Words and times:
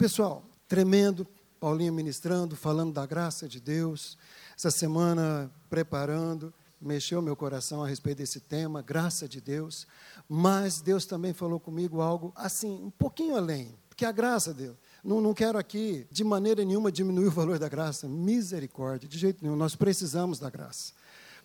Pessoal, 0.00 0.42
tremendo, 0.66 1.26
Paulinho 1.60 1.92
ministrando, 1.92 2.56
falando 2.56 2.90
da 2.90 3.04
graça 3.04 3.46
de 3.46 3.60
Deus, 3.60 4.16
essa 4.56 4.70
semana 4.70 5.52
preparando, 5.68 6.54
mexeu 6.80 7.20
meu 7.20 7.36
coração 7.36 7.84
a 7.84 7.86
respeito 7.86 8.16
desse 8.16 8.40
tema, 8.40 8.80
graça 8.80 9.28
de 9.28 9.42
Deus, 9.42 9.86
mas 10.26 10.80
Deus 10.80 11.04
também 11.04 11.34
falou 11.34 11.60
comigo 11.60 12.00
algo 12.00 12.32
assim, 12.34 12.82
um 12.82 12.88
pouquinho 12.88 13.36
além, 13.36 13.76
porque 13.90 14.06
a 14.06 14.10
graça 14.10 14.54
dele. 14.54 14.74
Não, 15.04 15.20
não 15.20 15.34
quero 15.34 15.58
aqui, 15.58 16.06
de 16.10 16.24
maneira 16.24 16.64
nenhuma, 16.64 16.90
diminuir 16.90 17.26
o 17.26 17.30
valor 17.30 17.58
da 17.58 17.68
graça, 17.68 18.08
misericórdia, 18.08 19.06
de 19.06 19.18
jeito 19.18 19.44
nenhum, 19.44 19.54
nós 19.54 19.76
precisamos 19.76 20.38
da 20.38 20.48
graça. 20.48 20.94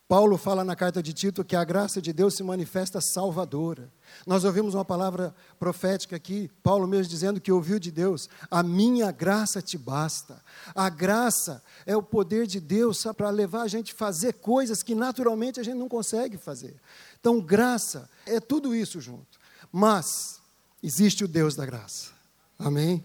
Paulo 0.07 0.37
fala 0.37 0.63
na 0.63 0.75
carta 0.75 1.01
de 1.01 1.13
Tito 1.13 1.43
que 1.43 1.55
a 1.55 1.63
graça 1.63 1.99
de 1.99 2.13
Deus 2.13 2.35
se 2.35 2.43
manifesta 2.43 3.01
salvadora. 3.01 3.91
Nós 4.25 4.43
ouvimos 4.43 4.75
uma 4.75 4.85
palavra 4.85 5.33
profética 5.57 6.15
aqui, 6.15 6.47
Paulo 6.61 6.87
mesmo 6.87 7.09
dizendo 7.09 7.41
que 7.41 7.51
ouviu 7.51 7.79
de 7.79 7.89
Deus: 7.89 8.29
a 8.51 8.61
minha 8.61 9.11
graça 9.11 9.63
te 9.63 9.79
basta. 9.79 10.39
A 10.75 10.89
graça 10.89 11.63
é 11.87 11.97
o 11.97 12.03
poder 12.03 12.45
de 12.45 12.59
Deus 12.59 13.03
para 13.17 13.31
levar 13.31 13.63
a 13.63 13.67
gente 13.67 13.93
a 13.93 13.97
fazer 13.97 14.33
coisas 14.33 14.83
que 14.83 14.93
naturalmente 14.93 15.59
a 15.59 15.63
gente 15.63 15.77
não 15.77 15.89
consegue 15.89 16.37
fazer. 16.37 16.75
Então, 17.19 17.41
graça 17.41 18.07
é 18.27 18.39
tudo 18.39 18.75
isso 18.75 19.01
junto. 19.01 19.39
Mas 19.71 20.39
existe 20.83 21.23
o 21.23 21.27
Deus 21.27 21.55
da 21.55 21.65
graça. 21.65 22.11
Amém? 22.59 23.03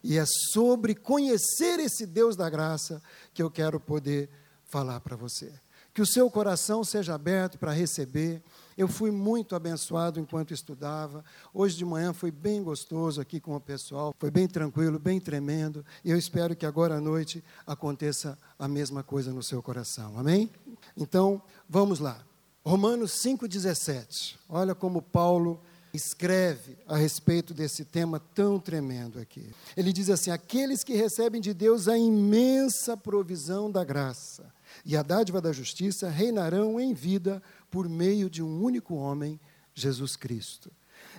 E 0.00 0.16
é 0.16 0.24
sobre 0.52 0.94
conhecer 0.94 1.80
esse 1.80 2.06
Deus 2.06 2.36
da 2.36 2.48
graça 2.48 3.02
que 3.34 3.42
eu 3.42 3.50
quero 3.50 3.80
poder 3.80 4.30
falar 4.64 5.00
para 5.00 5.16
você 5.16 5.52
que 5.96 6.02
o 6.02 6.06
seu 6.06 6.30
coração 6.30 6.84
seja 6.84 7.14
aberto 7.14 7.58
para 7.58 7.72
receber. 7.72 8.42
Eu 8.76 8.86
fui 8.86 9.10
muito 9.10 9.56
abençoado 9.56 10.20
enquanto 10.20 10.52
estudava. 10.52 11.24
Hoje 11.54 11.74
de 11.74 11.86
manhã 11.86 12.12
foi 12.12 12.30
bem 12.30 12.62
gostoso 12.62 13.18
aqui 13.18 13.40
com 13.40 13.56
o 13.56 13.60
pessoal, 13.60 14.14
foi 14.18 14.30
bem 14.30 14.46
tranquilo, 14.46 14.98
bem 14.98 15.18
tremendo. 15.18 15.82
E 16.04 16.10
eu 16.10 16.18
espero 16.18 16.54
que 16.54 16.66
agora 16.66 16.96
à 16.96 17.00
noite 17.00 17.42
aconteça 17.66 18.38
a 18.58 18.68
mesma 18.68 19.02
coisa 19.02 19.32
no 19.32 19.42
seu 19.42 19.62
coração. 19.62 20.18
Amém? 20.18 20.50
Então, 20.94 21.40
vamos 21.66 21.98
lá. 21.98 22.18
Romanos 22.62 23.12
5,17. 23.12 24.36
Olha 24.50 24.74
como 24.74 25.00
Paulo 25.00 25.58
escreve 25.94 26.76
a 26.86 26.98
respeito 26.98 27.54
desse 27.54 27.86
tema 27.86 28.20
tão 28.34 28.60
tremendo 28.60 29.18
aqui. 29.18 29.50
Ele 29.74 29.94
diz 29.94 30.10
assim: 30.10 30.30
Aqueles 30.30 30.84
que 30.84 30.92
recebem 30.92 31.40
de 31.40 31.54
Deus 31.54 31.88
a 31.88 31.96
imensa 31.96 32.98
provisão 32.98 33.70
da 33.70 33.82
graça 33.82 34.54
e 34.84 34.96
a 34.96 35.02
dádiva 35.02 35.40
da 35.40 35.52
justiça 35.52 36.08
reinarão 36.08 36.80
em 36.80 36.92
vida 36.92 37.42
por 37.70 37.88
meio 37.88 38.28
de 38.30 38.42
um 38.42 38.62
único 38.62 38.94
homem, 38.94 39.40
Jesus 39.74 40.16
Cristo. 40.16 40.70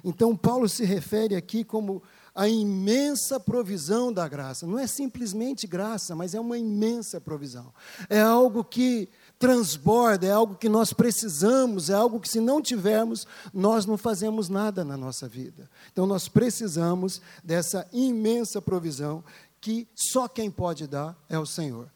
Então, 0.04 0.36
Paulo 0.36 0.68
se 0.70 0.86
refere 0.86 1.36
aqui 1.36 1.64
como 1.64 2.02
a 2.34 2.48
imensa 2.48 3.40
provisão 3.40 4.14
da 4.14 4.28
graça. 4.28 4.68
Não 4.68 4.78
é 4.78 4.86
simplesmente 4.86 5.66
graça, 5.66 6.16
mas 6.16 6.36
é 6.36 6.40
uma 6.40 6.58
imensa 6.58 7.20
provisão. 7.20 7.74
É 8.10 8.22
algo 8.22 8.64
que 8.64 9.10
transborda, 9.40 10.28
é 10.28 10.32
algo 10.32 10.56
que 10.56 10.70
nós 10.70 10.94
precisamos, 10.94 11.90
é 11.90 11.94
algo 11.94 12.20
que, 12.20 12.30
se 12.30 12.40
não 12.40 12.62
tivermos, 12.62 13.26
nós 13.52 13.86
não 13.86 13.98
fazemos 13.98 14.50
nada 14.50 14.86
na 14.86 14.96
nossa 14.96 15.28
vida. 15.28 15.70
Então, 15.92 16.06
nós 16.06 16.28
precisamos 16.28 17.22
dessa 17.44 17.88
imensa 17.92 18.62
provisão 18.62 19.24
que 19.60 19.88
só 19.96 20.28
quem 20.28 20.52
pode 20.52 20.86
dar 20.86 21.18
é 21.28 21.40
o 21.40 21.46
Senhor. 21.46 21.90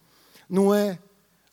Não 0.49 0.73
é 0.73 0.99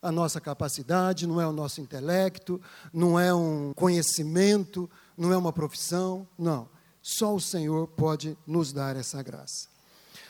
a 0.01 0.13
nossa 0.13 0.41
capacidade, 0.41 1.27
não 1.27 1.41
é 1.41 1.47
o 1.47 1.53
nosso 1.53 1.81
intelecto, 1.81 2.61
não 2.93 3.19
é 3.19 3.35
um 3.35 3.73
conhecimento, 3.75 4.89
não 5.17 5.33
é 5.33 5.37
uma 5.37 5.53
profissão, 5.53 6.27
não. 6.39 6.69
Só 7.03 7.35
o 7.35 7.41
Senhor 7.41 7.89
pode 7.89 8.37
nos 8.47 8.73
dar 8.73 8.97
essa 8.97 9.23
graça. 9.23 9.69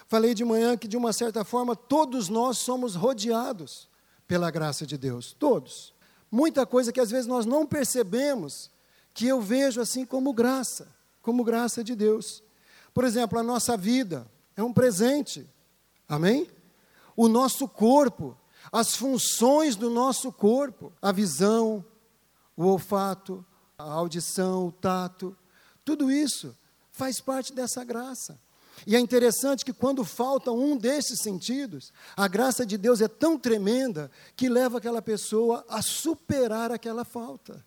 Falei 0.06 0.32
de 0.32 0.44
manhã 0.44 0.76
que, 0.76 0.88
de 0.88 0.96
uma 0.96 1.12
certa 1.12 1.44
forma, 1.44 1.76
todos 1.76 2.28
nós 2.30 2.58
somos 2.58 2.94
rodeados 2.94 3.88
pela 4.26 4.50
graça 4.50 4.86
de 4.86 4.96
Deus, 4.96 5.34
todos. 5.38 5.92
Muita 6.30 6.64
coisa 6.64 6.92
que 6.92 7.00
às 7.00 7.10
vezes 7.10 7.26
nós 7.26 7.44
não 7.44 7.66
percebemos, 7.66 8.70
que 9.12 9.26
eu 9.26 9.40
vejo 9.40 9.80
assim 9.80 10.06
como 10.06 10.32
graça, 10.32 10.88
como 11.20 11.44
graça 11.44 11.84
de 11.84 11.94
Deus. 11.94 12.42
Por 12.94 13.04
exemplo, 13.04 13.38
a 13.38 13.42
nossa 13.42 13.76
vida 13.76 14.26
é 14.56 14.62
um 14.62 14.72
presente, 14.72 15.46
amém? 16.08 16.48
O 17.14 17.28
nosso 17.28 17.68
corpo 17.68 18.36
as 18.72 18.94
funções 18.94 19.76
do 19.76 19.90
nosso 19.90 20.32
corpo, 20.32 20.92
a 21.00 21.12
visão, 21.12 21.84
o 22.56 22.64
olfato, 22.64 23.44
a 23.76 23.84
audição, 23.84 24.66
o 24.66 24.72
tato, 24.72 25.36
tudo 25.84 26.10
isso 26.10 26.56
faz 26.90 27.20
parte 27.20 27.52
dessa 27.52 27.84
graça. 27.84 28.38
E 28.86 28.94
é 28.94 29.00
interessante 29.00 29.64
que 29.64 29.72
quando 29.72 30.04
falta 30.04 30.52
um 30.52 30.76
desses 30.76 31.20
sentidos, 31.20 31.92
a 32.16 32.28
graça 32.28 32.64
de 32.64 32.76
Deus 32.76 33.00
é 33.00 33.08
tão 33.08 33.38
tremenda 33.38 34.10
que 34.36 34.48
leva 34.48 34.78
aquela 34.78 35.02
pessoa 35.02 35.64
a 35.68 35.82
superar 35.82 36.70
aquela 36.70 37.04
falta. 37.04 37.64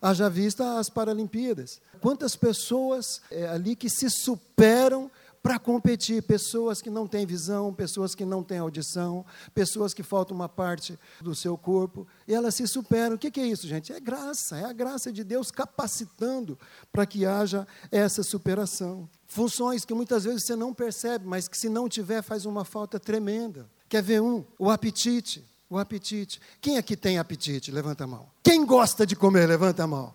Haja 0.00 0.28
vista 0.28 0.78
as 0.78 0.90
Paralimpíadas. 0.90 1.80
Quantas 2.00 2.36
pessoas 2.36 3.22
é, 3.30 3.48
ali 3.48 3.74
que 3.74 3.88
se 3.88 4.10
superam 4.10 5.10
para 5.44 5.58
competir. 5.58 6.22
Pessoas 6.22 6.80
que 6.80 6.88
não 6.88 7.06
têm 7.06 7.26
visão, 7.26 7.74
pessoas 7.74 8.14
que 8.14 8.24
não 8.24 8.42
têm 8.42 8.56
audição, 8.56 9.26
pessoas 9.54 9.92
que 9.92 10.02
faltam 10.02 10.34
uma 10.34 10.48
parte 10.48 10.98
do 11.20 11.34
seu 11.34 11.58
corpo, 11.58 12.08
e 12.26 12.32
elas 12.32 12.54
se 12.54 12.66
superam. 12.66 13.14
O 13.14 13.18
que 13.18 13.38
é 13.38 13.46
isso, 13.46 13.68
gente? 13.68 13.92
É 13.92 14.00
graça, 14.00 14.56
é 14.56 14.64
a 14.64 14.72
graça 14.72 15.12
de 15.12 15.22
Deus 15.22 15.50
capacitando 15.50 16.58
para 16.90 17.04
que 17.04 17.26
haja 17.26 17.68
essa 17.92 18.22
superação. 18.22 19.06
Funções 19.26 19.84
que 19.84 19.92
muitas 19.92 20.24
vezes 20.24 20.44
você 20.44 20.56
não 20.56 20.72
percebe, 20.72 21.26
mas 21.26 21.46
que 21.46 21.58
se 21.58 21.68
não 21.68 21.90
tiver 21.90 22.22
faz 22.22 22.46
uma 22.46 22.64
falta 22.64 22.98
tremenda. 22.98 23.68
Quer 23.86 24.02
ver 24.02 24.22
um? 24.22 24.46
O 24.58 24.70
apetite. 24.70 25.44
O 25.68 25.76
apetite. 25.76 26.40
Quem 26.58 26.78
aqui 26.78 26.96
tem 26.96 27.18
apetite? 27.18 27.70
Levanta 27.70 28.04
a 28.04 28.06
mão. 28.06 28.26
Quem 28.42 28.64
gosta 28.64 29.06
de 29.06 29.14
comer? 29.14 29.46
Levanta 29.46 29.84
a 29.84 29.86
mão. 29.86 30.14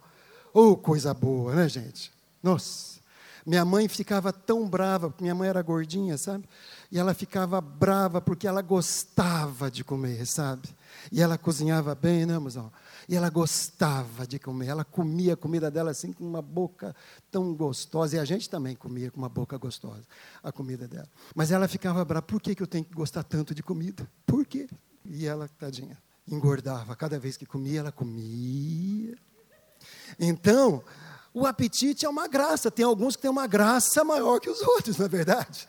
Oh, 0.52 0.76
coisa 0.76 1.14
boa, 1.14 1.54
né, 1.54 1.70
gente? 1.70 2.12
Nossa. 2.42 2.99
Minha 3.50 3.66
mãe 3.66 3.88
ficava 3.88 4.32
tão 4.32 4.70
brava, 4.70 5.10
porque 5.10 5.24
minha 5.24 5.34
mãe 5.34 5.50
era 5.50 5.60
gordinha, 5.64 6.20
sabe? 6.20 6.48
E 6.92 7.00
ela 7.00 7.16
ficava 7.16 7.60
brava 7.60 8.22
porque 8.22 8.48
ela 8.48 8.62
gostava 8.62 9.72
de 9.72 9.84
comer, 9.84 10.24
sabe? 10.28 10.70
E 11.12 11.20
ela 11.20 11.36
cozinhava 11.36 11.96
bem, 11.96 12.28
né, 12.28 12.38
mozão? 12.38 12.72
E 13.08 13.16
ela 13.16 13.28
gostava 13.28 14.28
de 14.28 14.38
comer. 14.38 14.68
Ela 14.68 14.86
comia 14.86 15.34
a 15.34 15.36
comida 15.36 15.72
dela 15.72 15.90
assim 15.90 16.14
com 16.14 16.24
uma 16.24 16.44
boca 16.44 16.96
tão 17.32 17.52
gostosa. 17.56 18.18
E 18.18 18.20
a 18.20 18.24
gente 18.24 18.48
também 18.48 18.76
comia 18.76 19.10
com 19.10 19.18
uma 19.18 19.30
boca 19.30 19.58
gostosa 19.58 20.04
a 20.44 20.52
comida 20.52 20.88
dela. 20.88 21.10
Mas 21.34 21.52
ela 21.52 21.68
ficava 21.68 22.06
brava. 22.06 22.22
Por 22.22 22.40
que, 22.40 22.54
que 22.54 22.62
eu 22.62 22.68
tenho 22.68 22.86
que 22.86 22.94
gostar 22.94 23.24
tanto 23.24 23.56
de 23.56 23.64
comida? 23.64 24.08
Por 24.28 24.46
quê? 24.46 24.70
E 25.04 25.26
ela, 25.26 25.50
tadinha, 25.58 25.98
engordava. 26.28 26.96
Cada 26.96 27.18
vez 27.18 27.36
que 27.36 27.48
comia, 27.48 27.80
ela 27.80 27.92
comia. 27.92 29.18
Então, 30.20 30.84
o 31.34 31.46
apetite 31.46 32.06
é 32.06 32.10
uma 32.10 32.28
graça. 32.28 32.72
Tem 32.72 32.86
alguns 32.86 33.16
que 33.16 33.22
têm 33.22 33.32
uma 33.32 33.48
graça 33.48 34.04
maior 34.04 34.40
que 34.40 34.50
os 34.50 34.62
outros, 34.62 34.98
não 34.98 35.06
é 35.06 35.10
verdade? 35.10 35.68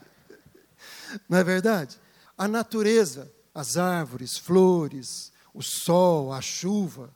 Não 1.28 1.38
é 1.38 1.44
verdade? 1.44 2.00
A 2.36 2.48
natureza, 2.48 3.30
as 3.54 3.76
árvores, 3.76 4.38
flores, 4.38 5.32
o 5.52 5.62
sol, 5.62 6.32
a 6.32 6.40
chuva. 6.40 7.10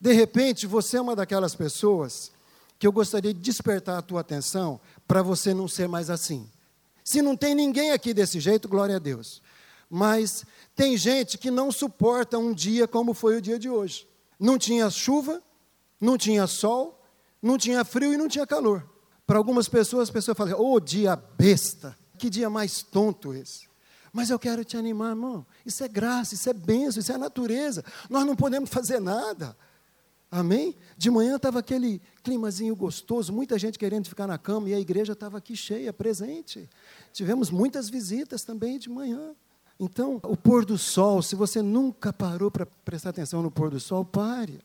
De 0.00 0.12
repente, 0.12 0.66
você 0.66 0.96
é 0.96 1.00
uma 1.00 1.16
daquelas 1.16 1.54
pessoas 1.54 2.30
que 2.78 2.86
eu 2.86 2.92
gostaria 2.92 3.32
de 3.32 3.40
despertar 3.40 3.98
a 3.98 4.02
tua 4.02 4.20
atenção 4.20 4.80
para 5.08 5.22
você 5.22 5.54
não 5.54 5.66
ser 5.66 5.88
mais 5.88 6.10
assim. 6.10 6.48
Se 7.02 7.22
não 7.22 7.36
tem 7.36 7.54
ninguém 7.54 7.92
aqui 7.92 8.14
desse 8.14 8.40
jeito, 8.40 8.68
glória 8.68 8.96
a 8.96 8.98
Deus. 8.98 9.42
Mas 9.88 10.44
tem 10.74 10.96
gente 10.96 11.38
que 11.38 11.50
não 11.50 11.70
suporta 11.70 12.38
um 12.38 12.52
dia 12.52 12.88
como 12.88 13.14
foi 13.14 13.36
o 13.36 13.40
dia 13.40 13.58
de 13.58 13.68
hoje. 13.68 14.08
Não 14.38 14.58
tinha 14.58 14.90
chuva, 14.90 15.42
não 16.00 16.18
tinha 16.18 16.46
sol, 16.46 17.00
não 17.44 17.58
tinha 17.58 17.84
frio 17.84 18.14
e 18.14 18.16
não 18.16 18.26
tinha 18.26 18.46
calor. 18.46 18.88
Para 19.26 19.36
algumas 19.36 19.68
pessoas, 19.68 20.04
as 20.04 20.10
pessoas 20.10 20.36
falam, 20.36 20.58
ô 20.58 20.72
oh, 20.72 20.80
dia 20.80 21.14
besta, 21.14 21.94
que 22.18 22.30
dia 22.30 22.48
mais 22.48 22.82
tonto 22.82 23.34
esse. 23.34 23.68
Mas 24.10 24.30
eu 24.30 24.38
quero 24.38 24.64
te 24.64 24.76
animar, 24.78 25.10
irmão. 25.10 25.44
Isso 25.66 25.84
é 25.84 25.88
graça, 25.88 26.34
isso 26.34 26.48
é 26.48 26.54
benção, 26.54 27.00
isso 27.00 27.12
é 27.12 27.18
natureza. 27.18 27.84
Nós 28.08 28.24
não 28.24 28.34
podemos 28.34 28.70
fazer 28.70 28.98
nada. 28.98 29.56
Amém? 30.30 30.74
De 30.96 31.10
manhã 31.10 31.36
estava 31.36 31.58
aquele 31.58 32.00
climazinho 32.22 32.74
gostoso, 32.74 33.32
muita 33.32 33.58
gente 33.58 33.78
querendo 33.78 34.08
ficar 34.08 34.26
na 34.26 34.38
cama 34.38 34.70
e 34.70 34.74
a 34.74 34.80
igreja 34.80 35.12
estava 35.12 35.36
aqui 35.36 35.54
cheia, 35.54 35.92
presente. 35.92 36.68
Tivemos 37.12 37.50
muitas 37.50 37.90
visitas 37.90 38.42
também 38.42 38.78
de 38.78 38.88
manhã. 38.88 39.34
Então, 39.78 40.18
o 40.22 40.36
pôr 40.36 40.64
do 40.64 40.78
sol, 40.78 41.20
se 41.20 41.36
você 41.36 41.60
nunca 41.60 42.12
parou 42.12 42.50
para 42.50 42.64
prestar 42.64 43.10
atenção 43.10 43.42
no 43.42 43.50
pôr 43.50 43.70
do 43.70 43.78
sol, 43.78 44.04
pare. 44.04 44.60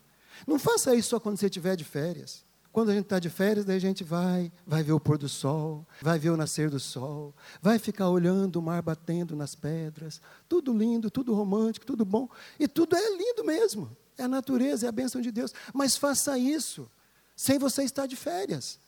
Não 0.48 0.57
faça 0.57 0.95
isso 0.95 1.09
só 1.09 1.19
quando 1.19 1.38
você 1.38 1.48
estiver 1.48 1.75
de 1.75 1.83
férias. 1.83 2.48
Quando 2.80 2.92
a 2.92 2.94
gente 2.94 3.04
está 3.04 3.20
de 3.20 3.30
férias, 3.30 3.66
daí 3.66 3.76
a 3.76 3.81
gente 3.81 4.06
vai, 4.06 4.50
vai 4.66 4.81
ver 4.81 4.94
o 4.94 5.02
pôr 5.02 5.18
do 5.18 5.28
sol, 5.28 5.86
vai 6.02 6.18
ver 6.18 6.30
o 6.30 6.38
nascer 6.38 6.70
do 6.70 6.80
sol, 6.80 7.36
vai 7.62 7.78
ficar 7.78 8.08
olhando 8.08 8.56
o 8.56 8.62
mar 8.62 8.81
batendo 8.81 9.36
nas 9.36 9.54
pedras, 9.54 10.22
tudo 10.48 10.72
lindo, 10.72 11.12
tudo 11.12 11.34
romântico, 11.34 11.86
tudo 11.86 12.06
bom, 12.06 12.30
e 12.58 12.70
tudo 12.70 12.96
é 12.96 13.18
lindo 13.18 13.44
mesmo. 13.44 13.92
É 14.18 14.24
a 14.24 14.30
natureza, 14.30 14.86
é 14.86 14.90
a 14.90 14.94
bênção 14.94 15.20
de 15.20 15.30
Deus. 15.30 15.54
Mas 15.74 15.98
faça 15.98 16.38
isso 16.38 16.90
sem 17.36 17.60
você 17.60 17.84
estar 17.84 18.06
de 18.06 18.16
férias. 18.16 18.80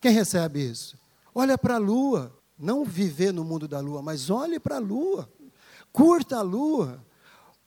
Quem 0.00 0.12
recebe 0.12 0.60
isso? 0.60 0.96
Olha 1.34 1.58
para 1.58 1.74
a 1.74 1.78
lua, 1.78 2.32
Não 2.56 2.84
viver 2.84 3.32
no 3.32 3.42
mundo 3.42 3.66
da 3.66 3.80
lua, 3.80 4.00
mas 4.00 4.30
olhe 4.30 4.60
para 4.60 4.76
a 4.76 4.78
lua. 4.78 5.28
Curta 5.92 6.36
a 6.36 6.42
lua. 6.42 7.04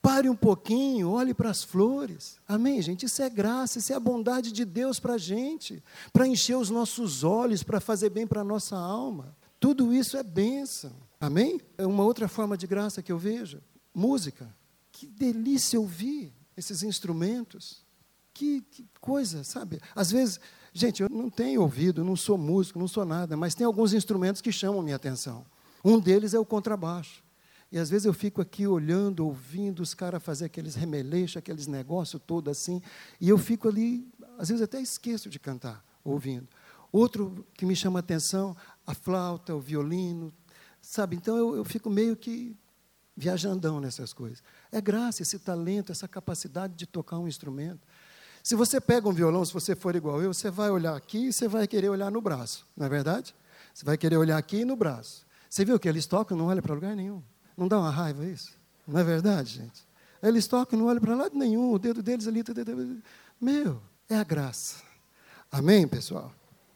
Pare 0.06 0.30
um 0.30 0.36
pouquinho, 0.36 1.10
olhe 1.10 1.34
para 1.34 1.50
as 1.50 1.64
flores. 1.64 2.38
Amém, 2.48 2.80
gente? 2.80 3.08
Isso 3.08 3.24
é 3.24 3.28
graça, 3.28 3.80
isso 3.80 3.92
é 3.92 3.96
a 3.96 4.00
bondade 4.00 4.52
de 4.52 4.64
Deus 4.64 5.00
para 5.00 5.16
a 5.16 5.18
gente, 5.18 5.84
para 6.14 6.28
encher 6.28 6.56
os 6.56 6.70
nossos 6.70 7.24
olhos, 7.24 7.64
para 7.64 7.80
fazer 7.80 8.12
bem 8.12 8.28
para 8.28 8.42
a 8.42 8.44
nossa 8.44 8.78
alma. 8.78 9.36
Tudo 9.60 9.92
isso 9.92 10.16
é 10.16 10.22
bênção. 10.22 10.92
Amém? 11.20 11.60
É 11.76 11.88
uma 11.88 12.04
outra 12.04 12.28
forma 12.28 12.56
de 12.56 12.68
graça 12.68 13.02
que 13.02 13.12
eu 13.12 13.18
vejo. 13.18 13.60
Música. 13.96 14.48
Que 14.92 15.08
delícia 15.08 15.80
ouvir 15.80 16.32
esses 16.56 16.84
instrumentos. 16.84 17.84
Que, 18.32 18.62
que 18.62 18.86
coisa, 19.02 19.44
sabe? 19.44 19.82
Às 19.96 20.12
vezes, 20.12 20.40
gente, 20.72 21.02
eu 21.02 21.10
não 21.10 21.32
tenho 21.32 21.64
ouvido, 21.64 22.04
não 22.04 22.16
sou 22.16 22.38
músico, 22.38 22.78
não 22.78 22.88
sou 22.88 23.06
nada, 23.06 23.36
mas 23.36 23.56
tem 23.56 23.66
alguns 23.66 23.92
instrumentos 23.92 24.40
que 24.40 24.52
chamam 24.52 24.84
minha 24.84 24.98
atenção. 24.98 25.44
Um 25.84 26.00
deles 26.00 26.36
é 26.36 26.40
o 26.40 26.46
contrabaixo. 26.46 27.25
E 27.76 27.78
às 27.78 27.90
vezes 27.90 28.06
eu 28.06 28.14
fico 28.14 28.42
aqui 28.42 28.66
olhando, 28.66 29.26
ouvindo 29.26 29.82
os 29.82 29.94
caras 29.94 30.24
fazer 30.24 30.46
aqueles 30.46 30.76
remeleixos, 30.76 31.36
aqueles 31.36 31.68
negócios 31.68 32.22
todo 32.26 32.50
assim, 32.50 32.82
e 33.20 33.28
eu 33.28 33.38
fico 33.38 33.68
ali, 33.68 34.08
às 34.40 34.48
vezes 34.48 34.64
até 34.64 34.80
esqueço 34.80 35.30
de 35.30 35.38
cantar, 35.38 35.84
ouvindo. 36.02 36.48
Outro 36.90 37.46
que 37.54 37.66
me 37.66 37.76
chama 37.76 38.00
a 38.00 38.02
atenção, 38.02 38.56
a 38.88 38.94
flauta, 38.94 39.54
o 39.54 39.60
violino, 39.60 40.34
sabe? 40.82 41.18
Então 41.18 41.36
eu, 41.36 41.58
eu 41.58 41.66
fico 41.66 41.90
meio 41.90 42.16
que 42.16 42.56
viajandão 43.14 43.82
nessas 43.82 44.14
coisas. 44.14 44.42
É 44.72 44.80
graça, 44.80 45.22
esse 45.22 45.38
talento, 45.38 45.92
essa 45.92 46.08
capacidade 46.08 46.76
de 46.76 46.86
tocar 46.86 47.20
um 47.20 47.28
instrumento. 47.28 47.86
Se 48.42 48.56
você 48.56 48.80
pega 48.80 49.10
um 49.10 49.14
violão, 49.14 49.44
se 49.44 49.52
você 49.52 49.76
for 49.76 49.98
igual 49.98 50.22
eu, 50.22 50.34
você 50.34 50.50
vai 50.50 50.72
olhar 50.72 50.96
aqui 50.96 51.28
e 51.28 51.34
você 51.34 51.46
vai 51.46 51.68
querer 51.68 51.90
olhar 51.90 52.10
no 52.10 52.22
braço, 52.22 52.66
não 52.74 52.86
é 52.86 52.90
verdade? 52.90 53.36
Você 53.74 53.84
vai 53.84 53.98
querer 53.98 54.16
olhar 54.16 54.38
aqui 54.38 54.60
e 54.60 54.66
no 54.66 54.78
braço. 54.78 55.26
Você 55.50 55.66
viu 55.66 55.78
que 55.78 55.90
eles 55.90 56.06
tocam, 56.06 56.38
não 56.38 56.46
olha 56.46 56.62
para 56.62 56.74
lugar 56.74 56.96
nenhum. 56.96 57.22
Não 57.58 57.68
dá 57.68 57.80
uma 57.80 57.90
raiva 57.90 58.26
isso? 58.26 58.54
Não 58.88 59.00
é 59.00 59.04
verdade, 59.04 59.56
gente? 59.56 59.86
Eles 60.22 60.48
tocam, 60.48 60.78
não 60.78 60.88
olham 60.88 61.02
para 61.02 61.16
lado 61.16 61.38
nenhum, 61.38 61.72
o 61.72 61.80
dedo 61.80 62.02
deles 62.02 62.28
ali. 62.28 62.44
Meu, 63.40 63.82
é 64.10 64.16
a 64.16 64.24
graça. 64.24 64.78
Amém, 65.52 65.88
pessoal? 65.88 66.34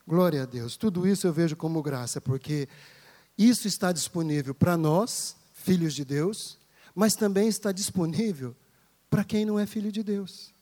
Glória 0.07 0.43
a 0.43 0.45
Deus. 0.45 0.77
Tudo 0.77 1.07
isso 1.07 1.27
eu 1.27 1.33
vejo 1.33 1.55
como 1.55 1.81
graça, 1.81 2.21
porque 2.21 2.67
isso 3.37 3.67
está 3.67 3.91
disponível 3.91 4.53
para 4.53 4.77
nós, 4.77 5.35
filhos 5.53 5.93
de 5.93 6.05
Deus, 6.05 6.57
mas 6.95 7.15
também 7.15 7.47
está 7.47 7.71
disponível 7.71 8.55
para 9.09 9.23
quem 9.23 9.45
não 9.45 9.59
é 9.59 9.65
filho 9.65 9.91
de 9.91 10.03
Deus 10.03 10.53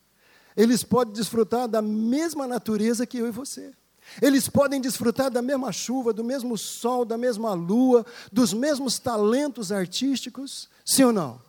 eles 0.58 0.84
podem 0.84 1.14
desfrutar 1.14 1.68
da 1.68 1.84
mesma 1.84 2.48
natureza 2.48 3.06
que 3.06 3.20
eu 3.20 3.28
e 3.28 3.32
você. 3.32 3.72
Eles 4.22 4.48
podem 4.50 4.82
desfrutar 4.82 5.30
da 5.30 5.42
mesma 5.42 5.72
chuva, 5.72 6.14
do 6.14 6.24
mesmo 6.24 6.58
sol, 6.58 7.06
da 7.06 7.18
mesma 7.18 7.54
lua, 7.54 8.06
dos 8.32 8.54
mesmos 8.54 9.00
talentos 9.00 9.72
artísticos, 9.72 10.70
sim 10.86 11.04
ou 11.04 11.14
não? 11.14 11.42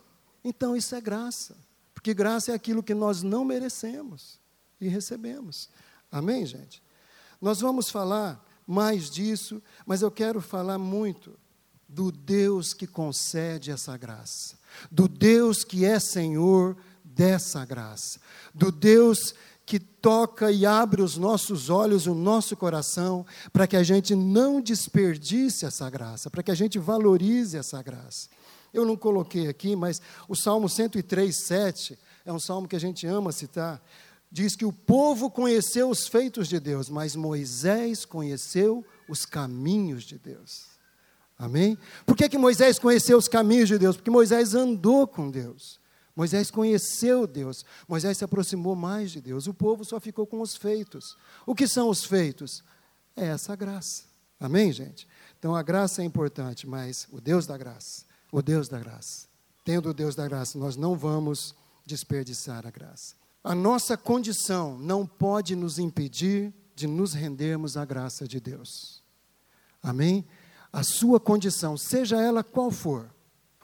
Então 0.43 0.75
isso 0.75 0.95
é 0.95 1.01
graça, 1.01 1.55
porque 1.93 2.13
graça 2.13 2.51
é 2.51 2.55
aquilo 2.55 2.83
que 2.83 2.93
nós 2.93 3.23
não 3.23 3.43
merecemos 3.43 4.39
e 4.79 4.87
recebemos. 4.87 5.69
Amém, 6.11 6.45
gente? 6.45 6.81
Nós 7.41 7.59
vamos 7.61 7.89
falar 7.89 8.43
mais 8.65 9.09
disso, 9.09 9.61
mas 9.85 10.01
eu 10.01 10.11
quero 10.11 10.41
falar 10.41 10.77
muito 10.77 11.37
do 11.87 12.11
Deus 12.11 12.73
que 12.73 12.85
concede 12.85 13.71
essa 13.71 13.97
graça, 13.97 14.57
do 14.91 15.07
Deus 15.07 15.63
que 15.63 15.85
é 15.85 15.99
Senhor 15.99 16.77
dessa 17.03 17.65
graça, 17.65 18.19
do 18.53 18.71
Deus 18.71 19.33
que 19.69 19.79
toca 19.79 20.51
e 20.51 20.65
abre 20.65 20.99
os 20.99 21.15
nossos 21.15 21.69
olhos, 21.69 22.07
o 22.07 22.15
nosso 22.15 22.57
coração, 22.57 23.23
para 23.53 23.67
que 23.67 23.77
a 23.77 23.83
gente 23.83 24.15
não 24.15 24.59
desperdice 24.59 25.63
essa 25.63 25.87
graça, 25.91 26.27
para 26.27 26.41
que 26.41 26.49
a 26.49 26.55
gente 26.55 26.79
valorize 26.79 27.55
essa 27.55 27.79
graça. 27.83 28.29
Eu 28.73 28.83
não 28.83 28.97
coloquei 28.97 29.47
aqui, 29.47 29.75
mas 29.75 30.01
o 30.27 30.35
Salmo 30.35 30.67
103, 30.67 31.45
7, 31.45 31.99
é 32.25 32.33
um 32.33 32.39
salmo 32.39 32.67
que 32.67 32.75
a 32.75 32.79
gente 32.79 33.05
ama 33.05 33.31
citar, 33.31 33.79
diz 34.31 34.55
que 34.55 34.65
o 34.65 34.73
povo 34.73 35.29
conheceu 35.29 35.87
os 35.91 36.07
feitos 36.07 36.47
de 36.47 36.59
Deus, 36.59 36.89
mas 36.89 37.15
Moisés 37.15 38.05
conheceu 38.05 38.83
os 39.07 39.23
caminhos 39.23 40.03
de 40.03 40.17
Deus. 40.17 40.65
Amém? 41.37 41.77
Por 42.07 42.17
que, 42.17 42.27
que 42.27 42.39
Moisés 42.39 42.79
conheceu 42.79 43.19
os 43.19 43.27
caminhos 43.27 43.69
de 43.69 43.77
Deus? 43.77 43.95
Porque 43.95 44.09
Moisés 44.09 44.55
andou 44.55 45.05
com 45.05 45.29
Deus. 45.29 45.79
Moisés 46.19 46.51
conheceu 46.51 47.25
Deus, 47.25 47.63
Moisés 47.87 48.17
se 48.17 48.25
aproximou 48.25 48.75
mais 48.75 49.09
de 49.09 49.21
Deus. 49.21 49.47
O 49.47 49.53
povo 49.53 49.85
só 49.85 50.01
ficou 50.01 50.27
com 50.27 50.41
os 50.41 50.53
feitos. 50.53 51.15
O 51.45 51.55
que 51.55 51.65
são 51.65 51.87
os 51.87 52.03
feitos? 52.03 52.61
É 53.15 53.27
essa 53.27 53.55
graça. 53.55 54.03
Amém, 54.37 54.69
gente? 54.73 55.07
Então 55.39 55.55
a 55.55 55.63
graça 55.63 56.01
é 56.01 56.05
importante, 56.05 56.67
mas 56.67 57.07
o 57.09 57.21
Deus 57.21 57.47
da 57.47 57.57
graça, 57.57 58.03
o 58.33 58.41
Deus 58.41 58.67
da 58.67 58.77
graça, 58.77 59.29
tendo 59.63 59.91
o 59.91 59.93
Deus 59.93 60.13
da 60.13 60.27
graça, 60.27 60.59
nós 60.59 60.75
não 60.75 60.97
vamos 60.97 61.55
desperdiçar 61.85 62.67
a 62.67 62.69
graça. 62.69 63.15
A 63.41 63.55
nossa 63.55 63.95
condição 63.95 64.77
não 64.77 65.07
pode 65.07 65.55
nos 65.55 65.79
impedir 65.79 66.53
de 66.75 66.85
nos 66.85 67.13
rendermos 67.13 67.77
à 67.77 67.85
graça 67.85 68.27
de 68.27 68.41
Deus. 68.41 69.01
Amém? 69.81 70.27
A 70.69 70.83
sua 70.83 71.17
condição, 71.17 71.77
seja 71.77 72.21
ela 72.21 72.43
qual 72.43 72.69
for, 72.69 73.09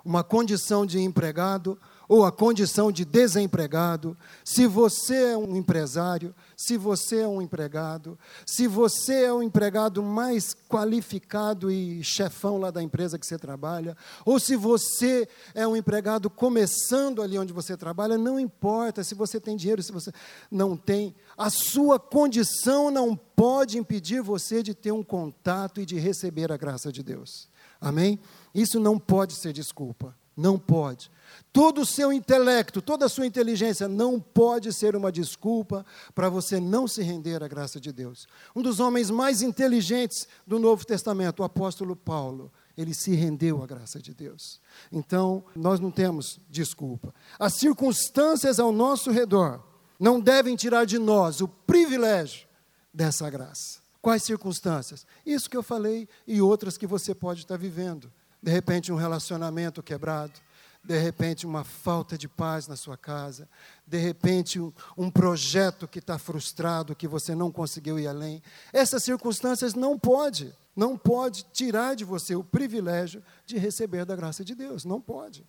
uma 0.05 0.23
condição 0.23 0.85
de 0.85 0.99
empregado, 0.99 1.77
ou 2.07 2.25
a 2.25 2.31
condição 2.31 2.91
de 2.91 3.03
desempregado, 3.03 4.17
se 4.43 4.67
você 4.67 5.31
é 5.31 5.37
um 5.37 5.55
empresário, 5.55 6.33
se 6.55 6.77
você 6.77 7.21
é 7.21 7.27
um 7.27 7.41
empregado, 7.41 8.17
se 8.45 8.67
você 8.67 9.25
é 9.25 9.33
o 9.33 9.37
um 9.37 9.43
empregado 9.43 10.01
mais 10.03 10.55
qualificado 10.69 11.71
e 11.71 12.03
chefão 12.03 12.57
lá 12.57 12.71
da 12.71 12.81
empresa 12.81 13.17
que 13.17 13.25
você 13.25 13.37
trabalha, 13.37 13.97
ou 14.25 14.39
se 14.39 14.55
você 14.55 15.27
é 15.53 15.67
um 15.67 15.75
empregado 15.75 16.29
começando 16.29 17.21
ali 17.21 17.37
onde 17.37 17.53
você 17.53 17.75
trabalha, 17.75 18.17
não 18.17 18.39
importa 18.39 19.03
se 19.03 19.15
você 19.15 19.39
tem 19.39 19.55
dinheiro, 19.55 19.83
se 19.83 19.91
você 19.91 20.11
não 20.49 20.77
tem, 20.77 21.15
a 21.37 21.49
sua 21.49 21.99
condição 21.99 22.91
não 22.91 23.15
pode 23.15 23.77
impedir 23.77 24.21
você 24.21 24.63
de 24.63 24.73
ter 24.73 24.91
um 24.91 25.03
contato 25.03 25.81
e 25.81 25.85
de 25.85 25.97
receber 25.97 26.51
a 26.51 26.57
graça 26.57 26.91
de 26.91 27.03
Deus. 27.03 27.49
Amém? 27.79 28.19
Isso 28.53 28.79
não 28.79 28.97
pode 28.97 29.33
ser 29.33 29.51
desculpa. 29.51 30.15
Não 30.35 30.59
pode. 30.59 31.09
Todo 31.51 31.81
o 31.81 31.85
seu 31.85 32.11
intelecto, 32.11 32.81
toda 32.81 33.05
a 33.05 33.09
sua 33.09 33.25
inteligência 33.25 33.87
não 33.87 34.19
pode 34.19 34.73
ser 34.73 34.95
uma 34.95 35.11
desculpa 35.11 35.85
para 36.13 36.29
você 36.29 36.59
não 36.59 36.87
se 36.87 37.01
render 37.01 37.41
à 37.43 37.47
graça 37.47 37.79
de 37.79 37.91
Deus. 37.91 38.27
Um 38.55 38.61
dos 38.61 38.79
homens 38.79 39.09
mais 39.09 39.41
inteligentes 39.41 40.27
do 40.45 40.59
Novo 40.59 40.85
Testamento, 40.85 41.41
o 41.41 41.45
apóstolo 41.45 41.95
Paulo, 41.95 42.51
ele 42.77 42.93
se 42.93 43.15
rendeu 43.15 43.63
à 43.63 43.65
graça 43.65 44.01
de 44.01 44.13
Deus. 44.13 44.59
Então, 44.91 45.43
nós 45.55 45.79
não 45.79 45.91
temos 45.91 46.39
desculpa. 46.49 47.13
As 47.39 47.53
circunstâncias 47.53 48.59
ao 48.59 48.71
nosso 48.71 49.11
redor 49.11 49.63
não 49.99 50.19
devem 50.19 50.55
tirar 50.55 50.85
de 50.85 50.99
nós 50.99 51.39
o 51.39 51.47
privilégio 51.47 52.47
dessa 52.93 53.29
graça. 53.29 53.79
Quais 54.01 54.23
circunstâncias? 54.23 55.05
Isso 55.25 55.49
que 55.49 55.57
eu 55.57 55.63
falei 55.63 56.07
e 56.27 56.41
outras 56.41 56.77
que 56.77 56.85
você 56.85 57.15
pode 57.15 57.41
estar 57.41 57.57
vivendo. 57.57 58.11
De 58.41 58.51
repente, 58.51 58.91
um 58.91 58.95
relacionamento 58.97 59.81
quebrado 59.81 60.33
de 60.85 60.97
repente 60.99 61.45
uma 61.45 61.63
falta 61.63 62.17
de 62.17 62.27
paz 62.27 62.67
na 62.67 62.75
sua 62.75 62.95
casa, 62.95 63.49
de 63.85 63.97
repente 63.97 64.59
um, 64.59 64.71
um 64.95 65.09
projeto 65.09 65.87
que 65.87 65.99
está 65.99 66.19
frustrado, 66.19 66.95
que 66.95 67.07
você 67.07 67.33
não 67.33 67.51
conseguiu 67.51 67.97
ir 67.99 68.07
além. 68.07 68.41
Essas 68.71 69.03
circunstâncias 69.03 69.73
não 69.73 69.97
pode, 69.97 70.53
não 70.75 70.97
pode 70.97 71.45
tirar 71.51 71.95
de 71.95 72.05
você 72.05 72.35
o 72.35 72.43
privilégio 72.43 73.23
de 73.45 73.57
receber 73.57 74.05
da 74.05 74.15
graça 74.15 74.45
de 74.45 74.53
Deus, 74.53 74.85
não 74.85 75.01
pode. 75.01 75.45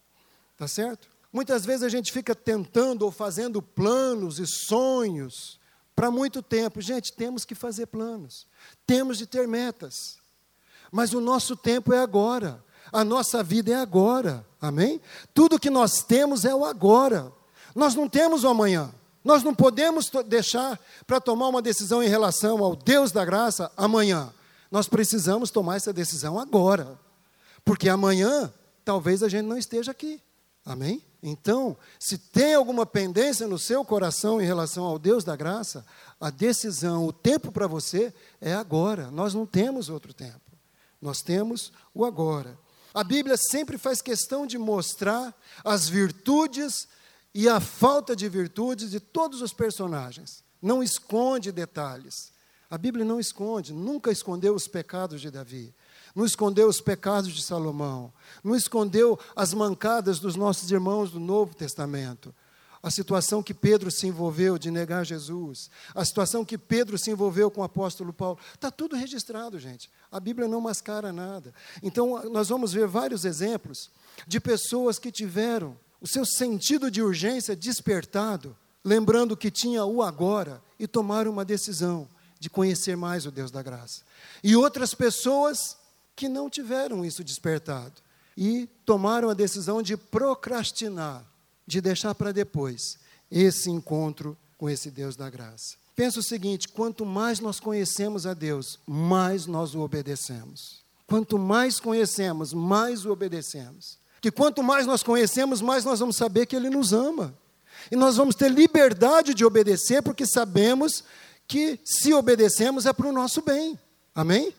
Tá 0.57 0.67
certo? 0.67 1.09
Muitas 1.31 1.67
vezes 1.67 1.83
a 1.83 1.89
gente 1.89 2.11
fica 2.11 2.35
tentando 2.35 3.03
ou 3.03 3.11
fazendo 3.11 3.61
planos 3.61 4.39
e 4.39 4.47
sonhos 4.47 5.61
para 5.95 6.11
muito 6.11 6.43
tempo. 6.43 6.81
Gente, 6.81 7.13
temos 7.13 7.45
que 7.45 7.55
fazer 7.55 7.87
planos. 7.87 8.47
Temos 8.87 9.19
de 9.19 9.27
ter 9.27 9.47
metas. 9.47 10.19
Mas 10.91 11.13
o 11.13 11.21
nosso 11.21 11.55
tempo 11.55 11.93
é 11.93 11.99
agora. 11.99 12.65
A 12.97 13.05
nossa 13.05 13.43
vida 13.43 13.73
é 13.73 13.75
agora, 13.75 14.43
amém? 14.59 15.03
Tudo 15.35 15.61
que 15.61 15.69
nós 15.69 16.03
temos 16.03 16.47
é 16.47 16.55
o 16.55 16.65
agora. 16.65 17.31
Nós 17.75 17.95
não 17.95 18.09
temos 18.09 18.43
o 18.43 18.49
amanhã. 18.49 18.91
Nós 19.23 19.43
não 19.43 19.55
podemos 19.55 20.11
deixar 20.27 20.81
para 21.07 21.21
tomar 21.21 21.49
uma 21.49 21.61
decisão 21.61 22.03
em 22.03 22.09
relação 22.09 22.65
ao 22.65 22.75
Deus 22.75 23.13
da 23.13 23.23
graça 23.23 23.71
amanhã. 23.77 24.33
Nós 24.71 24.89
precisamos 24.89 25.51
tomar 25.51 25.77
essa 25.77 25.93
decisão 25.93 26.39
agora. 26.39 26.99
Porque 27.67 27.87
amanhã, 27.87 28.51
talvez 28.83 29.23
a 29.23 29.29
gente 29.29 29.45
não 29.45 29.59
esteja 29.59 29.91
aqui. 29.91 30.19
Amém? 30.65 31.03
Então, 31.23 31.77
se 32.01 32.17
tem 32.17 32.55
alguma 32.55 32.87
pendência 32.87 33.47
no 33.47 33.59
seu 33.59 33.85
coração 33.85 34.41
em 34.41 34.47
relação 34.47 34.85
ao 34.85 34.99
Deus 34.99 35.23
da 35.23 35.37
graça, 35.37 35.85
a 36.19 36.31
decisão, 36.31 37.07
o 37.07 37.13
tempo 37.13 37.53
para 37.53 37.67
você 37.67 38.11
é 38.41 38.55
agora. 38.55 39.11
Nós 39.11 39.35
não 39.35 39.45
temos 39.45 39.91
outro 39.91 40.15
tempo. 40.15 40.41
Nós 40.99 41.21
temos 41.21 41.71
o 41.93 42.03
agora. 42.03 42.65
A 42.97 43.05
Bíblia 43.05 43.37
sempre 43.37 43.77
faz 43.77 44.01
questão 44.01 44.47
de 44.47 44.57
mostrar 44.57 45.39
as 45.63 45.87
virtudes 45.87 46.89
e 47.35 47.47
a 47.47 47.61
falta 47.61 48.17
de 48.17 48.27
virtudes 48.27 48.91
de 48.91 48.99
todos 48.99 49.43
os 49.43 49.53
personagens. 49.53 50.43
Não 50.63 50.83
esconde 50.83 51.53
detalhes. 51.53 52.33
A 52.71 52.79
Bíblia 52.79 53.05
não 53.05 53.21
esconde, 53.21 53.75
nunca 53.75 54.11
escondeu 54.11 54.55
os 54.55 54.67
pecados 54.67 55.21
de 55.21 55.31
Davi. 55.31 55.75
não 56.15 56.25
escondeu 56.25 56.69
os 56.69 56.81
pecados 56.81 57.35
de 57.35 57.43
Salomão, 57.43 58.11
não 58.43 58.57
escondeu 58.57 59.21
as 59.37 59.53
mancadas 59.53 60.19
dos 60.19 60.35
nossos 60.35 60.71
irmãos 60.71 61.11
do 61.11 61.21
Novo 61.21 61.55
Testamento. 61.55 62.35
A 62.87 62.91
situação 62.93 63.43
que 63.43 63.53
Pedro 63.53 63.91
se 63.91 64.07
envolveu 64.07 64.57
de 64.57 64.71
negar 64.71 65.05
Jesus, 65.05 65.69
a 65.93 66.05
situação 66.05 66.45
que 66.45 66.57
Pedro 66.57 66.97
se 66.97 67.11
envolveu 67.11 67.51
com 67.51 67.61
o 67.61 67.65
apóstolo 67.65 68.13
Paulo, 68.13 68.39
está 68.55 68.71
tudo 68.71 68.95
registrado, 68.95 69.59
gente. 69.59 69.91
A 70.09 70.21
Bíblia 70.21 70.47
não 70.47 70.61
mascara 70.61 71.13
nada. 71.13 71.53
Então, 71.83 72.31
nós 72.31 72.49
vamos 72.49 72.73
ver 72.73 72.87
vários 72.87 73.25
exemplos 73.25 73.91
de 74.25 74.39
pessoas 74.39 75.01
que 75.01 75.11
tiveram 75.11 75.77
o 76.01 76.07
seu 76.07 76.25
sentido 76.25 76.89
de 76.89 77.03
urgência 77.03 77.57
despertado, 77.57 78.57
lembrando 78.85 79.37
que 79.37 79.51
tinha 79.51 79.85
o 79.85 80.01
agora 80.01 80.63
e 80.79 80.87
tomaram 80.87 81.33
uma 81.33 81.45
decisão 81.45 82.09
de 82.39 82.49
conhecer 82.49 82.97
mais 82.97 83.27
o 83.27 83.33
Deus 83.33 83.51
da 83.51 83.65
graça. 83.65 84.03
E 84.45 84.55
outras 84.55 84.95
pessoas 84.95 85.77
que 86.15 86.29
não 86.29 86.49
tiveram 86.49 87.05
isso 87.05 87.25
despertado 87.25 88.01
e 88.37 88.69
tomaram 88.85 89.29
a 89.29 89.35
decisão 89.35 89.83
de 89.83 89.97
procrastinar, 89.97 91.25
de 91.67 91.81
deixar 91.81 92.15
para 92.15 92.33
depois 92.33 92.99
esse 93.31 93.71
encontro 93.71 94.37
com 94.57 94.71
esse 94.71 94.91
Deus 94.91 95.17
da 95.17 95.29
graça. 95.29 95.77
Pensa 95.95 96.21
o 96.21 96.23
seguinte: 96.23 96.69
quanto 96.69 97.05
mais 97.05 97.41
nós 97.41 97.59
conhecemos 97.59 98.27
a 98.27 98.35
Deus, 98.35 98.79
mais 98.87 99.47
nós 99.47 99.75
o 99.75 99.81
obedecemos. 99.81 100.85
Quanto 101.07 101.39
mais 101.39 101.81
conhecemos, 101.81 102.53
mais 102.53 103.05
o 103.05 103.13
obedecemos. 103.13 103.99
Que 104.21 104.31
quanto 104.31 104.63
mais 104.63 104.87
nós 104.87 105.03
conhecemos, 105.03 105.61
mais 105.61 105.85
nós 105.85 106.01
vamos 106.01 106.17
saber 106.17 106.47
que 106.47 106.57
Ele 106.57 106.69
nos 106.69 106.93
ama. 106.93 107.35
E 107.91 107.97
nós 107.97 108.17
vamos 108.17 108.35
ter 108.35 108.51
liberdade 108.51 109.33
de 109.33 109.45
obedecer, 109.45 110.03
porque 110.03 110.27
sabemos 110.27 111.05
que 111.47 111.79
se 111.85 112.13
obedecemos 112.13 112.87
é 112.87 112.93
para 112.93 113.07
o 113.07 113.13
nosso 113.13 113.41
bem. 113.41 113.79
Amém? 114.15 114.53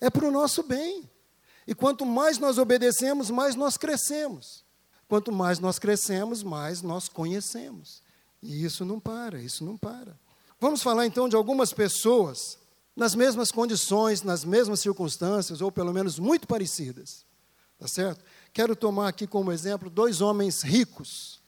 É 0.00 0.10
para 0.10 0.26
o 0.26 0.30
nosso 0.30 0.62
bem. 0.62 1.08
E 1.66 1.74
quanto 1.74 2.04
mais 2.04 2.38
nós 2.38 2.58
obedecemos, 2.58 3.30
mais 3.30 3.54
nós 3.54 3.76
crescemos. 3.76 4.65
Quanto 5.08 5.30
mais 5.30 5.58
nós 5.58 5.78
crescemos, 5.78 6.42
mais 6.42 6.82
nós 6.82 7.08
conhecemos. 7.08 8.02
E 8.42 8.64
isso 8.64 8.84
não 8.84 8.98
para, 8.98 9.40
isso 9.40 9.64
não 9.64 9.76
para. 9.76 10.18
Vamos 10.60 10.82
falar 10.82 11.06
então 11.06 11.28
de 11.28 11.36
algumas 11.36 11.72
pessoas 11.72 12.58
nas 12.94 13.14
mesmas 13.14 13.52
condições, 13.52 14.22
nas 14.22 14.44
mesmas 14.44 14.80
circunstâncias, 14.80 15.60
ou 15.60 15.70
pelo 15.70 15.92
menos 15.92 16.18
muito 16.18 16.46
parecidas. 16.46 17.24
Tá 17.78 17.86
certo? 17.86 18.24
Quero 18.54 18.74
tomar 18.74 19.08
aqui 19.08 19.26
como 19.26 19.52
exemplo 19.52 19.90
dois 19.90 20.22
homens 20.22 20.62
ricos 20.62 21.40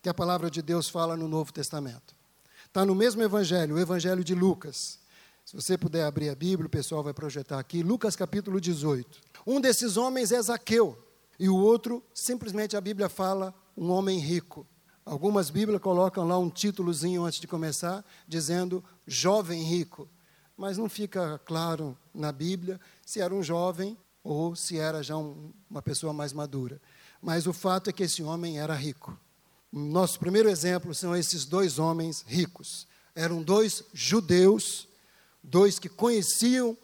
que 0.00 0.08
a 0.08 0.14
palavra 0.14 0.50
de 0.50 0.62
Deus 0.62 0.88
fala 0.88 1.16
no 1.16 1.28
Novo 1.28 1.52
Testamento. 1.52 2.16
Está 2.64 2.86
no 2.86 2.94
mesmo 2.94 3.22
evangelho, 3.22 3.74
o 3.74 3.78
evangelho 3.78 4.24
de 4.24 4.34
Lucas. 4.34 4.98
Se 5.44 5.54
você 5.54 5.76
puder 5.76 6.04
abrir 6.04 6.30
a 6.30 6.34
Bíblia, 6.34 6.66
o 6.66 6.70
pessoal 6.70 7.02
vai 7.02 7.12
projetar 7.12 7.58
aqui. 7.58 7.82
Lucas 7.82 8.16
capítulo 8.16 8.60
18. 8.60 9.20
Um 9.46 9.60
desses 9.60 9.96
homens 9.96 10.32
é 10.32 10.40
Zaqueu, 10.40 10.96
e 11.38 11.48
o 11.48 11.56
outro, 11.56 12.02
simplesmente 12.12 12.76
a 12.76 12.80
Bíblia 12.80 13.08
fala, 13.08 13.54
um 13.76 13.90
homem 13.90 14.18
rico. 14.18 14.66
Algumas 15.04 15.50
Bíblias 15.50 15.80
colocam 15.80 16.26
lá 16.26 16.38
um 16.38 16.50
títulozinho 16.50 17.24
antes 17.24 17.40
de 17.40 17.46
começar, 17.46 18.04
dizendo 18.26 18.84
jovem 19.06 19.62
rico. 19.62 20.08
Mas 20.56 20.76
não 20.76 20.88
fica 20.88 21.40
claro 21.44 21.96
na 22.12 22.32
Bíblia 22.32 22.80
se 23.06 23.20
era 23.20 23.32
um 23.32 23.42
jovem 23.42 23.96
ou 24.22 24.56
se 24.56 24.78
era 24.78 25.02
já 25.02 25.16
um, 25.16 25.52
uma 25.70 25.80
pessoa 25.80 26.12
mais 26.12 26.32
madura. 26.32 26.80
Mas 27.22 27.46
o 27.46 27.52
fato 27.52 27.88
é 27.88 27.92
que 27.92 28.02
esse 28.02 28.22
homem 28.22 28.58
era 28.58 28.74
rico. 28.74 29.18
Nosso 29.72 30.18
primeiro 30.18 30.50
exemplo 30.50 30.94
são 30.94 31.14
esses 31.16 31.44
dois 31.44 31.78
homens 31.78 32.24
ricos. 32.26 32.86
Eram 33.14 33.42
dois 33.42 33.84
judeus, 33.92 34.88
dois 35.42 35.78
que 35.78 35.88
conheciam 35.88 36.76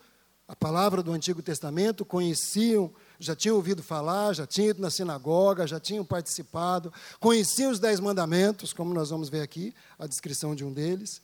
a 0.47 0.55
palavra 0.55 1.03
do 1.03 1.13
Antigo 1.13 1.43
Testamento, 1.43 2.05
conheciam, 2.05 2.93
já 3.19 3.35
tinham 3.35 3.57
ouvido 3.57 3.83
falar, 3.83 4.33
já 4.35 4.47
tinham 4.47 4.71
ido 4.71 4.83
na 4.83 4.91
sinagoga, 4.91 5.67
já 5.67 5.79
tinham 5.79 6.05
participado, 6.05 6.93
conheciam 7.21 7.71
os 7.71 7.79
Dez 7.79 8.01
Mandamentos, 8.01 8.73
como 8.73 8.93
nós 8.93 9.11
vamos 9.11 9.29
ver 9.29 9.41
aqui, 9.41 9.75
a 9.99 10.07
descrição 10.07 10.55
de 10.55 10.65
um 10.65 10.73
deles. 10.73 11.23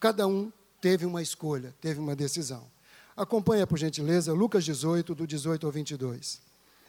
Cada 0.00 0.26
um 0.26 0.52
teve 0.80 1.06
uma 1.06 1.22
escolha, 1.22 1.74
teve 1.80 2.00
uma 2.00 2.14
decisão. 2.14 2.64
Acompanha, 3.16 3.66
por 3.66 3.78
gentileza, 3.78 4.32
Lucas 4.32 4.64
18, 4.64 5.14
do 5.14 5.26
18 5.26 5.66
ao 5.66 5.72
22. 5.72 6.40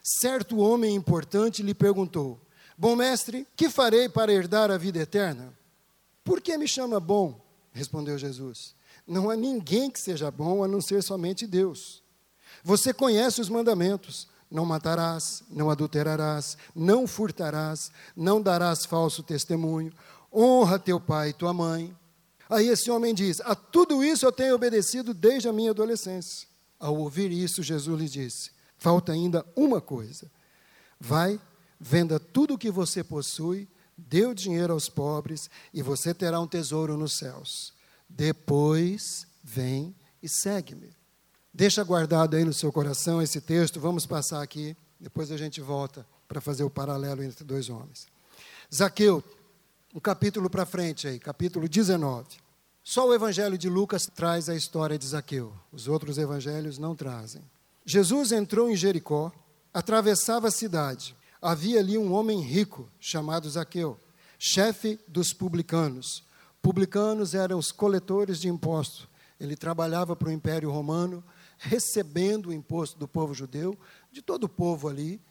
Certo 0.03 0.57
homem 0.59 0.95
importante 0.95 1.63
lhe 1.63 1.73
perguntou: 1.73 2.39
Bom 2.77 2.95
mestre, 2.95 3.47
que 3.55 3.69
farei 3.69 4.07
para 4.07 4.31
herdar 4.31 4.71
a 4.71 4.77
vida 4.77 4.99
eterna? 4.99 5.53
Por 6.23 6.39
que 6.39 6.57
me 6.57 6.67
chama 6.67 6.99
bom? 6.99 7.43
Respondeu 7.71 8.17
Jesus. 8.17 8.75
Não 9.07 9.29
há 9.29 9.35
ninguém 9.35 9.89
que 9.89 9.99
seja 9.99 10.29
bom 10.29 10.63
a 10.63 10.67
não 10.67 10.81
ser 10.81 11.01
somente 11.01 11.47
Deus. 11.47 12.03
Você 12.63 12.93
conhece 12.93 13.41
os 13.41 13.49
mandamentos: 13.49 14.27
não 14.49 14.65
matarás, 14.65 15.43
não 15.49 15.69
adulterarás, 15.69 16.57
não 16.75 17.05
furtarás, 17.05 17.91
não 18.15 18.41
darás 18.41 18.85
falso 18.85 19.21
testemunho, 19.21 19.93
honra 20.33 20.79
teu 20.79 20.99
pai 20.99 21.29
e 21.29 21.33
tua 21.33 21.53
mãe. 21.53 21.95
Aí 22.49 22.67
esse 22.67 22.89
homem 22.89 23.13
diz: 23.13 23.39
A 23.41 23.53
tudo 23.53 24.03
isso 24.03 24.25
eu 24.25 24.31
tenho 24.31 24.55
obedecido 24.55 25.13
desde 25.13 25.47
a 25.47 25.53
minha 25.53 25.71
adolescência. 25.71 26.47
Ao 26.79 26.95
ouvir 26.95 27.31
isso, 27.31 27.61
Jesus 27.61 27.99
lhe 27.99 28.09
disse: 28.09 28.51
Falta 28.77 29.11
ainda 29.11 29.45
uma 29.55 29.79
coisa. 29.79 30.31
Vai, 30.99 31.39
venda 31.79 32.19
tudo 32.19 32.55
o 32.55 32.57
que 32.57 32.71
você 32.71 33.03
possui, 33.03 33.67
dê 33.95 34.25
o 34.25 34.33
dinheiro 34.33 34.73
aos 34.73 34.89
pobres 34.89 35.49
e 35.73 35.81
você 35.81 36.13
terá 36.13 36.39
um 36.39 36.47
tesouro 36.47 36.97
nos 36.97 37.17
céus. 37.17 37.73
Depois, 38.07 39.27
vem 39.43 39.95
e 40.21 40.27
segue-me. 40.27 40.98
Deixa 41.53 41.83
guardado 41.83 42.35
aí 42.35 42.45
no 42.45 42.53
seu 42.53 42.71
coração 42.71 43.21
esse 43.21 43.41
texto, 43.41 43.79
vamos 43.79 44.05
passar 44.05 44.41
aqui, 44.41 44.77
depois 44.99 45.31
a 45.31 45.37
gente 45.37 45.59
volta 45.61 46.05
para 46.27 46.39
fazer 46.39 46.63
o 46.63 46.69
paralelo 46.69 47.23
entre 47.23 47.43
dois 47.43 47.69
homens. 47.69 48.07
Zaqueu, 48.73 49.23
um 49.93 49.99
capítulo 49.99 50.49
para 50.49 50.65
frente 50.65 51.07
aí, 51.07 51.19
capítulo 51.19 51.67
19. 51.67 52.27
Só 52.83 53.07
o 53.07 53.13
evangelho 53.13 53.57
de 53.57 53.67
Lucas 53.67 54.05
traz 54.05 54.47
a 54.47 54.55
história 54.55 54.97
de 54.97 55.07
Zaqueu, 55.07 55.51
os 55.71 55.87
outros 55.87 56.17
evangelhos 56.17 56.77
não 56.77 56.95
trazem. 56.95 57.41
Jesus 57.85 58.31
entrou 58.31 58.69
em 58.69 58.75
Jericó, 58.75 59.31
atravessava 59.73 60.47
a 60.47 60.51
cidade. 60.51 61.15
Havia 61.41 61.79
ali 61.79 61.97
um 61.97 62.13
homem 62.13 62.39
rico 62.41 62.87
chamado 62.99 63.49
Zaqueu, 63.49 63.97
chefe 64.37 64.99
dos 65.07 65.33
publicanos. 65.33 66.23
Publicanos 66.61 67.33
eram 67.33 67.57
os 67.57 67.71
coletores 67.71 68.39
de 68.39 68.47
impostos. 68.47 69.07
Ele 69.39 69.55
trabalhava 69.55 70.15
para 70.15 70.29
o 70.29 70.31
Império 70.31 70.69
Romano, 70.69 71.23
recebendo 71.59 72.47
o 72.47 72.53
imposto 72.53 72.97
do 72.97 73.07
povo 73.07 73.33
judeu, 73.33 73.77
de 74.11 74.21
todo 74.21 74.45
o 74.45 74.49
povo 74.49 74.87
ali, 74.87 75.21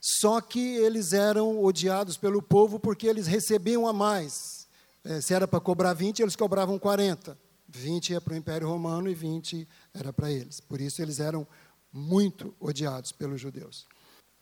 só 0.00 0.40
que 0.40 0.76
eles 0.76 1.12
eram 1.12 1.62
odiados 1.62 2.16
pelo 2.16 2.42
povo 2.42 2.80
porque 2.80 3.06
eles 3.06 3.26
recebiam 3.26 3.86
a 3.86 3.92
mais. 3.92 4.66
É, 5.04 5.20
se 5.20 5.32
era 5.32 5.46
para 5.46 5.60
cobrar 5.60 5.94
20, 5.94 6.20
eles 6.20 6.36
cobravam 6.36 6.78
40. 6.78 7.38
20 7.68 8.10
ia 8.10 8.20
para 8.20 8.34
o 8.34 8.36
Império 8.36 8.68
Romano 8.68 9.08
e 9.08 9.14
20 9.14 9.66
era 9.92 10.12
para 10.12 10.30
eles. 10.30 10.60
Por 10.60 10.80
isso 10.80 11.00
eles 11.00 11.20
eram 11.20 11.46
muito 11.92 12.54
odiados 12.60 13.12
pelos 13.12 13.40
judeus. 13.40 13.86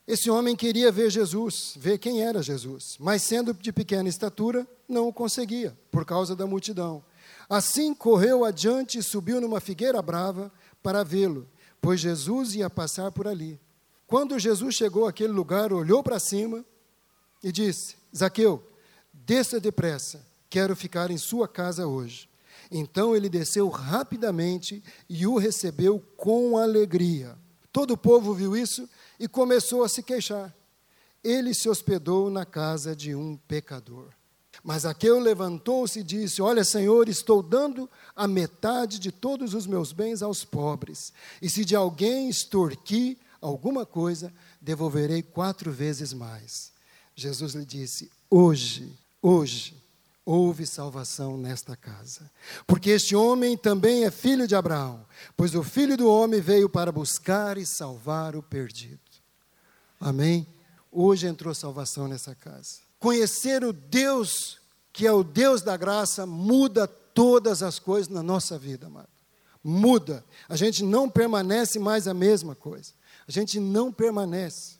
Esse 0.07 0.31
homem 0.31 0.57
queria 0.57 0.91
ver 0.91 1.11
Jesus, 1.11 1.75
ver 1.77 1.99
quem 1.99 2.23
era 2.23 2.43
Jesus, 2.43 2.97
mas 2.99 3.23
sendo 3.23 3.55
de 3.55 3.73
pequena 3.73 4.09
estatura, 4.09 4.67
não 4.89 5.07
o 5.07 5.13
conseguia, 5.13 5.79
por 5.93 6.05
causa 6.05 6.35
da 6.35 6.45
multidão. 6.45 7.05
Assim 7.49 7.95
correu 7.95 8.45
adiante 8.45 8.99
e 8.99 9.03
subiu 9.03 9.41
numa 9.41 9.61
figueira 9.61 10.03
brava 10.03 10.51
para 10.83 11.03
vê-lo, 11.03 11.49
pois 11.81 12.01
Jesus 12.01 12.55
ia 12.55 12.69
passar 12.69 13.13
por 13.13 13.27
ali. 13.27 13.61
Quando 14.07 14.39
Jesus 14.39 14.75
chegou 14.75 15.07
àquele 15.07 15.33
lugar, 15.33 15.73
olhou 15.73 16.03
para 16.03 16.19
cima 16.19 16.65
e 17.43 17.51
disse: 17.51 17.97
Zaqueu, 18.15 18.63
desça 19.13 19.59
depressa, 19.59 20.27
quero 20.51 20.77
ficar 20.77 21.11
em 21.11 21.17
sua 21.17 21.49
casa 21.49 21.87
hoje. 21.87 22.29
Então 22.71 23.15
ele 23.15 23.29
desceu 23.29 23.69
rapidamente 23.69 24.83
e 25.09 25.27
o 25.27 25.37
recebeu 25.37 26.03
com 26.17 26.57
alegria. 26.57 27.37
Todo 27.73 27.93
o 27.93 27.99
povo 27.99 28.35
viu 28.35 28.57
isso 28.57 28.89
e 29.19 29.29
começou 29.29 29.83
a 29.83 29.89
se 29.89 30.03
queixar. 30.03 30.55
Ele 31.23 31.55
se 31.55 31.69
hospedou 31.69 32.29
na 32.31 32.45
casa 32.45 32.97
de 32.97 33.15
um 33.15 33.37
pecador. 33.37 34.09
Mas 34.63 34.83
Zaqueu 34.83 35.19
levantou-se 35.19 36.01
e 36.01 36.05
disse: 36.05 36.43
Olha, 36.43 36.65
Senhor, 36.65 37.09
estou 37.09 37.43
dando 37.43 37.89
a 38.15 38.29
metade 38.29 38.99
de 38.99 39.11
todos 39.11 39.55
os 39.55 39.67
meus 39.67 39.93
bens 39.93 40.23
aos 40.23 40.45
pobres. 40.45 41.13
E 41.41 41.49
se 41.49 41.65
de 41.65 41.75
alguém 41.75 42.29
extorquir 42.29 43.17
alguma 43.41 43.85
coisa, 43.85 44.33
devolverei 44.61 45.23
quatro 45.23 45.73
vezes 45.73 46.13
mais. 46.13 46.73
Jesus 47.15 47.55
lhe 47.55 47.65
disse: 47.65 48.11
Hoje, 48.31 48.93
hoje, 49.21 49.75
houve 50.25 50.67
salvação 50.67 51.37
nesta 51.37 51.77
casa. 51.77 52.31
Porque 52.67 52.91
este 52.91 53.17
homem 53.17 53.57
também 53.57 54.05
é 54.05 54.11
filho 54.11 54.47
de 54.47 54.55
Abraão, 54.55 55.05
pois 55.37 55.55
o 55.55 55.63
filho 55.63 55.97
do 55.97 56.09
homem 56.09 56.41
veio 56.41 56.69
para 56.69 56.93
buscar 56.93 57.59
e 57.59 57.67
salvar 57.67 58.37
o 58.37 58.43
perdido. 58.43 59.01
Amém? 60.01 60.47
Hoje 60.91 61.27
entrou 61.27 61.55
salvação 61.55 62.07
nessa 62.07 62.35
casa. 62.35 62.82
Conhecer 63.03 63.65
o 63.65 63.73
Deus, 63.73 64.61
que 64.93 65.09
é 65.09 65.13
o 65.13 65.25
Deus 65.25 65.61
da 65.61 65.77
graça, 65.77 66.25
muda 66.25 66.87
todas 66.87 67.61
as 67.61 67.81
coisas 67.81 68.07
na 68.07 68.23
nossa 68.23 68.57
vida, 68.57 68.87
amado. 68.87 69.09
Muda. 69.63 70.25
A 70.49 70.55
gente 70.55 70.85
não 70.85 71.11
permanece 71.11 71.81
mais 71.81 72.07
a 72.07 72.15
mesma 72.15 72.55
coisa. 72.55 72.93
A 73.27 73.33
gente 73.33 73.59
não 73.59 73.91
permanece. 73.93 74.77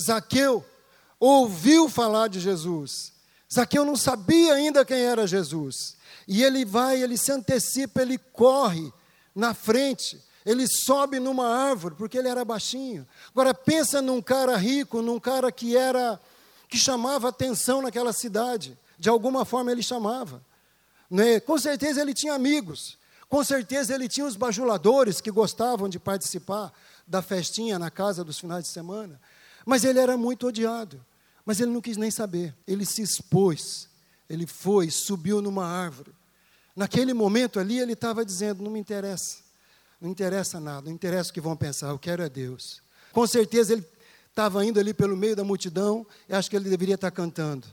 Zaqueu 0.00 0.64
ouviu 1.20 1.88
falar 1.88 2.26
de 2.26 2.40
Jesus. 2.40 3.12
Zaqueu 3.54 3.84
não 3.84 3.94
sabia 3.94 4.54
ainda 4.54 4.84
quem 4.84 5.02
era 5.02 5.24
Jesus. 5.24 5.96
E 6.26 6.42
ele 6.42 6.64
vai, 6.64 7.00
ele 7.00 7.16
se 7.16 7.30
antecipa, 7.30 8.02
ele 8.02 8.18
corre 8.18 8.92
na 9.32 9.54
frente, 9.54 10.20
ele 10.44 10.66
sobe 10.66 11.20
numa 11.20 11.46
árvore, 11.46 11.94
porque 11.94 12.18
ele 12.18 12.26
era 12.26 12.44
baixinho. 12.44 13.06
Agora 13.30 13.54
pensa 13.54 14.02
num 14.02 14.20
cara 14.20 14.56
rico, 14.56 15.00
num 15.00 15.20
cara 15.20 15.52
que 15.52 15.76
era 15.76 16.20
que 16.70 16.78
chamava 16.78 17.28
atenção 17.28 17.82
naquela 17.82 18.12
cidade. 18.12 18.78
De 18.96 19.08
alguma 19.08 19.44
forma 19.44 19.72
ele 19.72 19.82
chamava. 19.82 20.40
Né? 21.10 21.40
Com 21.40 21.58
certeza 21.58 22.00
ele 22.00 22.14
tinha 22.14 22.32
amigos. 22.32 22.96
Com 23.28 23.42
certeza 23.42 23.94
ele 23.94 24.08
tinha 24.08 24.24
os 24.24 24.36
bajuladores 24.36 25.20
que 25.20 25.30
gostavam 25.30 25.88
de 25.88 25.98
participar 25.98 26.72
da 27.06 27.20
festinha 27.20 27.78
na 27.78 27.90
casa 27.90 28.22
dos 28.22 28.38
finais 28.38 28.64
de 28.64 28.70
semana. 28.70 29.20
Mas 29.66 29.84
ele 29.84 29.98
era 29.98 30.16
muito 30.16 30.46
odiado. 30.46 31.04
Mas 31.44 31.58
ele 31.58 31.72
não 31.72 31.80
quis 31.80 31.96
nem 31.96 32.10
saber. 32.10 32.54
Ele 32.66 32.86
se 32.86 33.02
expôs. 33.02 33.88
Ele 34.28 34.46
foi, 34.46 34.90
subiu 34.90 35.42
numa 35.42 35.66
árvore. 35.66 36.12
Naquele 36.76 37.12
momento 37.12 37.58
ali 37.58 37.80
ele 37.80 37.94
estava 37.94 38.24
dizendo: 38.24 38.62
não 38.62 38.70
me 38.70 38.78
interessa. 38.78 39.38
Não 40.00 40.08
interessa 40.08 40.58
nada, 40.60 40.82
não 40.86 40.92
interessa 40.92 41.30
o 41.30 41.32
que 41.32 41.40
vão 41.40 41.56
pensar, 41.56 41.88
eu 41.88 41.98
quero 41.98 42.22
é 42.22 42.28
Deus. 42.28 42.80
Com 43.12 43.26
certeza 43.26 43.74
ele 43.74 43.86
estava 44.40 44.64
indo 44.64 44.80
ali 44.80 44.94
pelo 44.94 45.14
meio 45.14 45.36
da 45.36 45.44
multidão, 45.44 46.06
e 46.26 46.34
acho 46.34 46.48
que 46.48 46.56
ele 46.56 46.70
deveria 46.70 46.94
estar 46.94 47.10
cantando. 47.10 47.66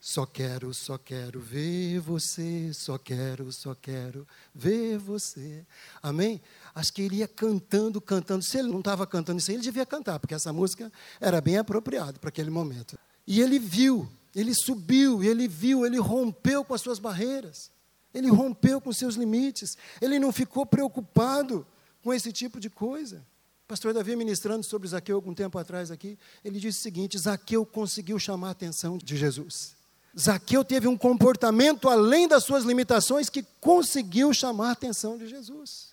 Só 0.00 0.24
quero, 0.24 0.72
só 0.72 0.96
quero 0.96 1.40
ver 1.40 1.98
você, 1.98 2.72
só 2.72 2.96
quero, 2.96 3.50
só 3.52 3.74
quero 3.74 4.26
ver 4.54 4.98
você. 4.98 5.64
Amém? 6.00 6.40
Acho 6.74 6.92
que 6.92 7.02
ele 7.02 7.16
ia 7.16 7.28
cantando, 7.28 8.00
cantando. 8.00 8.44
Se 8.44 8.58
ele 8.58 8.68
não 8.68 8.78
estava 8.78 9.04
cantando 9.04 9.38
isso 9.38 9.50
ele 9.50 9.62
devia 9.62 9.84
cantar, 9.84 10.20
porque 10.20 10.34
essa 10.34 10.52
música 10.52 10.92
era 11.20 11.40
bem 11.40 11.56
apropriada 11.56 12.18
para 12.20 12.28
aquele 12.28 12.50
momento. 12.50 12.96
E 13.26 13.40
ele 13.40 13.58
viu, 13.58 14.08
ele 14.34 14.54
subiu, 14.54 15.24
ele 15.24 15.48
viu, 15.48 15.84
ele 15.84 15.98
rompeu 15.98 16.64
com 16.64 16.74
as 16.74 16.80
suas 16.80 17.00
barreiras. 17.00 17.70
Ele 18.14 18.28
rompeu 18.28 18.80
com 18.80 18.92
seus 18.92 19.16
limites. 19.16 19.76
Ele 20.00 20.18
não 20.18 20.32
ficou 20.32 20.66
preocupado 20.66 21.66
com 22.02 22.12
esse 22.12 22.32
tipo 22.32 22.60
de 22.60 22.70
coisa. 22.70 23.24
Pastor 23.68 23.94
Davi, 23.94 24.16
ministrando 24.16 24.64
sobre 24.64 24.88
Zaqueu 24.88 25.16
algum 25.16 25.32
tempo 25.32 25.58
atrás 25.58 25.90
aqui, 25.90 26.18
ele 26.44 26.58
disse 26.58 26.80
o 26.80 26.82
seguinte: 26.82 27.18
Zaqueu 27.18 27.64
conseguiu 27.64 28.18
chamar 28.18 28.48
a 28.48 28.52
atenção 28.52 28.98
de 28.98 29.16
Jesus. 29.16 29.74
Zaqueu 30.18 30.64
teve 30.64 30.86
um 30.86 30.96
comportamento 30.96 31.88
além 31.88 32.28
das 32.28 32.44
suas 32.44 32.64
limitações 32.64 33.30
que 33.30 33.42
conseguiu 33.60 34.34
chamar 34.34 34.68
a 34.68 34.72
atenção 34.72 35.16
de 35.16 35.26
Jesus. 35.26 35.92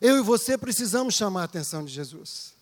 Eu 0.00 0.18
e 0.18 0.22
você 0.22 0.58
precisamos 0.58 1.14
chamar 1.14 1.42
a 1.42 1.44
atenção 1.44 1.84
de 1.84 1.92
Jesus. 1.92 2.54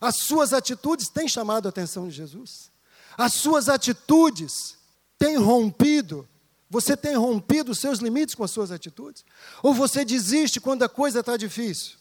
As 0.00 0.16
suas 0.16 0.52
atitudes 0.52 1.08
têm 1.08 1.28
chamado 1.28 1.66
a 1.66 1.68
atenção 1.68 2.08
de 2.08 2.14
Jesus. 2.14 2.70
As 3.16 3.34
suas 3.34 3.68
atitudes 3.68 4.76
têm 5.18 5.36
rompido. 5.36 6.28
Você 6.70 6.96
tem 6.96 7.16
rompido 7.16 7.72
os 7.72 7.78
seus 7.78 7.98
limites 7.98 8.34
com 8.34 8.44
as 8.44 8.50
suas 8.50 8.70
atitudes? 8.70 9.24
Ou 9.62 9.74
você 9.74 10.04
desiste 10.04 10.60
quando 10.60 10.82
a 10.82 10.88
coisa 10.88 11.20
está 11.20 11.36
difícil? 11.36 11.96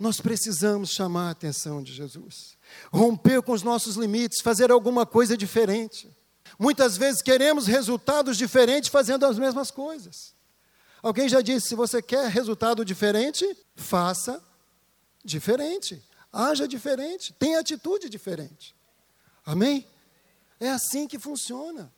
Nós 0.00 0.18
precisamos 0.18 0.88
chamar 0.88 1.28
a 1.28 1.30
atenção 1.32 1.82
de 1.82 1.92
Jesus. 1.92 2.56
Romper 2.90 3.42
com 3.42 3.52
os 3.52 3.62
nossos 3.62 3.96
limites, 3.96 4.40
fazer 4.40 4.70
alguma 4.72 5.04
coisa 5.04 5.36
diferente. 5.36 6.10
Muitas 6.58 6.96
vezes 6.96 7.20
queremos 7.20 7.66
resultados 7.66 8.38
diferentes 8.38 8.88
fazendo 8.88 9.26
as 9.26 9.38
mesmas 9.38 9.70
coisas. 9.70 10.34
Alguém 11.02 11.28
já 11.28 11.42
disse: 11.42 11.68
se 11.68 11.74
você 11.74 12.00
quer 12.00 12.30
resultado 12.30 12.82
diferente, 12.82 13.44
faça 13.76 14.42
diferente. 15.22 16.02
Haja 16.32 16.66
diferente, 16.66 17.34
tenha 17.34 17.58
atitude 17.58 18.08
diferente. 18.08 18.74
Amém? 19.44 19.86
É 20.58 20.70
assim 20.70 21.06
que 21.06 21.18
funciona. 21.18 21.92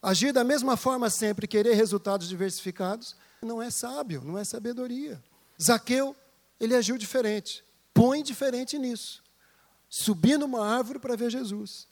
Agir 0.00 0.30
da 0.30 0.44
mesma 0.44 0.76
forma 0.76 1.10
sempre, 1.10 1.48
querer 1.48 1.74
resultados 1.74 2.28
diversificados, 2.28 3.16
não 3.42 3.60
é 3.60 3.70
sábio, 3.70 4.22
não 4.22 4.38
é 4.38 4.44
sabedoria. 4.44 5.20
Zaqueu 5.60 6.14
ele 6.60 6.74
agiu 6.74 6.98
diferente. 6.98 7.64
Põe 7.94 8.22
diferente 8.22 8.78
nisso. 8.78 9.22
Subir 9.88 10.38
numa 10.38 10.66
árvore 10.66 10.98
para 10.98 11.16
ver 11.16 11.30
Jesus. 11.30 11.86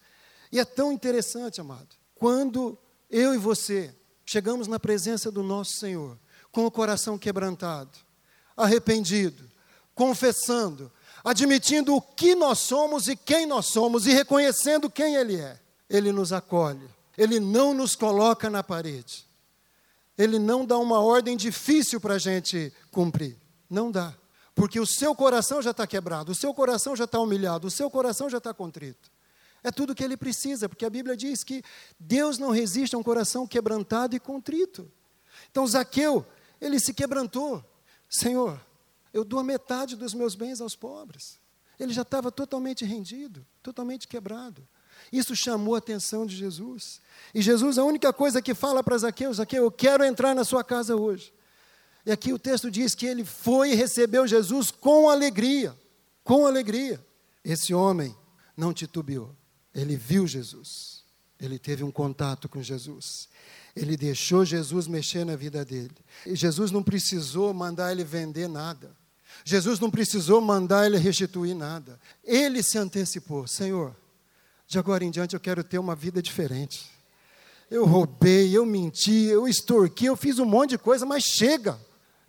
E 0.51 0.61
é 0.61 0.65
tão 0.65 0.93
interessante, 0.93 1.61
amado, 1.61 1.89
quando 2.15 2.79
eu 3.11 3.35
e 3.35 3.39
você 3.39 3.95
chegamos 4.25 4.67
na 4.67 4.79
presença 4.79 5.31
do 5.31 5.43
nosso 5.43 5.77
Senhor, 5.77 6.19
com 6.51 6.67
o 6.67 6.71
coração 6.71 7.19
quebrantado, 7.19 7.99
arrependido, 8.57 9.49
confessando, 9.95 10.91
admitindo 11.25 11.95
o 11.95 12.01
que 12.01 12.35
nós 12.35 12.59
somos 12.59 13.09
e 13.09 13.17
quem 13.17 13.47
nós 13.47 13.67
somos 13.67 14.07
e 14.07 14.13
reconhecendo 14.13 14.91
quem 14.91 15.17
Ele 15.17 15.37
é. 15.37 15.59
Ele 15.89 16.11
nos 16.13 16.33
acolhe, 16.33 16.89
Ele 17.17 17.39
não 17.39 17.73
nos 17.73 17.95
coloca 17.95 18.51
na 18.51 18.63
parede, 18.63 19.25
Ele 20.19 20.39
não 20.39 20.65
dá 20.65 20.79
uma 20.79 21.01
ordem 21.01 21.37
difícil 21.37 22.01
para 22.01 22.15
a 22.15 22.19
gente 22.19 22.73
cumprir. 22.91 23.37
Não 23.69 23.91
dá 23.91 24.15
porque 24.57 24.81
o 24.81 24.87
seu 24.87 25.15
coração 25.15 25.61
já 25.61 25.71
está 25.71 25.87
quebrado, 25.87 26.33
o 26.33 26.35
seu 26.35 26.53
coração 26.55 26.97
já 26.97 27.05
está 27.05 27.21
humilhado, 27.21 27.67
o 27.67 27.71
seu 27.71 27.91
coração 27.91 28.31
já 28.31 28.39
está 28.39 28.55
contrito. 28.55 29.13
É 29.63 29.71
tudo 29.71 29.91
o 29.91 29.95
que 29.95 30.03
ele 30.03 30.17
precisa, 30.17 30.67
porque 30.67 30.87
a 30.87 30.91
Bíblia 30.91 31.15
diz 31.15 31.45
que 31.45 31.63
Deus 32.01 32.39
não 32.39 32.51
resiste 32.51 32.97
a 32.97 32.99
um 32.99 33.03
coração 33.03 33.47
quebrantado 33.47 34.17
e 34.17 34.21
contrito. 34.21 34.91
Então 35.51 35.67
Zaqueu, 35.67 36.25
ele 36.59 36.81
se 36.81 36.95
quebrantou. 36.95 37.63
Senhor, 38.09 38.59
eu 39.13 39.25
dou 39.25 39.41
a 39.41 39.45
metade 39.45 39.95
dos 39.95 40.15
meus 40.15 40.35
bens 40.35 40.59
aos 40.63 40.75
pobres. 40.75 41.39
Ele 41.79 41.93
já 41.93 42.03
estava 42.03 42.33
totalmente 42.33 42.83
rendido, 42.83 43.47
totalmente 43.63 44.09
quebrado. 44.09 44.67
Isso 45.13 45.37
chamou 45.37 45.75
a 45.75 45.79
atenção 45.79 46.25
de 46.25 46.35
Jesus. 46.35 47.03
E 47.35 47.43
Jesus, 47.43 47.77
a 47.77 47.85
única 47.85 48.11
coisa 48.11 48.41
que 48.41 48.55
fala 48.55 48.83
para 48.83 48.97
Zaqueu, 48.97 49.35
Zaqueu, 49.35 49.65
eu 49.65 49.71
quero 49.71 50.03
entrar 50.03 50.35
na 50.35 50.45
sua 50.45 50.65
casa 50.65 50.97
hoje. 50.97 51.35
E 52.07 52.13
aqui 52.13 52.33
o 52.33 52.39
texto 52.39 52.71
diz 52.71 52.95
que 52.95 53.05
ele 53.05 53.25
foi 53.25 53.73
e 53.73 53.75
recebeu 53.75 54.29
Jesus 54.29 54.71
com 54.71 55.11
alegria. 55.11 55.77
Com 56.23 56.47
alegria. 56.47 57.05
Esse 57.45 57.75
homem 57.75 58.17
não 58.57 58.73
titubeou. 58.73 59.35
Ele 59.75 59.97
viu 59.97 60.25
Jesus. 60.25 61.03
Ele 61.41 61.59
teve 61.59 61.83
um 61.83 61.91
contato 61.91 62.49
com 62.49 62.63
Jesus. 62.63 63.29
Ele 63.75 63.97
deixou 63.97 64.45
Jesus 64.45 64.87
mexer 64.87 65.27
na 65.27 65.35
vida 65.35 65.65
dele. 65.65 65.97
E 66.25 66.37
Jesus 66.37 66.71
não 66.71 66.83
precisou 66.83 67.53
mandar 67.53 67.91
ele 67.91 68.05
vender 68.05 68.49
nada. 68.49 68.95
Jesus 69.45 69.81
não 69.81 69.91
precisou 69.91 70.41
mandar 70.41 70.87
ele 70.87 70.99
restituir 70.99 71.55
nada. 71.55 72.01
Ele 72.25 72.63
se 72.63 72.79
antecipou: 72.79 73.49
Senhor, 73.49 73.95
de 74.67 74.79
agora 74.79 75.05
em 75.05 75.11
diante 75.11 75.35
eu 75.35 75.41
quero 75.41 75.63
ter 75.63 75.79
uma 75.79 75.97
vida 75.97 76.23
diferente. 76.23 76.87
Eu 77.69 77.85
roubei, 77.85 78.57
eu 78.57 78.65
menti, 78.65 79.25
eu 79.25 79.49
extorqui, 79.49 80.07
eu 80.07 80.17
fiz 80.17 80.39
um 80.39 80.45
monte 80.45 80.71
de 80.71 80.79
coisa, 80.79 81.05
mas 81.05 81.25
chega. 81.25 81.79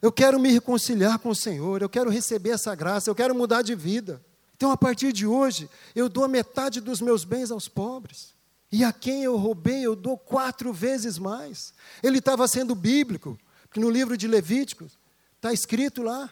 Eu 0.01 0.11
quero 0.11 0.39
me 0.39 0.51
reconciliar 0.51 1.17
com 1.19 1.29
o 1.29 1.35
Senhor, 1.35 1.81
eu 1.81 1.89
quero 1.89 2.09
receber 2.09 2.51
essa 2.51 2.75
graça, 2.75 3.09
eu 3.09 3.15
quero 3.15 3.33
mudar 3.33 3.61
de 3.61 3.73
vida. 3.73 4.23
Então, 4.55 4.71
a 4.71 4.77
partir 4.77 5.11
de 5.11 5.25
hoje, 5.25 5.69
eu 5.95 6.07
dou 6.07 6.27
metade 6.27 6.81
dos 6.81 7.01
meus 7.01 7.23
bens 7.23 7.51
aos 7.51 7.67
pobres. 7.67 8.35
E 8.71 8.83
a 8.83 8.91
quem 8.91 9.23
eu 9.23 9.37
roubei, 9.37 9.85
eu 9.85 9.95
dou 9.95 10.17
quatro 10.17 10.73
vezes 10.73 11.17
mais. 11.17 11.73
Ele 12.03 12.19
estava 12.19 12.47
sendo 12.47 12.75
bíblico, 12.75 13.37
porque 13.63 13.79
no 13.79 13.89
livro 13.89 14.17
de 14.17 14.27
Levíticos 14.27 14.97
está 15.35 15.53
escrito 15.53 16.01
lá 16.01 16.29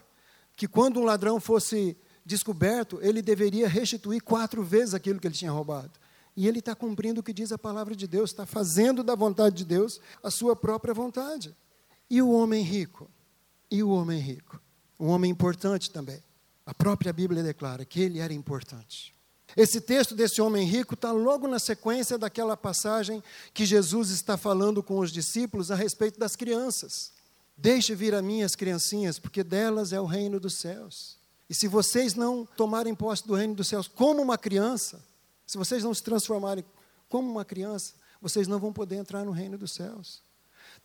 que 0.56 0.68
quando 0.68 1.00
um 1.00 1.04
ladrão 1.04 1.40
fosse 1.40 1.98
descoberto, 2.26 3.00
ele 3.02 3.22
deveria 3.22 3.68
restituir 3.68 4.22
quatro 4.22 4.64
vezes 4.64 4.94
aquilo 4.94 5.20
que 5.20 5.28
ele 5.28 5.36
tinha 5.36 5.52
roubado. 5.52 5.92
E 6.36 6.48
ele 6.48 6.60
está 6.60 6.76
cumprindo 6.76 7.22
o 7.22 7.24
que 7.24 7.32
diz 7.32 7.52
a 7.52 7.58
palavra 7.58 7.96
de 7.96 8.08
Deus, 8.08 8.32
está 8.32 8.46
fazendo 8.46 9.04
da 9.04 9.16
vontade 9.16 9.56
de 9.56 9.66
Deus 9.66 10.02
a 10.22 10.30
sua 10.30 10.56
própria 10.56 10.94
vontade. 10.94 11.56
E 12.10 12.22
o 12.22 12.32
homem 12.32 12.64
rico? 12.64 13.10
E 13.70 13.84
o 13.84 13.90
homem 13.90 14.20
rico. 14.20 14.62
Um 15.00 15.08
homem 15.08 15.32
importante 15.32 15.92
também. 15.92 16.22
A 16.66 16.74
própria 16.74 17.14
Bíblia 17.14 17.44
declara 17.44 17.86
que 17.86 18.00
ele 18.02 18.20
era 18.20 18.34
importante. 18.34 19.14
Esse 19.56 19.80
texto 19.80 20.16
desse 20.16 20.42
homem 20.42 20.68
rico 20.68 20.96
está 20.96 21.12
logo 21.12 21.48
na 21.48 21.60
sequência 21.60 22.18
daquela 22.18 22.58
passagem 22.58 23.24
que 23.54 23.66
Jesus 23.66 24.10
está 24.10 24.36
falando 24.36 24.84
com 24.84 25.00
os 25.00 25.12
discípulos 25.12 25.72
a 25.72 25.76
respeito 25.76 26.20
das 26.20 26.36
crianças. 26.36 27.14
Deixe 27.56 27.96
vir 27.96 28.14
a 28.14 28.22
mim 28.22 28.44
as 28.44 28.56
criancinhas, 28.56 29.18
porque 29.18 29.44
delas 29.44 29.94
é 29.94 30.00
o 30.00 30.06
reino 30.06 30.40
dos 30.40 30.56
céus. 30.56 31.18
E 31.50 31.54
se 31.54 31.68
vocês 31.68 32.16
não 32.16 32.46
tomarem 32.46 32.94
posse 32.94 33.26
do 33.26 33.36
reino 33.36 33.56
dos 33.56 33.68
céus 33.68 33.88
como 33.88 34.22
uma 34.22 34.38
criança, 34.38 35.02
se 35.46 35.58
vocês 35.58 35.84
não 35.84 35.94
se 35.94 36.04
transformarem 36.04 36.66
como 37.08 37.32
uma 37.32 37.46
criança, 37.46 37.94
vocês 38.20 38.48
não 38.48 38.60
vão 38.60 38.74
poder 38.74 38.96
entrar 38.96 39.24
no 39.24 39.32
reino 39.32 39.58
dos 39.58 39.72
céus. 39.74 40.22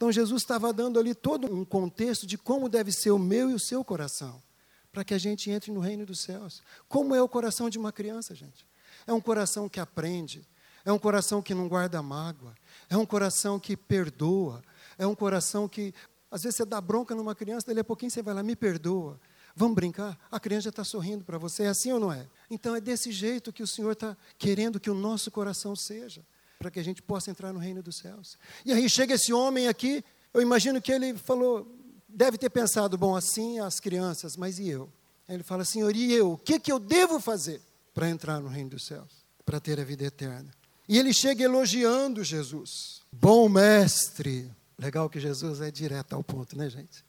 Então 0.00 0.10
Jesus 0.10 0.40
estava 0.40 0.72
dando 0.72 0.98
ali 0.98 1.14
todo 1.14 1.54
um 1.54 1.62
contexto 1.62 2.26
de 2.26 2.38
como 2.38 2.70
deve 2.70 2.90
ser 2.90 3.10
o 3.10 3.18
meu 3.18 3.50
e 3.50 3.54
o 3.54 3.58
seu 3.58 3.84
coração, 3.84 4.42
para 4.90 5.04
que 5.04 5.12
a 5.12 5.18
gente 5.18 5.50
entre 5.50 5.70
no 5.70 5.78
reino 5.78 6.06
dos 6.06 6.20
céus. 6.20 6.62
Como 6.88 7.14
é 7.14 7.20
o 7.20 7.28
coração 7.28 7.68
de 7.68 7.78
uma 7.78 7.92
criança, 7.92 8.34
gente? 8.34 8.66
É 9.06 9.12
um 9.12 9.20
coração 9.20 9.68
que 9.68 9.78
aprende, 9.78 10.48
é 10.86 10.90
um 10.90 10.98
coração 10.98 11.42
que 11.42 11.52
não 11.52 11.68
guarda 11.68 12.00
mágoa, 12.00 12.54
é 12.88 12.96
um 12.96 13.04
coração 13.04 13.60
que 13.60 13.76
perdoa, 13.76 14.64
é 14.96 15.06
um 15.06 15.14
coração 15.14 15.68
que, 15.68 15.92
às 16.30 16.44
vezes, 16.44 16.56
você 16.56 16.64
dá 16.64 16.80
bronca 16.80 17.14
numa 17.14 17.34
criança, 17.34 17.66
dali 17.66 17.80
a 17.80 17.84
pouquinho 17.84 18.10
você 18.10 18.22
vai 18.22 18.32
lá, 18.32 18.42
me 18.42 18.56
perdoa. 18.56 19.20
Vamos 19.54 19.74
brincar? 19.74 20.18
A 20.30 20.40
criança 20.40 20.62
já 20.62 20.70
está 20.70 20.82
sorrindo 20.82 21.24
para 21.24 21.36
você, 21.36 21.64
é 21.64 21.68
assim 21.68 21.92
ou 21.92 22.00
não 22.00 22.10
é? 22.10 22.26
Então 22.48 22.74
é 22.74 22.80
desse 22.80 23.12
jeito 23.12 23.52
que 23.52 23.62
o 23.62 23.66
Senhor 23.66 23.92
está 23.92 24.16
querendo 24.38 24.80
que 24.80 24.88
o 24.88 24.94
nosso 24.94 25.30
coração 25.30 25.76
seja, 25.76 26.24
para 26.60 26.70
que 26.70 26.78
a 26.78 26.84
gente 26.84 27.00
possa 27.00 27.30
entrar 27.30 27.54
no 27.54 27.58
reino 27.58 27.82
dos 27.82 27.96
céus. 27.96 28.36
E 28.66 28.72
aí 28.72 28.86
chega 28.86 29.14
esse 29.14 29.32
homem 29.32 29.66
aqui, 29.66 30.04
eu 30.32 30.42
imagino 30.42 30.80
que 30.80 30.92
ele 30.92 31.16
falou, 31.16 31.66
deve 32.06 32.36
ter 32.36 32.50
pensado, 32.50 32.98
bom, 32.98 33.16
assim 33.16 33.58
as 33.58 33.80
crianças, 33.80 34.36
mas 34.36 34.58
e 34.58 34.68
eu? 34.68 34.92
Aí 35.26 35.36
ele 35.36 35.42
fala, 35.42 35.64
Senhor, 35.64 35.96
e 35.96 36.12
eu? 36.12 36.32
O 36.32 36.36
que, 36.38 36.60
que 36.60 36.70
eu 36.70 36.78
devo 36.78 37.18
fazer 37.18 37.62
para 37.94 38.10
entrar 38.10 38.40
no 38.40 38.48
reino 38.48 38.68
dos 38.68 38.84
céus? 38.84 39.24
Para 39.42 39.58
ter 39.58 39.80
a 39.80 39.84
vida 39.84 40.04
eterna. 40.04 40.52
E 40.86 40.98
ele 40.98 41.14
chega 41.14 41.44
elogiando 41.44 42.22
Jesus. 42.22 43.00
Bom 43.10 43.48
mestre. 43.48 44.50
Legal 44.78 45.08
que 45.08 45.18
Jesus 45.18 45.62
é 45.62 45.70
direto 45.70 46.12
ao 46.12 46.22
ponto, 46.22 46.58
né, 46.58 46.68
gente? 46.68 47.02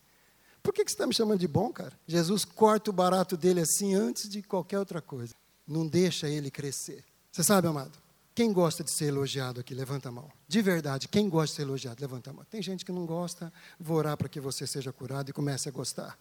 Por 0.63 0.73
que, 0.73 0.85
que 0.85 0.91
você 0.91 0.95
está 0.95 1.05
me 1.05 1.13
chamando 1.13 1.39
de 1.39 1.47
bom, 1.47 1.73
cara? 1.73 1.99
Jesus 2.07 2.45
corta 2.45 2.89
o 2.89 2.93
barato 2.93 3.35
dele 3.35 3.59
assim 3.59 3.95
antes 3.95 4.29
de 4.29 4.41
qualquer 4.41 4.79
outra 4.79 5.01
coisa. 5.01 5.35
Não 5.67 5.85
deixa 5.85 6.29
ele 6.29 6.49
crescer. 6.49 7.03
Você 7.29 7.43
sabe, 7.43 7.67
amado? 7.67 7.99
Quem 8.33 8.53
gosta 8.53 8.83
de 8.83 8.91
ser 8.91 9.05
elogiado 9.05 9.59
aqui, 9.59 9.73
levanta 9.73 10.09
a 10.09 10.11
mão. 10.11 10.31
De 10.47 10.61
verdade, 10.61 11.07
quem 11.07 11.29
gosta 11.29 11.47
de 11.47 11.55
ser 11.57 11.61
elogiado, 11.63 11.99
levanta 11.99 12.29
a 12.29 12.33
mão. 12.33 12.45
Tem 12.45 12.61
gente 12.61 12.85
que 12.85 12.91
não 12.91 13.05
gosta, 13.05 13.51
vou 13.79 13.97
orar 13.97 14.15
para 14.15 14.29
que 14.29 14.39
você 14.39 14.65
seja 14.65 14.91
curado 14.93 15.29
e 15.29 15.33
comece 15.33 15.67
a 15.67 15.71
gostar. 15.71 16.17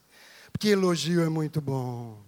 Porque 0.53 0.69
elogio 0.69 1.23
é 1.23 1.29
muito 1.29 1.61
bom. 1.61 2.21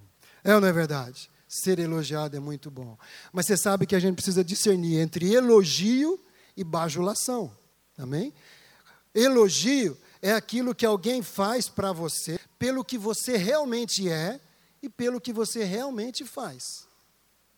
É 0.45 0.55
ou 0.55 0.61
não 0.61 0.69
é 0.69 0.73
verdade? 0.73 1.29
Ser 1.49 1.79
elogiado 1.79 2.37
é 2.37 2.41
muito 2.41 2.71
bom. 2.71 2.97
Mas 3.33 3.47
você 3.47 3.57
sabe 3.57 3.87
que 3.87 3.97
a 3.97 4.01
gente 4.01 4.15
precisa 4.15 4.45
discernir 4.45 5.01
entre 5.01 5.35
elogio 5.35 6.19
e 6.57 6.63
bajulação. 6.63 7.55
Amém? 7.99 8.33
Elogio 9.15 9.99
é 10.23 10.33
aquilo 10.33 10.75
que 10.75 10.87
alguém 10.87 11.23
faz 11.23 11.69
para 11.69 11.93
você 11.93 12.39
pelo 12.59 12.85
que 12.85 12.97
você 12.97 13.37
realmente 13.37 14.09
é 14.09 14.41
e 14.81 14.89
pelo 14.89 15.21
que 15.21 15.33
você 15.33 15.65
realmente 15.65 16.25
faz. 16.25 16.87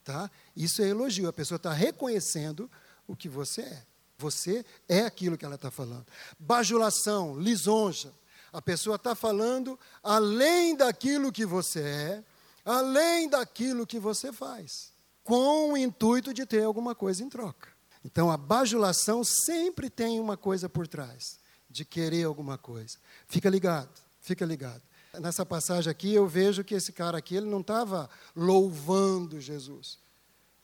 Tá? 0.02 0.30
Isso 0.56 0.82
é 0.82 0.88
elogio, 0.88 1.28
a 1.28 1.32
pessoa 1.32 1.56
está 1.56 1.72
reconhecendo 1.72 2.70
o 3.06 3.16
que 3.16 3.28
você 3.28 3.62
é. 3.62 3.82
Você 4.18 4.64
é 4.88 5.00
aquilo 5.00 5.36
que 5.36 5.44
ela 5.44 5.56
está 5.56 5.70
falando. 5.70 6.06
Bajulação, 6.38 7.38
lisonja. 7.38 8.12
A 8.52 8.62
pessoa 8.62 8.96
está 8.96 9.14
falando 9.14 9.78
além 10.02 10.76
daquilo 10.76 11.32
que 11.32 11.44
você 11.44 11.80
é, 11.80 12.24
além 12.64 13.28
daquilo 13.28 13.86
que 13.86 13.98
você 13.98 14.32
faz, 14.32 14.92
com 15.24 15.72
o 15.72 15.76
intuito 15.76 16.32
de 16.32 16.46
ter 16.46 16.62
alguma 16.62 16.94
coisa 16.94 17.24
em 17.24 17.28
troca. 17.28 17.68
Então 18.04 18.30
a 18.30 18.36
bajulação 18.36 19.24
sempre 19.24 19.90
tem 19.90 20.20
uma 20.20 20.36
coisa 20.36 20.68
por 20.68 20.86
trás 20.86 21.38
de 21.68 21.84
querer 21.84 22.24
alguma 22.24 22.56
coisa. 22.56 22.98
Fica 23.26 23.50
ligado, 23.50 23.90
fica 24.20 24.44
ligado. 24.44 24.82
Nessa 25.20 25.44
passagem 25.44 25.90
aqui 25.90 26.12
eu 26.12 26.26
vejo 26.26 26.62
que 26.62 26.74
esse 26.74 26.92
cara 26.92 27.18
aqui 27.18 27.34
ele 27.34 27.46
não 27.46 27.60
estava 27.60 28.08
louvando 28.36 29.40
Jesus, 29.40 29.98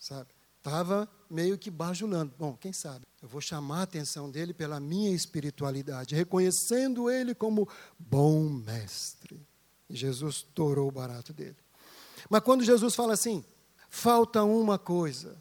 sabe? 0.00 0.30
Estava 0.58 1.08
meio 1.30 1.56
que 1.56 1.70
bajulando. 1.70 2.34
Bom, 2.38 2.56
quem 2.56 2.72
sabe? 2.72 3.06
Eu 3.22 3.28
vou 3.28 3.40
chamar 3.40 3.80
a 3.80 3.82
atenção 3.82 4.30
dele 4.30 4.52
pela 4.52 4.80
minha 4.80 5.10
espiritualidade, 5.10 6.14
reconhecendo 6.14 7.08
ele 7.10 7.34
como 7.34 7.68
bom 7.98 8.48
mestre. 8.48 9.46
E 9.88 9.94
Jesus 9.94 10.42
torou 10.42 10.88
o 10.88 10.92
barato 10.92 11.32
dele. 11.32 11.56
Mas 12.28 12.42
quando 12.42 12.64
Jesus 12.64 12.94
fala 12.94 13.12
assim, 13.12 13.44
falta 13.88 14.42
uma 14.42 14.78
coisa, 14.78 15.36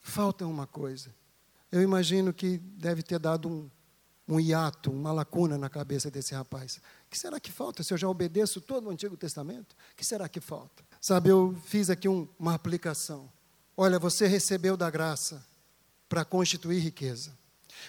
falta 0.00 0.46
uma 0.46 0.66
coisa, 0.66 1.14
eu 1.70 1.82
imagino 1.82 2.32
que 2.32 2.58
deve 2.58 3.02
ter 3.02 3.18
dado 3.18 3.48
um, 3.48 3.70
um 4.28 4.40
hiato, 4.40 4.90
uma 4.90 5.12
lacuna 5.12 5.56
na 5.56 5.68
cabeça 5.68 6.10
desse 6.10 6.34
rapaz. 6.34 6.76
O 7.06 7.10
que 7.10 7.18
será 7.18 7.38
que 7.40 7.50
falta? 7.50 7.82
Se 7.82 7.94
eu 7.94 7.98
já 7.98 8.08
obedeço 8.08 8.60
todo 8.60 8.88
o 8.88 8.90
Antigo 8.90 9.16
Testamento, 9.16 9.74
o 9.92 9.96
que 9.96 10.04
será 10.04 10.28
que 10.28 10.40
falta? 10.40 10.84
Sabe, 11.00 11.28
eu 11.30 11.56
fiz 11.64 11.90
aqui 11.90 12.08
um, 12.08 12.28
uma 12.38 12.54
aplicação. 12.54 13.30
Olha, 13.76 13.98
você 13.98 14.26
recebeu 14.26 14.76
da 14.76 14.90
graça 14.90 15.44
para 16.08 16.24
constituir 16.24 16.80
riqueza. 16.80 17.32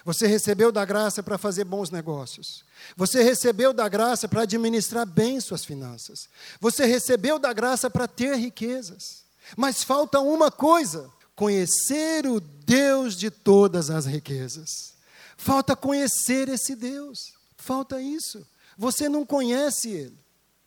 Você 0.03 0.27
recebeu 0.27 0.71
da 0.71 0.83
graça 0.83 1.23
para 1.23 1.37
fazer 1.37 1.63
bons 1.63 1.89
negócios. 1.89 2.65
Você 2.97 3.23
recebeu 3.23 3.71
da 3.71 3.87
graça 3.87 4.27
para 4.27 4.41
administrar 4.41 5.05
bem 5.05 5.39
suas 5.39 5.63
finanças. 5.63 6.27
Você 6.59 6.85
recebeu 6.85 7.39
da 7.39 7.53
graça 7.53 7.89
para 7.89 8.07
ter 8.07 8.35
riquezas. 8.35 9.23
Mas 9.55 9.83
falta 9.83 10.19
uma 10.19 10.51
coisa: 10.51 11.09
conhecer 11.35 12.25
o 12.25 12.39
Deus 12.39 13.15
de 13.15 13.29
todas 13.29 13.89
as 13.89 14.05
riquezas. 14.05 14.95
Falta 15.37 15.75
conhecer 15.75 16.49
esse 16.49 16.75
Deus. 16.75 17.33
Falta 17.55 18.01
isso. 18.01 18.45
Você 18.77 19.07
não 19.07 19.25
conhece 19.25 19.89
Ele. 19.89 20.17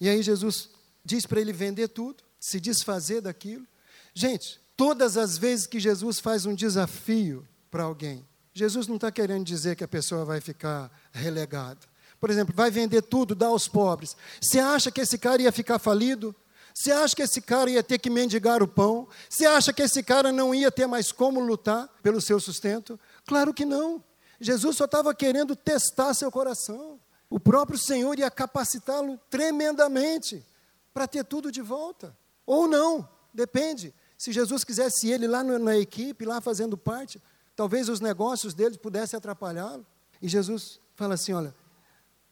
E 0.01 0.09
aí 0.09 0.23
Jesus 0.23 0.71
diz 1.05 1.27
para 1.27 1.41
ele 1.41 1.53
vender 1.53 1.89
tudo, 1.89 2.23
se 2.39 2.61
desfazer 2.61 3.21
daquilo. 3.21 3.67
Gente, 4.15 4.61
todas 4.79 5.17
as 5.17 5.37
vezes 5.37 5.67
que 5.67 5.81
Jesus 5.81 6.21
faz 6.21 6.47
um 6.47 6.55
desafio 6.55 7.45
para 7.69 7.83
alguém, 7.83 8.25
Jesus 8.55 8.87
não 8.87 8.95
está 8.95 9.11
querendo 9.11 9.45
dizer 9.45 9.75
que 9.75 9.83
a 9.83 9.89
pessoa 9.89 10.25
vai 10.25 10.41
ficar 10.41 10.89
relegada. 11.11 11.81
Por 12.21 12.31
exemplo, 12.31 12.55
vai 12.55 12.71
vender 12.71 13.03
tudo, 13.03 13.35
dá 13.35 13.49
aos 13.49 13.67
pobres. 13.67 14.17
Você 14.41 14.61
acha 14.61 14.91
que 14.91 15.01
esse 15.01 15.19
cara 15.19 15.43
ia 15.43 15.51
ficar 15.51 15.81
falido? 15.81 16.35
Você 16.73 16.93
acha 16.93 17.15
que 17.15 17.23
esse 17.23 17.41
cara 17.41 17.69
ia 17.69 17.83
ter 17.83 17.99
que 17.99 18.09
mendigar 18.09 18.63
o 18.63 18.69
pão? 18.69 19.09
Você 19.29 19.47
acha 19.47 19.73
que 19.73 19.83
esse 19.83 20.01
cara 20.01 20.31
não 20.31 20.55
ia 20.55 20.71
ter 20.71 20.87
mais 20.87 21.11
como 21.11 21.41
lutar 21.41 21.89
pelo 22.01 22.21
seu 22.21 22.39
sustento? 22.39 22.99
Claro 23.27 23.53
que 23.53 23.65
não. 23.65 24.03
Jesus 24.41 24.77
só 24.77 24.85
estava 24.85 25.13
querendo 25.13 25.57
testar 25.57 26.15
seu 26.15 26.31
coração. 26.31 27.01
O 27.29 27.41
próprio 27.41 27.79
Senhor 27.79 28.17
ia 28.17 28.31
capacitá-lo 28.31 29.19
tremendamente 29.29 30.47
para 30.95 31.09
ter 31.09 31.25
tudo 31.25 31.51
de 31.51 31.63
volta. 31.63 32.17
Ou 32.47 32.69
não, 32.69 33.09
depende. 33.35 33.93
Se 34.19 34.33
Jesus 34.33 34.65
quisesse 34.65 35.09
ele 35.09 35.29
lá 35.29 35.45
na 35.45 35.79
equipe, 35.79 36.25
lá 36.25 36.41
fazendo 36.41 36.77
parte, 36.77 37.23
talvez 37.55 37.89
os 37.89 38.01
negócios 38.01 38.53
dele 38.53 38.77
pudessem 38.77 39.17
atrapalhá-lo. 39.17 39.87
E 40.21 40.29
Jesus 40.29 40.81
fala 40.97 41.15
assim: 41.15 41.33
olha, 41.33 41.55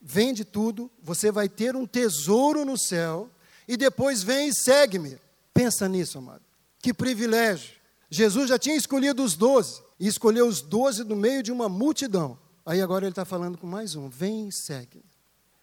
vende 0.02 0.44
tudo, 0.44 0.90
você 1.00 1.30
vai 1.30 1.48
ter 1.48 1.76
um 1.76 1.86
tesouro 1.86 2.64
no 2.64 2.76
céu, 2.76 3.30
e 3.68 3.76
depois 3.76 4.24
vem 4.24 4.48
e 4.48 4.52
segue-me. 4.52 5.16
Pensa 5.54 5.88
nisso, 5.88 6.18
amado. 6.18 6.42
Que 6.80 6.92
privilégio. 6.92 7.76
Jesus 8.10 8.48
já 8.48 8.58
tinha 8.58 8.76
escolhido 8.76 9.22
os 9.22 9.34
doze 9.34 9.82
e 9.98 10.06
escolheu 10.06 10.46
os 10.46 10.60
doze 10.60 11.04
no 11.04 11.16
meio 11.16 11.42
de 11.42 11.50
uma 11.50 11.68
multidão. 11.68 12.38
Aí 12.64 12.80
agora 12.80 13.04
ele 13.04 13.12
está 13.12 13.24
falando 13.24 13.56
com 13.56 13.66
mais 13.66 13.94
um: 13.94 14.08
vem 14.08 14.48
e 14.48 14.52
segue. 14.52 15.04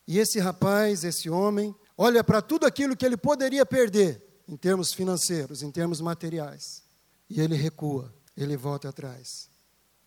E 0.08 0.20
esse 0.20 0.40
rapaz, 0.40 1.04
esse 1.04 1.30
homem, 1.30 1.76
olha 1.98 2.24
para 2.24 2.42
tudo 2.42 2.66
aquilo 2.66 2.96
que 2.96 3.06
ele 3.06 3.18
poderia 3.18 3.66
perder, 3.66 4.22
em 4.48 4.56
termos 4.56 4.94
financeiros, 4.94 5.64
em 5.64 5.72
termos 5.72 6.02
materiais, 6.02 6.84
e 7.30 7.40
ele 7.40 7.56
recua, 7.56 8.14
ele 8.36 8.58
volta 8.58 8.90
atrás. 8.90 9.50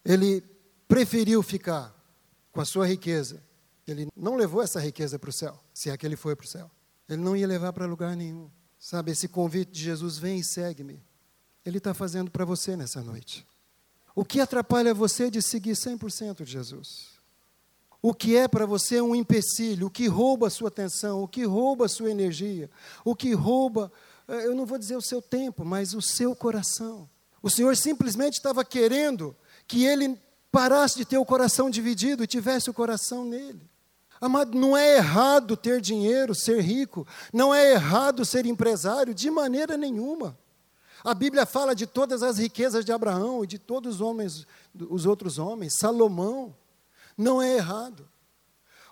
Ele 0.04 0.42
preferiu 0.86 1.42
ficar 1.42 1.94
com 2.52 2.60
a 2.60 2.64
sua 2.64 2.86
riqueza. 2.86 3.42
Ele 3.86 4.08
não 4.16 4.36
levou 4.36 4.62
essa 4.62 4.80
riqueza 4.80 5.18
para 5.18 5.30
o 5.30 5.32
céu, 5.32 5.58
se 5.72 5.90
é 5.90 5.96
que 5.96 6.06
ele 6.06 6.16
foi 6.16 6.34
para 6.34 6.44
o 6.44 6.48
céu. 6.48 6.70
Ele 7.08 7.22
não 7.22 7.36
ia 7.36 7.46
levar 7.46 7.72
para 7.72 7.86
lugar 7.86 8.16
nenhum. 8.16 8.50
Sabe, 8.78 9.12
esse 9.12 9.28
convite 9.28 9.72
de 9.72 9.82
Jesus, 9.82 10.18
vem 10.18 10.38
e 10.38 10.44
segue-me. 10.44 11.02
Ele 11.64 11.78
está 11.78 11.94
fazendo 11.94 12.30
para 12.30 12.44
você 12.44 12.76
nessa 12.76 13.02
noite. 13.02 13.46
O 14.14 14.24
que 14.24 14.40
atrapalha 14.40 14.94
você 14.94 15.30
de 15.30 15.42
seguir 15.42 15.72
100% 15.72 16.44
de 16.44 16.50
Jesus? 16.50 17.16
O 18.00 18.14
que 18.14 18.36
é 18.36 18.46
para 18.46 18.64
você 18.64 19.00
um 19.00 19.14
empecilho? 19.14 19.88
O 19.88 19.90
que 19.90 20.06
rouba 20.06 20.46
a 20.46 20.50
sua 20.50 20.68
atenção? 20.68 21.22
O 21.22 21.28
que 21.28 21.44
rouba 21.44 21.86
a 21.86 21.88
sua 21.88 22.10
energia? 22.10 22.70
O 23.04 23.16
que 23.16 23.32
rouba, 23.34 23.90
eu 24.28 24.54
não 24.54 24.66
vou 24.66 24.78
dizer 24.78 24.96
o 24.96 25.02
seu 25.02 25.22
tempo, 25.22 25.64
mas 25.64 25.94
o 25.94 26.02
seu 26.02 26.34
coração? 26.34 27.08
O 27.42 27.50
Senhor 27.50 27.76
simplesmente 27.76 28.34
estava 28.34 28.64
querendo 28.64 29.36
que 29.68 29.84
ele 29.84 30.20
parasse 30.50 30.96
de 30.96 31.04
ter 31.04 31.18
o 31.18 31.24
coração 31.24 31.70
dividido 31.70 32.24
e 32.24 32.26
tivesse 32.26 32.70
o 32.70 32.74
coração 32.74 33.24
nele. 33.24 33.68
Amado, 34.20 34.58
não 34.58 34.76
é 34.76 34.96
errado 34.96 35.56
ter 35.56 35.80
dinheiro, 35.80 36.34
ser 36.34 36.60
rico, 36.60 37.06
não 37.32 37.54
é 37.54 37.72
errado 37.72 38.24
ser 38.24 38.46
empresário, 38.46 39.14
de 39.14 39.30
maneira 39.30 39.76
nenhuma. 39.76 40.38
A 41.04 41.14
Bíblia 41.14 41.46
fala 41.46 41.74
de 41.74 41.86
todas 41.86 42.22
as 42.22 42.38
riquezas 42.38 42.84
de 42.84 42.90
Abraão 42.90 43.44
e 43.44 43.46
de 43.46 43.58
todos 43.58 43.96
os 43.96 44.00
homens, 44.00 44.46
os 44.88 45.06
outros 45.06 45.38
homens, 45.38 45.76
Salomão. 45.78 46.56
Não 47.16 47.40
é 47.40 47.54
errado. 47.54 48.08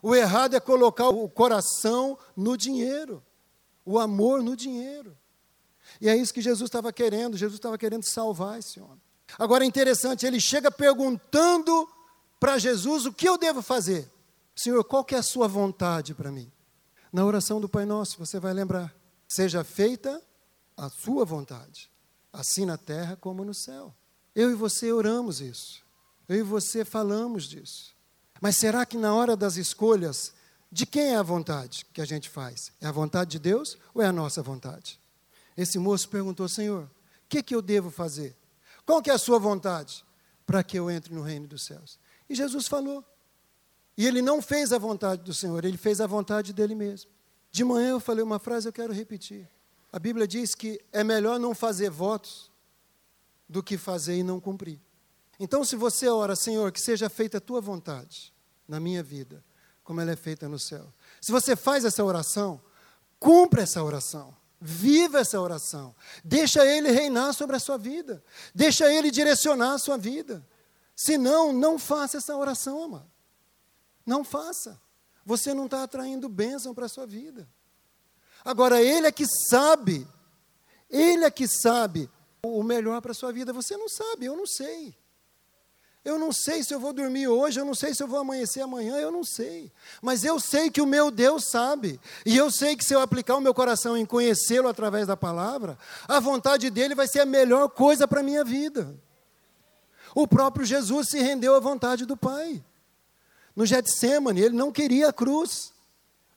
O 0.02 0.14
errado 0.14 0.54
é 0.54 0.60
colocar 0.60 1.08
o 1.08 1.28
coração 1.28 2.18
no 2.36 2.56
dinheiro, 2.56 3.22
o 3.84 3.98
amor 3.98 4.42
no 4.42 4.54
dinheiro. 4.54 5.16
E 6.00 6.08
é 6.08 6.16
isso 6.16 6.34
que 6.34 6.42
Jesus 6.42 6.68
estava 6.68 6.92
querendo, 6.92 7.36
Jesus 7.36 7.58
estava 7.58 7.78
querendo 7.78 8.04
salvar 8.04 8.58
esse 8.58 8.80
homem. 8.80 9.00
Agora 9.38 9.64
é 9.64 9.66
interessante, 9.66 10.26
ele 10.26 10.40
chega 10.40 10.70
perguntando 10.70 11.88
para 12.38 12.58
Jesus 12.58 13.06
o 13.06 13.12
que 13.12 13.28
eu 13.28 13.38
devo 13.38 13.62
fazer. 13.62 14.08
Senhor, 14.54 14.84
qual 14.84 15.04
que 15.04 15.14
é 15.14 15.18
a 15.18 15.22
sua 15.22 15.48
vontade 15.48 16.14
para 16.14 16.30
mim? 16.30 16.50
Na 17.12 17.24
oração 17.24 17.60
do 17.60 17.68
Pai 17.68 17.84
Nosso, 17.84 18.18
você 18.18 18.38
vai 18.38 18.52
lembrar: 18.52 18.94
seja 19.28 19.64
feita 19.64 20.22
a 20.76 20.88
sua 20.88 21.24
vontade 21.24 21.90
assim 22.32 22.66
na 22.66 22.76
terra 22.76 23.16
como 23.16 23.44
no 23.44 23.54
céu. 23.54 23.94
Eu 24.34 24.50
e 24.50 24.54
você 24.54 24.92
oramos 24.92 25.40
isso. 25.40 25.82
Eu 26.28 26.36
e 26.40 26.42
você 26.42 26.84
falamos 26.84 27.44
disso. 27.44 27.94
Mas 28.40 28.56
será 28.56 28.84
que 28.84 28.96
na 28.96 29.14
hora 29.14 29.36
das 29.36 29.56
escolhas 29.56 30.32
De 30.74 30.84
quem 30.84 31.12
é 31.12 31.16
a 31.16 31.22
vontade 31.22 31.86
que 31.92 32.00
a 32.00 32.04
gente 32.04 32.28
faz? 32.28 32.72
É 32.80 32.86
a 32.88 32.90
vontade 32.90 33.30
de 33.30 33.38
Deus 33.38 33.78
ou 33.94 34.02
é 34.02 34.06
a 34.06 34.12
nossa 34.12 34.42
vontade? 34.42 34.98
Esse 35.56 35.78
moço 35.78 36.08
perguntou, 36.08 36.48
Senhor, 36.48 36.84
o 36.84 37.28
que, 37.28 37.42
que 37.42 37.54
eu 37.54 37.62
devo 37.62 37.90
fazer? 37.90 38.36
Qual 38.84 39.00
que 39.00 39.10
é 39.10 39.14
a 39.14 39.18
sua 39.18 39.38
vontade 39.38 40.04
para 40.46 40.62
que 40.62 40.78
eu 40.78 40.90
entre 40.90 41.14
no 41.14 41.22
reino 41.22 41.46
dos 41.46 41.62
céus? 41.62 41.98
E 42.28 42.34
Jesus 42.34 42.66
falou. 42.66 43.04
E 43.96 44.06
ele 44.06 44.20
não 44.20 44.42
fez 44.42 44.72
a 44.72 44.78
vontade 44.78 45.22
do 45.22 45.32
Senhor, 45.32 45.64
ele 45.64 45.76
fez 45.76 46.00
a 46.00 46.06
vontade 46.06 46.52
dele 46.52 46.74
mesmo. 46.74 47.10
De 47.50 47.62
manhã 47.62 47.90
eu 47.90 48.00
falei 48.00 48.24
uma 48.24 48.38
frase, 48.38 48.68
eu 48.68 48.72
quero 48.72 48.92
repetir. 48.92 49.48
A 49.92 49.98
Bíblia 49.98 50.26
diz 50.26 50.54
que 50.54 50.80
é 50.92 51.04
melhor 51.04 51.38
não 51.38 51.54
fazer 51.54 51.88
votos 51.88 52.50
do 53.48 53.62
que 53.62 53.78
fazer 53.78 54.16
e 54.16 54.22
não 54.24 54.40
cumprir. 54.40 54.80
Então, 55.38 55.64
se 55.64 55.76
você 55.76 56.08
ora, 56.08 56.34
Senhor, 56.34 56.72
que 56.72 56.80
seja 56.80 57.08
feita 57.08 57.38
a 57.38 57.40
tua 57.40 57.60
vontade 57.60 58.32
na 58.66 58.80
minha 58.80 59.02
vida, 59.02 59.44
como 59.84 60.00
ela 60.00 60.10
é 60.10 60.16
feita 60.16 60.48
no 60.48 60.58
céu. 60.58 60.92
Se 61.20 61.30
você 61.30 61.54
faz 61.54 61.84
essa 61.84 62.02
oração, 62.02 62.60
cumpra 63.20 63.62
essa 63.62 63.82
oração. 63.82 64.34
Viva 64.66 65.18
essa 65.18 65.38
oração. 65.38 65.94
Deixa 66.24 66.64
Ele 66.64 66.90
reinar 66.90 67.34
sobre 67.34 67.54
a 67.54 67.60
sua 67.60 67.76
vida. 67.76 68.24
Deixa 68.54 68.90
Ele 68.90 69.10
direcionar 69.10 69.74
a 69.74 69.78
sua 69.78 69.98
vida. 69.98 70.42
Se 70.96 71.18
não, 71.18 71.52
não 71.52 71.78
faça 71.78 72.16
essa 72.16 72.34
oração, 72.34 72.82
amado. 72.82 73.10
Não 74.06 74.24
faça. 74.24 74.80
Você 75.22 75.52
não 75.52 75.66
está 75.66 75.82
atraindo 75.82 76.30
bênção 76.30 76.74
para 76.74 76.86
a 76.86 76.88
sua 76.88 77.06
vida. 77.06 77.46
Agora, 78.42 78.80
Ele 78.80 79.06
é 79.06 79.12
que 79.12 79.26
sabe. 79.50 80.08
Ele 80.88 81.26
é 81.26 81.30
que 81.30 81.46
sabe 81.46 82.10
o 82.42 82.62
melhor 82.62 83.02
para 83.02 83.10
a 83.10 83.14
sua 83.14 83.34
vida. 83.34 83.52
Você 83.52 83.76
não 83.76 83.86
sabe, 83.90 84.24
eu 84.24 84.34
não 84.34 84.46
sei. 84.46 84.96
Eu 86.04 86.18
não 86.18 86.32
sei 86.32 86.62
se 86.62 86.74
eu 86.74 86.78
vou 86.78 86.92
dormir 86.92 87.28
hoje, 87.28 87.58
eu 87.58 87.64
não 87.64 87.74
sei 87.74 87.94
se 87.94 88.02
eu 88.02 88.06
vou 88.06 88.18
amanhecer 88.18 88.60
amanhã, 88.60 88.96
eu 88.96 89.10
não 89.10 89.24
sei. 89.24 89.72
Mas 90.02 90.22
eu 90.22 90.38
sei 90.38 90.70
que 90.70 90.82
o 90.82 90.86
meu 90.86 91.10
Deus 91.10 91.44
sabe. 91.50 91.98
E 92.26 92.36
eu 92.36 92.50
sei 92.50 92.76
que 92.76 92.84
se 92.84 92.94
eu 92.94 93.00
aplicar 93.00 93.36
o 93.36 93.40
meu 93.40 93.54
coração 93.54 93.96
em 93.96 94.04
conhecê-lo 94.04 94.68
através 94.68 95.06
da 95.06 95.16
palavra, 95.16 95.78
a 96.06 96.20
vontade 96.20 96.68
dele 96.68 96.94
vai 96.94 97.08
ser 97.08 97.20
a 97.20 97.26
melhor 97.26 97.68
coisa 97.68 98.06
para 98.06 98.20
a 98.20 98.22
minha 98.22 98.44
vida. 98.44 98.94
O 100.14 100.28
próprio 100.28 100.66
Jesus 100.66 101.08
se 101.08 101.18
rendeu 101.20 101.54
à 101.54 101.60
vontade 101.60 102.04
do 102.04 102.16
Pai. 102.16 102.62
No 103.56 103.64
Getsemane, 103.64 104.42
ele 104.42 104.54
não 104.54 104.70
queria 104.70 105.08
a 105.08 105.12
cruz. 105.12 105.72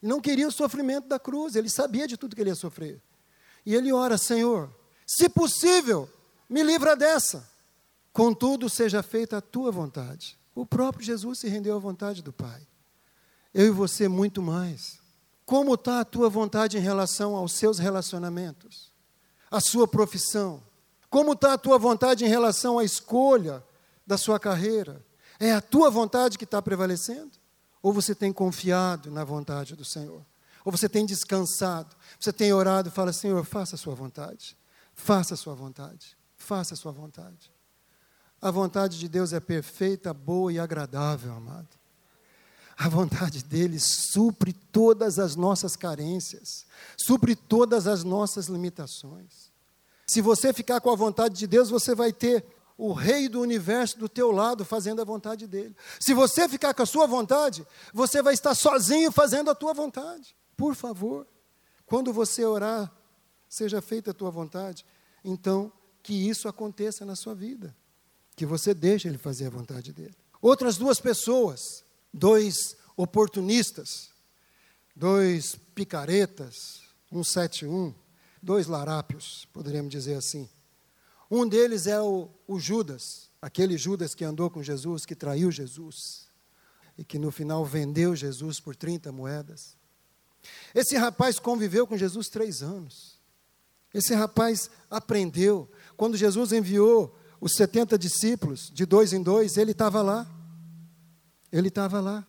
Não 0.02 0.22
queria 0.22 0.48
o 0.48 0.52
sofrimento 0.52 1.08
da 1.08 1.20
cruz, 1.20 1.56
ele 1.56 1.70
sabia 1.70 2.08
de 2.08 2.16
tudo 2.16 2.36
que 2.36 2.42
ele 2.42 2.52
ia 2.52 2.56
sofrer. 2.56 3.02
E 3.66 3.76
ele 3.76 3.92
ora, 3.92 4.18
Senhor, 4.18 4.70
se 5.06 5.28
possível, 5.28 6.10
me 6.48 6.64
livra 6.64 6.96
dessa. 6.96 7.50
Contudo, 8.18 8.68
seja 8.68 9.04
feita 9.04 9.38
a 9.38 9.42
tua 9.42 9.72
vontade. 9.72 10.40
O 10.56 10.66
próprio 10.66 11.06
Jesus 11.06 11.38
se 11.38 11.48
rendeu 11.48 11.76
à 11.76 11.80
vontade 11.80 12.24
do 12.24 12.34
Pai. 12.34 12.68
Eu 13.54 13.68
e 13.68 13.70
você, 13.70 14.08
muito 14.08 14.42
mais. 14.42 15.00
Como 15.46 15.76
está 15.76 16.00
a 16.00 16.04
tua 16.04 16.28
vontade 16.28 16.80
em 16.80 16.82
relação 16.82 17.36
aos 17.36 17.54
seus 17.54 17.78
relacionamentos? 17.78 18.92
A 19.52 19.62
sua 19.62 19.88
profissão? 19.88 20.64
Como 21.12 21.34
está 21.34 21.54
a 21.54 21.58
tua 21.60 21.78
vontade 21.78 22.26
em 22.26 22.28
relação 22.28 22.80
à 22.80 22.84
escolha 22.84 23.64
da 24.04 24.18
sua 24.18 24.40
carreira? 24.40 25.06
É 25.40 25.52
a 25.52 25.62
tua 25.62 25.92
vontade 25.92 26.40
que 26.40 26.44
está 26.44 26.60
prevalecendo? 26.60 27.38
Ou 27.84 27.94
você 27.94 28.16
tem 28.16 28.34
confiado 28.34 29.12
na 29.12 29.24
vontade 29.24 29.76
do 29.76 29.86
Senhor? 29.86 30.26
Ou 30.66 30.72
você 30.72 30.90
tem 30.90 31.06
descansado? 31.06 31.96
Você 32.20 32.34
tem 32.34 32.52
orado 32.52 32.90
e 32.90 32.92
fala: 32.92 33.14
Senhor, 33.14 33.46
faça 33.46 33.76
a 33.76 33.78
sua 33.78 33.94
vontade. 33.94 34.58
Faça 34.96 35.36
a 35.36 35.38
sua 35.38 35.54
vontade. 35.54 36.18
Faça 36.36 36.74
a 36.74 36.78
sua 36.78 36.92
vontade. 36.92 37.56
A 38.42 38.52
vontade 38.52 39.00
de 39.00 39.08
Deus 39.08 39.34
é 39.34 39.40
perfeita, 39.40 40.14
boa 40.14 40.54
e 40.54 40.60
agradável, 40.60 41.34
amado. 41.34 41.70
A 42.78 42.88
vontade 42.88 43.44
dele 43.44 43.80
supre 43.80 44.54
todas 44.54 45.18
as 45.18 45.36
nossas 45.36 45.76
carências, 45.76 46.66
supre 46.96 47.36
todas 47.36 47.88
as 47.88 48.04
nossas 48.04 48.46
limitações. 48.46 49.52
Se 50.06 50.22
você 50.22 50.54
ficar 50.54 50.80
com 50.80 50.92
a 50.92 50.96
vontade 50.96 51.36
de 51.36 51.48
Deus, 51.48 51.72
você 51.72 51.96
vai 51.96 52.14
ter 52.14 52.46
o 52.78 52.94
rei 52.94 53.28
do 53.28 53.42
universo 53.42 53.98
do 53.98 54.08
teu 54.08 54.32
lado 54.32 54.64
fazendo 54.64 55.02
a 55.02 55.06
vontade 55.06 55.48
dele. 55.48 55.76
Se 56.00 56.14
você 56.14 56.48
ficar 56.48 56.76
com 56.76 56.84
a 56.84 56.86
sua 56.86 57.08
vontade, 57.08 57.66
você 57.92 58.22
vai 58.22 58.36
estar 58.36 58.54
sozinho 58.54 59.12
fazendo 59.12 59.50
a 59.50 59.56
tua 59.56 59.74
vontade. 59.74 60.36
Por 60.56 60.76
favor, 60.76 61.26
quando 61.88 62.14
você 62.14 62.46
orar, 62.46 62.94
seja 63.50 63.82
feita 63.82 64.12
a 64.12 64.14
tua 64.14 64.30
vontade, 64.30 64.86
então 65.24 65.72
que 66.04 66.14
isso 66.14 66.48
aconteça 66.48 67.04
na 67.04 67.16
sua 67.16 67.34
vida 67.34 67.76
que 68.38 68.46
você 68.46 68.72
deixe 68.72 69.08
ele 69.08 69.18
fazer 69.18 69.48
a 69.48 69.50
vontade 69.50 69.92
dele. 69.92 70.16
Outras 70.40 70.78
duas 70.78 71.00
pessoas, 71.00 71.84
dois 72.14 72.78
oportunistas, 72.96 74.12
dois 74.96 75.56
picaretas, 75.74 76.84
um 77.12 77.24
sete 77.24 77.66
um, 77.66 77.94
dois 78.42 78.68
larápios, 78.68 79.48
poderíamos 79.52 79.90
dizer 79.90 80.14
assim. 80.14 80.48
Um 81.30 81.48
deles 81.48 81.88
é 81.88 82.00
o, 82.00 82.30
o 82.48 82.60
Judas, 82.60 83.28
aquele 83.42 83.76
Judas 83.76 84.14
que 84.14 84.24
andou 84.24 84.52
com 84.52 84.62
Jesus, 84.62 85.04
que 85.04 85.16
traiu 85.16 85.52
Jesus 85.52 86.28
e 86.96 87.04
que 87.04 87.18
no 87.18 87.32
final 87.32 87.66
vendeu 87.66 88.16
Jesus 88.16 88.60
por 88.60 88.76
30 88.76 89.12
moedas. 89.12 89.76
Esse 90.76 90.96
rapaz 90.96 91.40
conviveu 91.40 91.88
com 91.88 91.98
Jesus 91.98 92.30
três 92.30 92.62
anos. 92.62 93.18
Esse 93.92 94.14
rapaz 94.14 94.70
aprendeu. 94.92 95.68
Quando 95.96 96.16
Jesus 96.16 96.52
enviou 96.52 97.18
os 97.40 97.54
70 97.54 97.98
discípulos, 97.98 98.72
de 98.74 98.86
dois 98.86 99.14
em 99.14 99.22
dois, 99.22 99.58
ele 99.58 99.72
estava 99.72 100.02
lá. 100.02 100.28
Ele 101.52 101.68
estava 101.68 102.00
lá. 102.00 102.26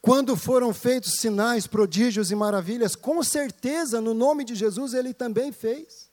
Quando 0.00 0.36
foram 0.36 0.74
feitos 0.74 1.14
sinais, 1.14 1.66
prodígios 1.66 2.30
e 2.30 2.34
maravilhas, 2.34 2.94
com 2.94 3.22
certeza, 3.22 4.00
no 4.00 4.12
nome 4.12 4.44
de 4.44 4.54
Jesus, 4.54 4.92
ele 4.92 5.14
também 5.14 5.50
fez. 5.50 6.10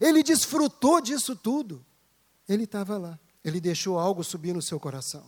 Ele 0.00 0.22
desfrutou 0.22 1.00
disso 1.00 1.36
tudo. 1.36 1.84
Ele 2.48 2.64
estava 2.64 2.98
lá. 2.98 3.18
Ele 3.44 3.60
deixou 3.60 3.98
algo 3.98 4.24
subir 4.24 4.52
no 4.52 4.62
seu 4.62 4.80
coração. 4.80 5.24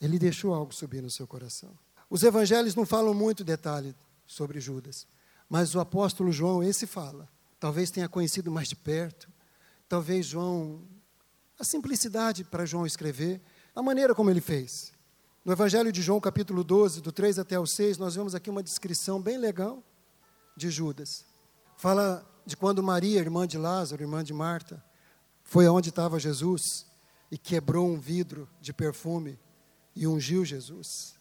Ele 0.00 0.18
deixou 0.18 0.54
algo 0.54 0.72
subir 0.72 1.02
no 1.02 1.10
seu 1.10 1.26
coração. 1.26 1.76
Os 2.08 2.22
evangelhos 2.22 2.74
não 2.74 2.86
falam 2.86 3.14
muito 3.14 3.42
detalhe 3.42 3.94
sobre 4.26 4.60
Judas, 4.60 5.06
mas 5.48 5.74
o 5.74 5.80
apóstolo 5.80 6.30
João, 6.30 6.62
esse 6.62 6.86
fala. 6.86 7.28
Talvez 7.58 7.90
tenha 7.90 8.08
conhecido 8.08 8.50
mais 8.50 8.68
de 8.68 8.76
perto. 8.76 9.28
Talvez 9.88 10.26
João 10.26 10.82
a 11.58 11.64
simplicidade 11.64 12.44
para 12.44 12.66
João 12.66 12.86
escrever, 12.86 13.40
a 13.74 13.82
maneira 13.82 14.14
como 14.14 14.30
ele 14.30 14.40
fez. 14.40 14.92
No 15.44 15.52
Evangelho 15.52 15.92
de 15.92 16.00
João, 16.00 16.20
capítulo 16.20 16.64
12, 16.64 17.00
do 17.00 17.12
3 17.12 17.38
até 17.38 17.58
o 17.58 17.66
6, 17.66 17.98
nós 17.98 18.14
vemos 18.14 18.34
aqui 18.34 18.48
uma 18.48 18.62
descrição 18.62 19.20
bem 19.20 19.36
legal 19.36 19.82
de 20.56 20.70
Judas. 20.70 21.24
Fala 21.76 22.24
de 22.46 22.56
quando 22.56 22.82
Maria, 22.82 23.20
irmã 23.20 23.46
de 23.46 23.58
Lázaro, 23.58 24.02
irmã 24.02 24.24
de 24.24 24.32
Marta, 24.32 24.82
foi 25.42 25.66
aonde 25.66 25.90
estava 25.90 26.18
Jesus 26.18 26.86
e 27.30 27.36
quebrou 27.36 27.88
um 27.88 27.98
vidro 27.98 28.48
de 28.60 28.72
perfume 28.72 29.38
e 29.94 30.06
ungiu 30.06 30.44
Jesus. 30.44 31.14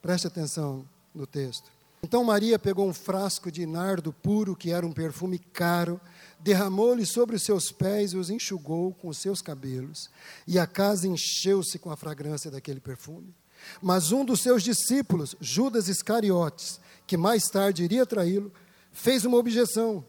Preste 0.00 0.26
atenção 0.26 0.88
no 1.14 1.26
texto. 1.26 1.70
Então 2.02 2.24
Maria 2.24 2.58
pegou 2.58 2.88
um 2.88 2.94
frasco 2.94 3.50
de 3.50 3.66
nardo 3.66 4.12
puro, 4.12 4.56
que 4.56 4.70
era 4.70 4.86
um 4.86 4.92
perfume 4.92 5.38
caro, 5.38 6.00
derramou-lhe 6.42 7.06
sobre 7.06 7.36
os 7.36 7.42
seus 7.42 7.70
pés 7.70 8.12
e 8.12 8.16
os 8.16 8.30
enxugou 8.30 8.92
com 8.94 9.08
os 9.08 9.18
seus 9.18 9.42
cabelos. 9.42 10.10
E 10.46 10.58
a 10.58 10.66
casa 10.66 11.06
encheu-se 11.06 11.78
com 11.78 11.90
a 11.90 11.96
fragrância 11.96 12.50
daquele 12.50 12.80
perfume. 12.80 13.34
Mas 13.80 14.10
um 14.10 14.24
dos 14.24 14.40
seus 14.40 14.62
discípulos, 14.62 15.36
Judas 15.40 15.88
Iscariotes, 15.88 16.80
que 17.06 17.16
mais 17.16 17.44
tarde 17.44 17.84
iria 17.84 18.06
traí-lo, 18.06 18.52
fez 18.92 19.24
uma 19.24 19.36
objeção. 19.36 20.04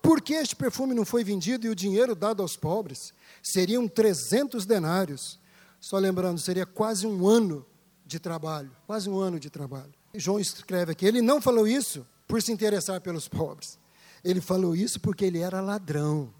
Por 0.00 0.20
que 0.20 0.34
este 0.34 0.54
perfume 0.54 0.94
não 0.94 1.04
foi 1.04 1.24
vendido 1.24 1.66
e 1.66 1.70
o 1.70 1.74
dinheiro 1.74 2.14
dado 2.14 2.42
aos 2.42 2.56
pobres? 2.56 3.12
Seriam 3.42 3.88
300 3.88 4.66
denários. 4.66 5.40
Só 5.80 5.98
lembrando, 5.98 6.38
seria 6.40 6.66
quase 6.66 7.06
um 7.06 7.26
ano 7.26 7.66
de 8.06 8.18
trabalho, 8.18 8.70
quase 8.86 9.08
um 9.08 9.18
ano 9.18 9.40
de 9.40 9.50
trabalho. 9.50 9.92
João 10.14 10.38
escreve 10.38 10.92
aqui, 10.92 11.06
ele 11.06 11.20
não 11.20 11.40
falou 11.40 11.66
isso 11.66 12.06
por 12.28 12.40
se 12.40 12.52
interessar 12.52 13.00
pelos 13.00 13.28
pobres. 13.28 13.78
Ele 14.24 14.40
falou 14.40 14.74
isso 14.74 14.98
porque 14.98 15.24
ele 15.24 15.40
era 15.40 15.60
ladrão. 15.60 16.32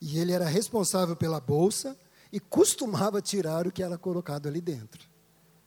E 0.00 0.18
ele 0.18 0.32
era 0.32 0.46
responsável 0.46 1.14
pela 1.14 1.40
bolsa 1.40 1.96
e 2.32 2.40
costumava 2.40 3.22
tirar 3.22 3.66
o 3.66 3.72
que 3.72 3.82
era 3.82 3.96
colocado 3.96 4.46
ali 4.46 4.60
dentro. 4.60 5.08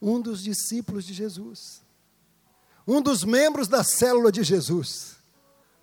Um 0.02 0.20
dos 0.20 0.44
discípulos 0.44 1.06
de 1.06 1.14
Jesus. 1.14 1.82
Um 2.88 3.02
dos 3.02 3.24
membros 3.24 3.68
da 3.68 3.84
célula 3.84 4.32
de 4.32 4.44
Jesus. 4.44 5.16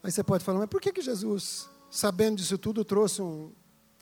Aí 0.03 0.11
você 0.11 0.23
pode 0.23 0.45
falar, 0.45 0.61
mas 0.61 0.69
por 0.69 0.81
que, 0.81 0.93
que 0.93 1.03
Jesus, 1.03 1.69
sabendo 1.91 2.37
disso 2.37 2.59
tudo, 2.59 2.85
trouxe 2.85 3.23
um 3.23 3.53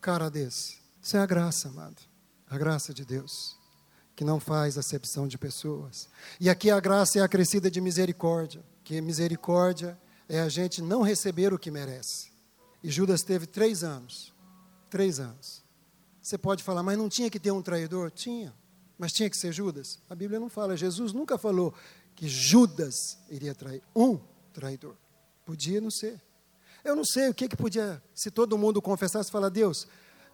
cara 0.00 0.30
desse? 0.30 0.78
Isso 1.02 1.16
é 1.16 1.20
a 1.20 1.26
graça, 1.26 1.68
amado. 1.68 2.02
A 2.48 2.58
graça 2.58 2.92
de 2.94 3.04
Deus, 3.04 3.56
que 4.14 4.24
não 4.24 4.38
faz 4.38 4.78
acepção 4.78 5.26
de 5.26 5.36
pessoas. 5.36 6.08
E 6.40 6.48
aqui 6.48 6.70
a 6.70 6.80
graça 6.80 7.18
é 7.18 7.22
acrescida 7.22 7.70
de 7.70 7.80
misericórdia, 7.80 8.64
que 8.84 9.00
misericórdia 9.00 9.98
é 10.28 10.40
a 10.40 10.48
gente 10.48 10.82
não 10.82 11.02
receber 11.02 11.52
o 11.52 11.58
que 11.58 11.70
merece. 11.70 12.30
E 12.82 12.90
Judas 12.90 13.22
teve 13.22 13.46
três 13.46 13.82
anos. 13.82 14.32
Três 14.90 15.20
anos. 15.20 15.62
Você 16.22 16.36
pode 16.36 16.62
falar, 16.62 16.82
mas 16.82 16.98
não 16.98 17.08
tinha 17.08 17.30
que 17.30 17.38
ter 17.38 17.50
um 17.50 17.62
traidor? 17.62 18.10
Tinha. 18.10 18.54
Mas 18.98 19.12
tinha 19.12 19.30
que 19.30 19.36
ser 19.36 19.52
Judas? 19.52 20.00
A 20.08 20.14
Bíblia 20.14 20.40
não 20.40 20.48
fala. 20.48 20.76
Jesus 20.76 21.12
nunca 21.12 21.38
falou 21.38 21.74
que 22.14 22.28
Judas 22.28 23.18
iria 23.28 23.54
trair. 23.54 23.82
Um 23.94 24.18
traidor. 24.52 24.96
Podia 25.44 25.80
não 25.80 25.90
ser. 25.90 26.20
Eu 26.82 26.96
não 26.96 27.04
sei 27.04 27.28
o 27.28 27.34
que, 27.34 27.48
que 27.48 27.56
podia, 27.56 28.02
se 28.14 28.30
todo 28.30 28.56
mundo 28.56 28.80
confessasse 28.80 29.28
e 29.28 29.32
falar, 29.32 29.48
Deus, 29.48 29.88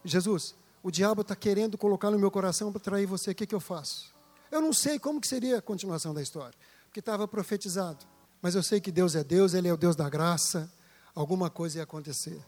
Jesus, 0.04 0.54
o 0.82 0.90
diabo 0.90 1.22
está 1.22 1.34
querendo 1.34 1.78
colocar 1.78 2.10
no 2.10 2.18
meu 2.18 2.30
coração 2.30 2.70
para 2.70 2.80
trair 2.80 3.06
você, 3.06 3.30
o 3.30 3.34
que, 3.34 3.46
que 3.46 3.54
eu 3.54 3.60
faço? 3.60 4.12
Eu 4.50 4.60
não 4.60 4.72
sei 4.72 4.98
como 4.98 5.20
que 5.20 5.26
seria 5.26 5.58
a 5.58 5.62
continuação 5.62 6.12
da 6.12 6.20
história, 6.20 6.54
porque 6.84 7.00
estava 7.00 7.26
profetizado. 7.26 8.04
Mas 8.42 8.56
eu 8.56 8.62
sei 8.62 8.80
que 8.80 8.90
Deus 8.90 9.14
é 9.14 9.22
Deus, 9.22 9.54
Ele 9.54 9.68
é 9.68 9.72
o 9.72 9.76
Deus 9.76 9.94
da 9.94 10.10
graça, 10.10 10.68
alguma 11.14 11.48
coisa 11.48 11.78
ia 11.78 11.84
acontecer. 11.84 12.38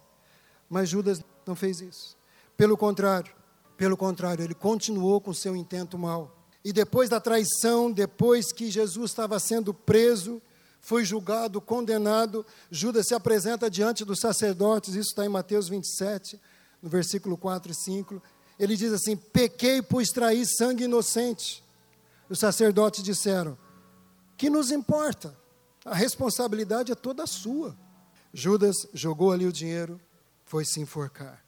Mas 0.68 0.88
Judas 0.88 1.22
não 1.46 1.54
fez 1.54 1.80
isso. 1.80 2.16
Pelo 2.57 2.76
contrário, 2.76 3.33
pelo 3.76 3.96
contrário, 3.96 4.42
ele 4.42 4.54
continuou 4.54 5.20
com 5.20 5.33
seu 5.33 5.57
intento 5.57 5.98
mal. 5.98 6.37
E 6.64 6.72
depois 6.72 7.11
da 7.11 7.20
traição, 7.20 7.90
depois 7.90 8.52
que 8.52 8.70
Jesus 8.70 9.11
estava 9.11 9.38
sendo 9.38 9.74
preso, 9.74 10.40
foi 10.80 11.04
julgado, 11.04 11.61
condenado, 11.61 12.44
Judas 12.70 13.07
se 13.09 13.14
apresenta 13.14 13.70
diante 13.70 14.04
dos 14.04 14.20
sacerdotes, 14.20 14.94
isso 14.94 15.11
está 15.11 15.24
em 15.24 15.28
Mateus 15.28 15.68
27, 15.68 16.40
no 16.80 16.88
versículo 16.88 17.37
4 17.37 17.72
e 17.72 17.74
5. 17.74 18.22
Ele 18.59 18.76
diz 18.76 18.92
assim: 18.92 19.16
Pequei, 19.16 19.83
pois 19.83 20.09
traí 20.09 20.44
sangue 20.46 20.85
inocente. 20.85 21.62
Os 22.28 22.38
sacerdotes 22.38 23.02
disseram: 23.02 23.59
Que 24.37 24.48
nos 24.48 24.70
importa? 24.70 25.37
A 25.85 25.94
responsabilidade 25.94 26.90
é 26.90 26.94
toda 26.94 27.27
sua. 27.27 27.77
Judas 28.33 28.88
jogou 28.92 29.31
ali 29.31 29.47
o 29.47 29.53
dinheiro, 29.53 30.01
foi 30.44 30.64
se 30.64 30.81
enforcar. 30.81 31.44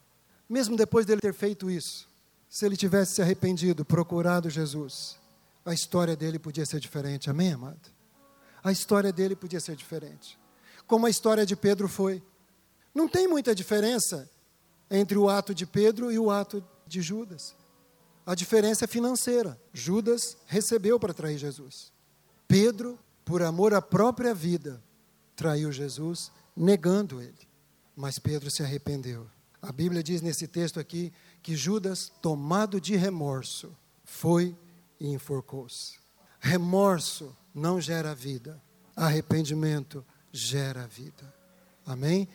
Mesmo 0.49 0.77
depois 0.77 1.07
dele 1.07 1.21
ter 1.21 1.35
feito 1.35 1.71
isso, 1.71 2.09
se 2.49 2.65
ele 2.65 2.77
tivesse 2.77 3.17
se 3.17 3.23
arrependido, 3.23 3.85
procurado 3.85 4.49
Jesus, 4.49 5.17
a 5.65 5.75
história 5.75 6.15
dele 6.15 6.39
podia 6.39 6.65
ser 6.65 6.79
diferente. 6.79 7.29
Amém, 7.29 7.53
amado? 7.53 7.91
A 8.63 8.71
história 8.71 9.13
dele 9.13 9.35
podia 9.35 9.61
ser 9.61 9.75
diferente. 9.75 10.39
Como 10.87 11.07
a 11.07 11.11
história 11.11 11.45
de 11.45 11.57
Pedro 11.57 11.89
foi. 11.89 12.23
Não 12.95 13.09
tem 13.09 13.27
muita 13.27 13.55
diferença 13.55 14.31
entre 14.91 15.19
o 15.19 15.29
ato 15.29 15.55
de 15.55 15.67
Pedro 15.67 16.13
e 16.13 16.19
o 16.19 16.31
ato 16.31 16.65
de 16.87 17.03
Judas. 17.03 17.55
A 18.25 18.35
diferença 18.35 18.85
é 18.85 18.89
financeira. 18.89 19.61
Judas 19.73 20.37
recebeu 20.47 20.99
para 20.99 21.13
trair 21.13 21.39
Jesus. 21.39 21.93
Pedro 22.47 22.99
por 23.27 23.43
amor 23.43 23.75
à 23.75 23.83
própria 23.83 24.33
vida, 24.33 24.81
traiu 25.35 25.73
Jesus, 25.73 26.31
negando 26.57 27.21
ele. 27.21 27.35
Mas 27.97 28.21
Pedro 28.21 28.49
se 28.53 28.63
arrependeu. 28.63 29.27
A 29.61 29.73
Bíblia 29.73 30.01
diz 30.01 30.23
nesse 30.23 30.47
texto 30.47 30.79
aqui 30.79 31.13
que 31.43 31.57
Judas, 31.57 32.13
tomado 32.23 32.81
de 32.81 32.95
remorso, 32.95 33.77
foi 34.05 34.57
e 35.01 35.09
enforcou-se. 35.09 35.99
Remorso 36.39 37.37
não 37.53 37.81
gera 37.81 38.15
vida, 38.15 38.63
arrependimento 38.95 40.05
gera 40.33 40.87
vida. 40.87 41.35
Amém? 41.85 42.29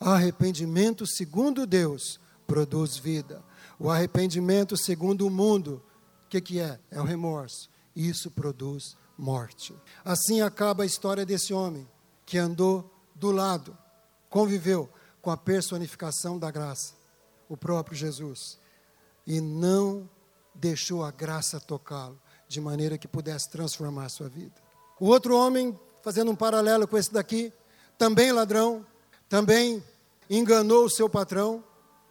Arrependimento 0.00 1.06
segundo 1.06 1.66
Deus 1.66 2.18
produz 2.46 2.96
vida. 2.96 3.44
O 3.78 3.90
arrependimento 3.90 4.78
segundo 4.78 5.26
o 5.26 5.30
mundo, 5.30 5.82
o 6.24 6.28
que, 6.30 6.40
que 6.40 6.58
é? 6.58 6.80
É 6.90 6.98
o 7.02 7.04
remorso. 7.04 7.68
Isso 7.94 8.30
produz 8.30 8.96
morte. 9.22 9.72
Assim 10.04 10.40
acaba 10.40 10.82
a 10.82 10.86
história 10.86 11.24
desse 11.24 11.54
homem 11.54 11.88
que 12.26 12.36
andou 12.38 12.92
do 13.14 13.30
lado, 13.30 13.78
conviveu 14.28 14.90
com 15.20 15.30
a 15.30 15.36
personificação 15.36 16.40
da 16.40 16.50
graça, 16.50 16.94
o 17.48 17.56
próprio 17.56 17.96
Jesus, 17.96 18.58
e 19.24 19.40
não 19.40 20.10
deixou 20.52 21.04
a 21.04 21.12
graça 21.12 21.60
tocá-lo 21.60 22.20
de 22.48 22.60
maneira 22.60 22.98
que 22.98 23.06
pudesse 23.06 23.48
transformar 23.48 24.06
a 24.06 24.08
sua 24.08 24.28
vida. 24.28 24.60
O 24.98 25.06
outro 25.06 25.36
homem, 25.36 25.78
fazendo 26.02 26.32
um 26.32 26.36
paralelo 26.36 26.88
com 26.88 26.98
esse 26.98 27.12
daqui, 27.12 27.52
também 27.96 28.32
ladrão, 28.32 28.84
também 29.28 29.82
enganou 30.28 30.84
o 30.84 30.90
seu 30.90 31.08
patrão 31.08 31.62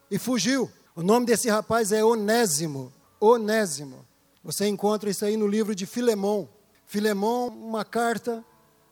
e 0.10 0.17
fugiu. 0.17 0.71
O 0.95 1.04
nome 1.04 1.26
desse 1.26 1.50
rapaz 1.50 1.91
é 1.91 2.04
Onésimo. 2.04 2.93
Onésimo. 3.19 4.06
Você 4.43 4.65
encontra 4.67 5.10
isso 5.10 5.26
aí 5.26 5.36
no 5.36 5.45
livro 5.45 5.76
de 5.76 5.86
Filemão. 5.86 6.47
Filemão, 6.91 7.47
uma 7.47 7.86
carta 7.86 8.43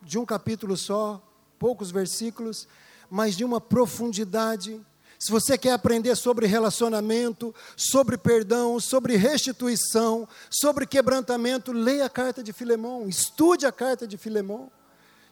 de 0.02 0.18
um 0.18 0.26
capítulo 0.26 0.78
só, 0.78 1.22
poucos 1.60 1.92
versículos, 1.92 2.66
mas 3.10 3.36
de 3.36 3.44
uma 3.44 3.60
profundidade. 3.60 4.80
Se 5.20 5.30
você 5.30 5.58
quer 5.58 5.74
aprender 5.74 6.16
sobre 6.16 6.48
relacionamento, 6.48 7.54
sobre 7.76 8.18
perdão, 8.18 8.80
sobre 8.80 9.18
restituição, 9.18 10.26
sobre 10.50 10.88
quebrantamento, 10.88 11.74
leia 11.74 12.06
a 12.06 12.10
carta 12.10 12.42
de 12.42 12.54
Filemão, 12.54 13.06
estude 13.10 13.66
a 13.66 13.72
carta 13.72 14.08
de 14.08 14.16
Filemão, 14.16 14.72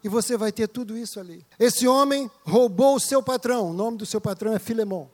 e 0.03 0.10
você 0.10 0.36
vai 0.36 0.51
ter 0.51 0.67
tudo 0.67 0.97
isso 0.97 1.21
ali. 1.21 1.45
Esse 1.58 1.88
homem 1.88 2.30
roubou 2.43 2.97
o 2.97 2.99
seu 2.99 3.23
patrão, 3.23 3.69
o 3.69 3.73
nome 3.73 3.97
do 3.97 4.06
seu 4.06 4.19
patrão 4.19 4.51
é 4.51 4.60
Filemão, 4.60 5.10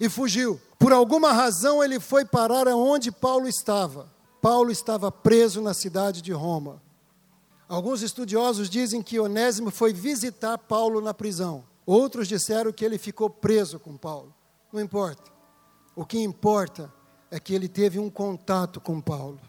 e 0.00 0.08
fugiu. 0.08 0.60
Por 0.76 0.92
alguma 0.92 1.32
razão 1.32 1.80
ele 1.80 2.00
foi 2.00 2.24
parar 2.24 2.66
aonde 2.66 3.12
Paulo 3.12 3.46
estava. 3.46 4.12
Paulo 4.42 4.72
estava 4.72 5.12
preso 5.12 5.60
na 5.60 5.74
cidade 5.74 6.20
de 6.20 6.32
Roma. 6.32 6.87
Alguns 7.68 8.00
estudiosos 8.00 8.70
dizem 8.70 9.02
que 9.02 9.20
Onésimo 9.20 9.70
foi 9.70 9.92
visitar 9.92 10.56
Paulo 10.56 11.00
na 11.00 11.12
prisão. 11.12 11.64
Outros 11.84 12.26
disseram 12.26 12.72
que 12.72 12.84
ele 12.84 12.96
ficou 12.96 13.28
preso 13.28 13.78
com 13.78 13.96
Paulo. 13.96 14.34
Não 14.72 14.80
importa. 14.80 15.30
O 15.94 16.04
que 16.04 16.18
importa 16.18 16.92
é 17.30 17.38
que 17.38 17.54
ele 17.54 17.68
teve 17.68 17.98
um 17.98 18.08
contato 18.08 18.80
com 18.80 19.00
Paulo. 19.00 19.40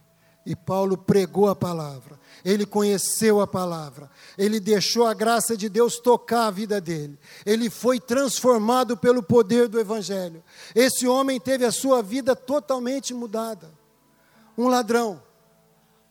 E 0.46 0.56
Paulo 0.56 0.98
pregou 0.98 1.48
a 1.48 1.56
palavra, 1.56 2.20
ele 2.44 2.66
conheceu 2.66 3.40
a 3.40 3.46
palavra, 3.46 4.10
ele 4.38 4.60
deixou 4.60 5.06
a 5.06 5.14
graça 5.14 5.56
de 5.56 5.70
Deus 5.70 6.00
tocar 6.00 6.48
a 6.48 6.52
vida 6.52 6.82
dele, 6.82 7.20
ele 7.46 7.70
foi 7.70 8.00
transformado 8.00 8.98
pelo 8.98 9.22
poder 9.22 9.68
do 9.68 9.80
Evangelho. 9.80 10.42
Esse 10.74 11.06
homem 11.08 11.40
teve 11.40 11.66
a 11.66 11.72
sua 11.72 12.02
vida 12.02 12.36
totalmente 12.36 13.14
mudada. 13.14 13.70
Um 14.58 14.68
ladrão, 14.68 15.22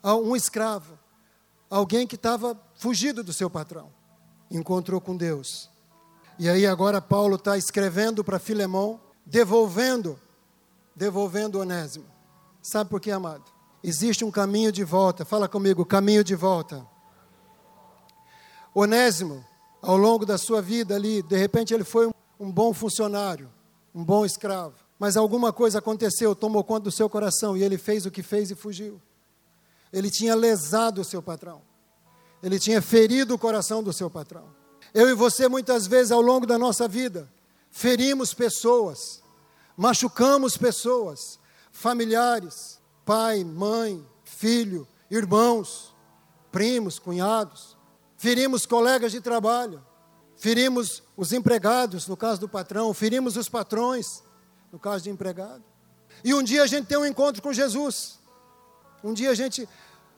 um 0.05 0.37
escravo, 0.37 0.98
alguém 1.71 2.07
que 2.07 2.17
estava 2.17 2.59
fugido 2.75 3.23
do 3.23 3.33
seu 3.33 3.51
patrão, 3.51 3.91
encontrou 4.51 5.01
com 5.01 5.17
Deus. 5.17 5.71
E 6.39 6.49
aí 6.49 6.67
agora 6.67 7.01
Paulo 7.01 7.37
está 7.37 7.57
escrevendo 7.57 8.23
para 8.23 8.39
Filemão, 8.39 9.01
devolvendo, 9.27 10.19
devolvendo 10.95 11.59
Onésimo. 11.59 12.07
Sabe 12.63 12.89
por 12.89 13.01
quê, 13.01 13.11
amado? 13.11 13.45
Existe 13.83 14.25
um 14.25 14.31
caminho 14.31 14.73
de 14.73 14.85
volta. 14.85 15.25
Fala 15.25 15.49
comigo, 15.49 15.85
caminho 15.85 16.25
de 16.25 16.35
volta. 16.35 16.87
Onésimo, 18.75 19.45
ao 19.83 19.97
longo 19.97 20.25
da 20.25 20.39
sua 20.39 20.61
vida 20.61 20.95
ali, 20.95 21.23
de 21.23 21.37
repente 21.37 21.75
ele 21.75 21.85
foi 21.85 22.11
um 22.39 22.51
bom 22.51 22.73
funcionário, 22.73 23.51
um 23.95 24.05
bom 24.05 24.25
escravo. 24.25 24.75
Mas 24.99 25.17
alguma 25.17 25.53
coisa 25.53 25.79
aconteceu, 25.79 26.35
tomou 26.35 26.63
conta 26.65 26.85
do 26.85 26.93
seu 26.93 27.09
coração 27.09 27.57
e 27.57 27.63
ele 27.63 27.79
fez 27.79 28.05
o 28.07 28.11
que 28.11 28.23
fez 28.23 28.51
e 28.51 28.55
fugiu. 28.55 29.01
Ele 29.93 30.11
tinha 30.11 30.35
lesado 30.35 31.01
o 31.01 31.05
seu 31.05 31.23
patrão. 31.23 31.63
Ele 32.43 32.59
tinha 32.59 32.81
ferido 32.81 33.35
o 33.35 33.39
coração 33.39 33.83
do 33.83 33.93
seu 33.93 34.11
patrão. 34.11 34.49
Eu 34.95 35.09
e 35.09 35.15
você, 35.15 35.49
muitas 35.49 35.87
vezes, 35.87 36.13
ao 36.13 36.21
longo 36.21 36.47
da 36.47 36.59
nossa 36.59 36.87
vida, 36.87 37.31
ferimos 37.71 38.33
pessoas, 38.33 39.23
machucamos 39.77 40.57
pessoas, 40.57 41.39
familiares, 41.71 42.79
pai, 43.05 43.45
mãe, 43.45 44.05
filho, 44.25 44.87
irmãos, 45.11 45.95
primos, 46.51 46.99
cunhados. 46.99 47.77
Ferimos 48.17 48.67
colegas 48.67 49.13
de 49.13 49.21
trabalho, 49.21 49.81
ferimos 50.37 51.05
os 51.17 51.33
empregados, 51.33 52.09
no 52.09 52.17
caso 52.17 52.41
do 52.41 52.49
patrão, 52.49 52.93
ferimos 52.93 53.37
os 53.37 53.49
patrões, 53.49 54.25
no 54.73 54.79
caso 54.79 55.05
de 55.05 55.11
empregado. 55.11 55.63
E 56.25 56.35
um 56.35 56.43
dia 56.43 56.65
a 56.65 56.67
gente 56.67 56.87
tem 56.87 56.99
um 56.99 57.07
encontro 57.07 57.41
com 57.41 57.53
Jesus. 57.53 58.18
Um 59.03 59.13
dia 59.13 59.31
a 59.31 59.35
gente 59.35 59.69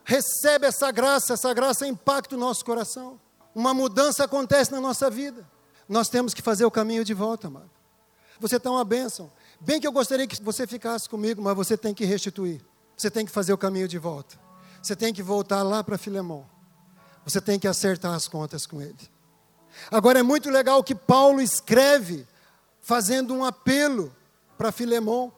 recebe 0.04 0.66
essa 0.66 0.90
graça, 0.90 1.34
essa 1.34 1.52
graça 1.52 1.86
impacta 1.86 2.34
o 2.34 2.38
nosso 2.38 2.64
coração. 2.64 3.20
Uma 3.54 3.74
mudança 3.74 4.24
acontece 4.24 4.72
na 4.72 4.80
nossa 4.80 5.10
vida. 5.10 5.46
Nós 5.88 6.08
temos 6.08 6.32
que 6.32 6.42
fazer 6.42 6.64
o 6.64 6.70
caminho 6.70 7.04
de 7.04 7.14
volta, 7.14 7.48
amado. 7.48 7.70
Você 8.38 8.56
está 8.56 8.70
uma 8.70 8.84
bênção. 8.84 9.30
Bem 9.60 9.80
que 9.80 9.86
eu 9.86 9.92
gostaria 9.92 10.26
que 10.26 10.42
você 10.42 10.66
ficasse 10.66 11.08
comigo, 11.08 11.42
mas 11.42 11.54
você 11.54 11.76
tem 11.76 11.92
que 11.92 12.04
restituir. 12.04 12.60
Você 12.96 13.10
tem 13.10 13.26
que 13.26 13.32
fazer 13.32 13.52
o 13.52 13.58
caminho 13.58 13.88
de 13.88 13.98
volta. 13.98 14.38
Você 14.82 14.96
tem 14.96 15.12
que 15.12 15.22
voltar 15.22 15.62
lá 15.62 15.84
para 15.84 15.98
Filemão. 15.98 16.46
Você 17.24 17.40
tem 17.40 17.58
que 17.58 17.68
acertar 17.68 18.14
as 18.14 18.26
contas 18.26 18.66
com 18.66 18.80
ele. 18.80 18.96
Agora 19.90 20.20
é 20.20 20.22
muito 20.22 20.48
legal 20.48 20.82
que 20.82 20.94
Paulo 20.94 21.40
escreve 21.40 22.26
fazendo 22.80 23.34
um 23.34 23.44
apelo 23.44 24.14
para 24.56 24.72
Filemão 24.72 25.32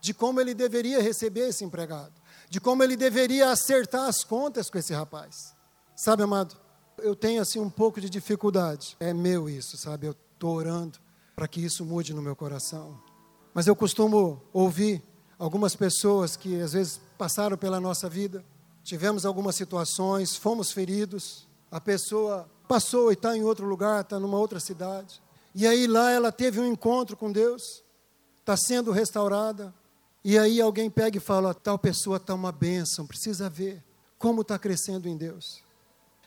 de 0.00 0.12
como 0.12 0.40
ele 0.40 0.54
deveria 0.54 1.00
receber 1.00 1.48
esse 1.48 1.64
empregado 1.64 2.12
de 2.48 2.60
como 2.60 2.82
ele 2.82 2.96
deveria 2.96 3.50
acertar 3.50 4.08
as 4.08 4.24
contas 4.24 4.70
com 4.70 4.78
esse 4.78 4.92
rapaz. 4.92 5.54
Sabe, 5.94 6.22
amado, 6.22 6.56
eu 6.98 7.14
tenho 7.14 7.42
assim 7.42 7.58
um 7.58 7.70
pouco 7.70 8.00
de 8.00 8.08
dificuldade. 8.08 8.96
É 9.00 9.12
meu 9.12 9.48
isso, 9.48 9.76
sabe? 9.76 10.06
Eu 10.06 10.12
estou 10.12 10.54
orando 10.54 10.98
para 11.34 11.46
que 11.46 11.60
isso 11.60 11.84
mude 11.84 12.14
no 12.14 12.22
meu 12.22 12.34
coração. 12.34 13.00
Mas 13.54 13.66
eu 13.66 13.76
costumo 13.76 14.42
ouvir 14.52 15.02
algumas 15.38 15.76
pessoas 15.76 16.36
que 16.36 16.60
às 16.60 16.72
vezes 16.72 17.00
passaram 17.16 17.56
pela 17.56 17.80
nossa 17.80 18.08
vida, 18.08 18.44
tivemos 18.82 19.24
algumas 19.24 19.54
situações, 19.54 20.36
fomos 20.36 20.72
feridos, 20.72 21.46
a 21.70 21.80
pessoa 21.80 22.48
passou 22.66 23.10
e 23.10 23.14
está 23.14 23.36
em 23.36 23.44
outro 23.44 23.66
lugar, 23.66 24.00
está 24.00 24.18
numa 24.18 24.38
outra 24.38 24.58
cidade. 24.58 25.22
E 25.54 25.66
aí 25.66 25.86
lá 25.86 26.10
ela 26.10 26.32
teve 26.32 26.60
um 26.60 26.66
encontro 26.66 27.16
com 27.16 27.30
Deus, 27.30 27.82
está 28.38 28.56
sendo 28.56 28.90
restaurada. 28.90 29.74
E 30.24 30.38
aí 30.38 30.60
alguém 30.60 30.90
pega 30.90 31.16
e 31.16 31.20
fala: 31.20 31.54
tal 31.54 31.78
pessoa 31.78 32.16
está 32.16 32.34
uma 32.34 32.52
bênção, 32.52 33.06
precisa 33.06 33.48
ver 33.48 33.82
como 34.18 34.42
está 34.42 34.58
crescendo 34.58 35.08
em 35.08 35.16
Deus. 35.16 35.62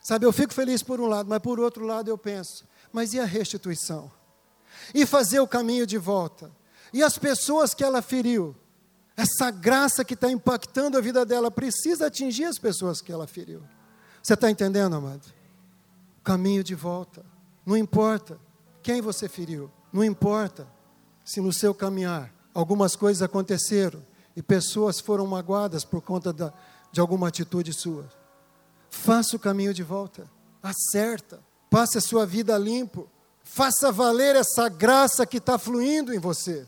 Sabe, 0.02 0.26
eu 0.26 0.32
fico 0.32 0.54
feliz 0.54 0.82
por 0.82 1.00
um 1.00 1.06
lado, 1.06 1.30
mas 1.30 1.40
por 1.40 1.60
outro 1.60 1.86
lado 1.86 2.10
eu 2.10 2.18
penso: 2.18 2.66
mas 2.92 3.14
e 3.14 3.20
a 3.20 3.26
restituição? 3.26 4.12
E 4.94 5.06
fazer 5.06 5.40
o 5.40 5.48
caminho 5.48 5.86
de 5.86 5.98
volta? 5.98 6.52
E 6.94 7.04
as 7.04 7.18
pessoas 7.18 7.74
que 7.74 7.84
ela 7.84 8.02
feriu? 8.02 8.56
Essa 9.16 9.52
graça 9.52 10.04
que 10.04 10.14
está 10.14 10.32
impactando 10.32 10.98
a 10.98 11.02
vida 11.02 11.26
dela 11.26 11.52
precisa 11.52 12.08
atingir 12.08 12.46
as 12.46 12.58
pessoas 12.58 13.02
que 13.02 13.12
ela 13.12 13.28
feriu. 13.28 13.62
Você 14.24 14.34
está 14.34 14.50
entendendo, 14.50 14.96
amado? 14.96 15.32
Caminho 16.24 16.64
de 16.64 16.74
volta. 16.74 17.24
Não 17.66 17.78
importa 17.78 18.40
quem 18.82 19.02
você 19.02 19.30
feriu, 19.30 19.70
não 19.94 20.04
importa 20.04 20.68
se 21.24 21.40
no 21.40 21.54
seu 21.54 21.74
caminhar 21.74 22.34
algumas 22.54 22.96
coisas 22.96 23.22
aconteceram 23.22 24.04
e 24.36 24.42
pessoas 24.42 25.00
foram 25.00 25.26
magoadas 25.28 25.84
por 25.84 26.02
conta 26.02 26.32
da, 26.32 26.54
de 26.92 27.00
alguma 27.00 27.28
atitude 27.28 27.74
sua. 27.74 28.06
Faça 28.90 29.36
o 29.36 29.40
caminho 29.40 29.74
de 29.74 29.84
volta, 29.84 30.30
acerta, 30.62 31.40
passe 31.70 31.98
a 31.98 32.02
sua 32.02 32.26
vida 32.26 32.58
limpo, 32.58 33.10
faça 33.44 33.92
valer 33.92 34.36
essa 34.36 34.70
graça 34.70 35.26
que 35.26 35.38
está 35.38 35.58
fluindo 35.58 36.14
em 36.14 36.20
você. 36.20 36.68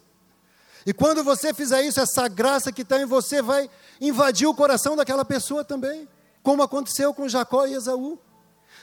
E 0.86 0.93
quando 0.93 1.23
você 1.23 1.53
fizer 1.53 1.81
isso, 1.84 1.99
essa 1.99 2.27
graça 2.27 2.71
que 2.71 2.81
está 2.81 3.01
em 3.01 3.05
você 3.05 3.41
vai 3.41 3.69
invadir 4.01 4.47
o 4.47 4.53
coração 4.53 4.95
daquela 4.95 5.23
pessoa 5.23 5.63
também, 5.63 6.07
como 6.41 6.61
aconteceu 6.61 7.13
com 7.13 7.27
Jacó 7.29 7.65
e 7.65 7.73
Esaú. 7.73 8.19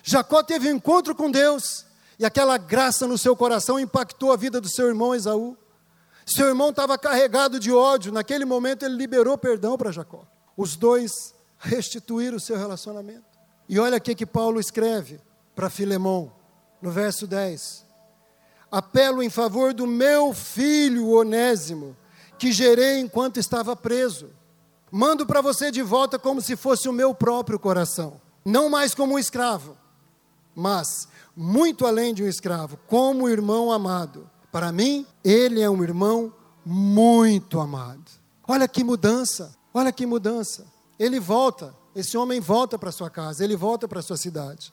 Jacó 0.02 0.42
teve 0.42 0.72
um 0.72 0.76
encontro 0.76 1.14
com 1.14 1.30
Deus, 1.30 1.84
e 2.18 2.24
aquela 2.24 2.56
graça 2.56 3.06
no 3.06 3.18
seu 3.18 3.36
coração 3.36 3.78
impactou 3.78 4.32
a 4.32 4.36
vida 4.36 4.60
do 4.60 4.68
seu 4.68 4.88
irmão 4.88 5.14
Esaú. 5.14 5.56
Seu 6.34 6.48
irmão 6.48 6.70
estava 6.70 6.96
carregado 6.96 7.58
de 7.58 7.72
ódio, 7.72 8.12
naquele 8.12 8.44
momento 8.44 8.84
ele 8.84 8.96
liberou 8.96 9.36
perdão 9.36 9.76
para 9.76 9.90
Jacó. 9.90 10.24
Os 10.56 10.76
dois 10.76 11.34
restituíram 11.58 12.36
o 12.36 12.40
seu 12.40 12.56
relacionamento. 12.56 13.24
E 13.68 13.78
olha 13.78 13.98
o 13.98 14.00
que 14.00 14.26
Paulo 14.26 14.60
escreve 14.60 15.20
para 15.54 15.70
Filemão, 15.70 16.32
no 16.80 16.90
verso 16.90 17.26
10 17.26 17.90
apelo 18.70 19.22
em 19.22 19.28
favor 19.28 19.74
do 19.74 19.86
meu 19.86 20.32
filho 20.32 21.10
Onésimo, 21.10 21.96
que 22.38 22.52
gerei 22.52 23.00
enquanto 23.00 23.38
estava 23.38 23.74
preso. 23.74 24.30
Mando 24.90 25.26
para 25.26 25.40
você 25.40 25.70
de 25.70 25.82
volta 25.82 26.18
como 26.18 26.40
se 26.40 26.56
fosse 26.56 26.88
o 26.88 26.92
meu 26.92 27.14
próprio 27.14 27.58
coração, 27.58 28.20
não 28.44 28.70
mais 28.70 28.94
como 28.94 29.14
um 29.14 29.18
escravo, 29.18 29.76
mas 30.54 31.08
muito 31.36 31.86
além 31.86 32.14
de 32.14 32.22
um 32.22 32.28
escravo, 32.28 32.78
como 32.86 33.28
irmão 33.28 33.72
amado. 33.72 34.28
Para 34.50 34.72
mim, 34.72 35.06
ele 35.24 35.60
é 35.60 35.70
um 35.70 35.82
irmão 35.82 36.32
muito 36.64 37.60
amado. 37.60 38.10
Olha 38.46 38.66
que 38.66 38.82
mudança, 38.82 39.54
olha 39.72 39.92
que 39.92 40.04
mudança. 40.04 40.66
Ele 40.98 41.20
volta, 41.20 41.74
esse 41.94 42.16
homem 42.16 42.40
volta 42.40 42.78
para 42.78 42.92
sua 42.92 43.08
casa, 43.08 43.44
ele 43.44 43.56
volta 43.56 43.86
para 43.86 44.02
sua 44.02 44.16
cidade. 44.16 44.72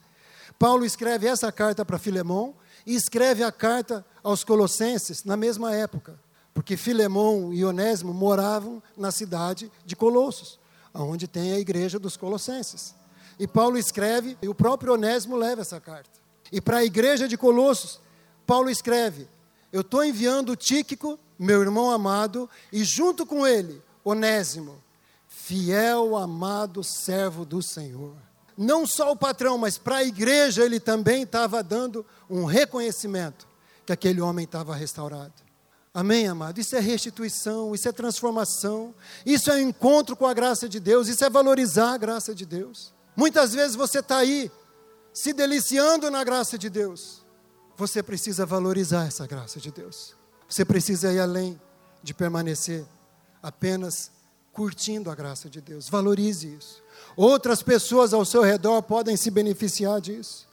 Paulo 0.58 0.84
escreve 0.86 1.28
essa 1.28 1.52
carta 1.52 1.86
para 1.86 2.00
Filemão 2.00 2.56
e 2.86 2.96
escreve 2.96 3.44
a 3.44 3.52
carta 3.52 4.06
aos 4.24 4.44
Colossenses 4.44 5.24
na 5.24 5.38
mesma 5.38 5.74
época, 5.76 6.20
porque 6.54 6.76
Filemão 6.76 7.54
e 7.54 7.64
Onésimo 7.64 8.14
moravam 8.14 8.82
na 8.98 9.12
cidade 9.12 9.72
de 9.86 9.96
Colossos, 9.96 10.60
onde 10.94 11.28
tem 11.28 11.52
a 11.52 11.60
igreja 11.60 12.00
dos 12.00 12.18
Colossenses. 12.18 12.96
E 13.40 13.48
Paulo 13.48 13.78
escreve, 13.78 14.36
e 14.42 14.50
o 14.50 14.56
próprio 14.56 14.94
Onésimo 14.94 15.36
leva 15.36 15.62
essa 15.62 15.80
carta. 15.80 16.10
E 16.52 16.60
para 16.60 16.78
a 16.78 16.86
igreja 16.86 17.28
de 17.28 17.38
Colossos, 17.38 18.00
Paulo 18.48 18.70
escreve: 18.70 19.28
Eu 19.72 19.82
estou 19.82 20.04
enviando 20.04 20.56
Tíquico, 20.56 21.20
meu 21.38 21.62
irmão 21.62 21.92
amado, 21.92 22.50
e 22.72 22.84
junto 22.84 23.26
com 23.26 23.46
ele, 23.46 23.82
Onésimo, 24.04 24.82
fiel, 25.28 26.16
amado 26.16 26.84
servo 26.84 27.46
do 27.46 27.62
Senhor 27.62 28.16
não 28.58 28.88
só 28.88 29.12
o 29.12 29.16
patrão, 29.16 29.58
mas 29.58 29.78
para 29.78 29.98
a 29.98 30.04
igreja 30.04 30.66
ele 30.66 30.80
também 30.80 31.22
estava 31.22 31.62
dando 31.62 32.04
um 32.28 32.44
reconhecimento 32.44 33.48
que 33.86 33.94
aquele 33.94 34.20
homem 34.20 34.46
estava 34.46 34.76
restaurado. 34.76 35.34
Amém, 35.94 36.28
amado? 36.28 36.60
Isso 36.60 36.76
é 36.76 36.80
restituição, 36.80 37.74
isso 37.74 37.88
é 37.88 37.92
transformação, 37.92 38.94
isso 39.26 39.52
é 39.52 39.62
encontro 39.62 40.16
com 40.16 40.26
a 40.26 40.34
graça 40.34 40.68
de 40.68 40.80
Deus, 40.80 41.08
isso 41.08 41.24
é 41.24 41.30
valorizar 41.30 41.94
a 41.94 41.98
graça 41.98 42.34
de 42.34 42.46
Deus. 42.46 42.94
Muitas 43.16 43.54
vezes 43.54 43.76
você 43.76 44.00
está 44.00 44.18
aí, 44.18 44.52
se 45.14 45.34
deliciando 45.34 46.10
na 46.12 46.24
graça 46.24 46.58
de 46.58 46.70
Deus, 46.70 47.24
você 47.78 48.02
precisa 48.02 48.44
valorizar 48.46 49.06
essa 49.06 49.28
graça 49.28 49.60
de 49.60 49.72
Deus. 49.72 50.16
Você 50.50 50.66
precisa 50.66 51.14
ir 51.14 51.20
além 51.20 51.62
de 52.02 52.14
permanecer 52.14 52.84
apenas 53.42 54.12
curtindo 54.52 55.12
a 55.12 55.16
graça 55.16 55.48
de 55.48 55.62
Deus. 55.62 55.88
Valorize 55.88 56.48
isso. 56.48 56.82
Outras 57.16 57.62
pessoas 57.62 58.14
ao 58.14 58.26
seu 58.26 58.42
redor 58.42 58.82
podem 58.82 59.16
se 59.16 59.30
beneficiar 59.30 60.02
disso. 60.02 60.48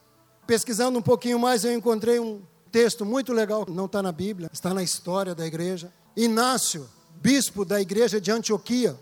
Pesquisando 0.47 0.99
um 0.99 1.03
pouquinho 1.03 1.39
mais, 1.39 1.65
eu 1.65 1.73
encontrei 1.73 2.21
um 2.21 2.43
texto 2.71 3.07
muito 3.07 3.33
legal, 3.33 3.65
não 3.67 3.87
está 3.87 4.03
na 4.03 4.13
Bíblia, 4.13 4.51
está 4.53 4.75
na 4.75 4.83
história 4.83 5.35
da 5.35 5.47
igreja. 5.47 5.91
Inácio, 6.15 6.87
bispo 7.17 7.65
da 7.65 7.81
igreja 7.81 8.21
de 8.21 8.31
Antioquia, 8.31 8.99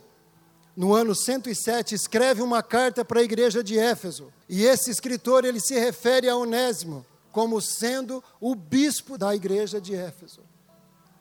no 0.77 0.95
ano 0.95 1.15
107, 1.15 1.97
escreve 1.97 2.41
uma 2.41 2.63
carta 2.63 3.05
para 3.05 3.19
a 3.19 3.25
igreja 3.25 3.65
de 3.65 3.77
Éfeso. 3.77 4.33
E 4.49 4.65
esse 4.65 4.91
escritor, 4.91 5.45
ele 5.45 5.59
se 5.59 5.75
refere 5.75 6.29
a 6.29 6.37
Onésimo 6.37 7.05
como 7.33 7.61
sendo 7.61 8.23
o 8.41 8.55
bispo 8.55 9.19
da 9.19 9.35
igreja 9.35 9.81
de 9.81 9.95
Éfeso. 9.95 10.43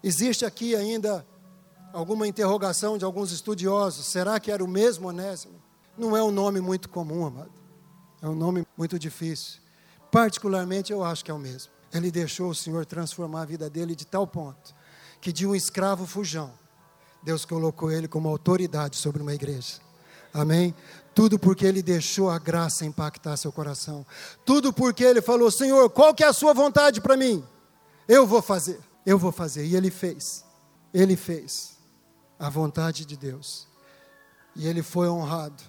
Existe 0.04 0.46
aqui 0.46 0.76
ainda 0.76 1.26
alguma 1.94 2.28
interrogação 2.28 2.98
de 2.98 3.06
alguns 3.06 3.32
estudiosos: 3.32 4.06
será 4.06 4.40
que 4.40 4.52
era 4.52 4.64
o 4.64 4.68
mesmo 4.68 5.08
Onésimo? 5.08 5.60
Não 5.98 6.16
é 6.16 6.22
um 6.22 6.32
nome 6.32 6.62
muito 6.62 6.90
comum, 6.90 7.26
amado. 7.26 7.52
É 8.22 8.28
um 8.28 8.36
nome 8.36 8.68
muito 8.78 9.00
difícil. 9.00 9.60
Particularmente, 10.12 10.92
eu 10.92 11.04
acho 11.04 11.26
que 11.26 11.32
é 11.32 11.34
o 11.34 11.40
mesmo. 11.40 11.72
Ele 11.94 12.12
deixou 12.12 12.50
o 12.50 12.56
Senhor 12.56 12.86
transformar 12.86 13.42
a 13.42 13.46
vida 13.46 13.70
dele 13.70 13.96
de 13.96 14.06
tal 14.06 14.28
ponto 14.28 14.76
que 15.22 15.32
de 15.32 15.46
um 15.46 15.56
escravo 15.56 16.08
fujão, 16.08 16.52
Deus 17.24 17.46
colocou 17.46 17.92
ele 17.92 18.08
como 18.08 18.28
autoridade 18.28 18.98
sobre 18.98 19.22
uma 19.22 19.36
igreja. 19.36 19.80
Amém? 20.34 20.74
Tudo 21.14 21.38
porque 21.38 21.66
ele 21.66 21.82
deixou 21.82 22.30
a 22.30 22.40
graça 22.40 22.86
impactar 22.86 23.36
seu 23.38 23.52
coração. 23.52 24.06
Tudo 24.46 24.72
porque 24.72 25.04
ele 25.04 25.22
falou: 25.22 25.52
Senhor, 25.52 25.90
qual 25.90 26.14
que 26.14 26.24
é 26.24 26.28
a 26.28 26.34
sua 26.34 26.54
vontade 26.54 27.02
para 27.02 27.18
mim? 27.18 27.44
Eu 28.08 28.26
vou 28.26 28.42
fazer. 28.42 28.80
Eu 29.06 29.18
vou 29.18 29.32
fazer. 29.32 29.66
E 29.66 29.76
ele 29.76 29.92
fez. 29.92 30.46
Ele 30.94 31.16
fez 31.16 31.78
a 32.40 32.50
vontade 32.50 33.06
de 33.06 33.18
Deus. 33.18 33.68
E 34.56 34.68
ele 34.68 34.82
foi 34.82 35.08
honrado. 35.10 35.64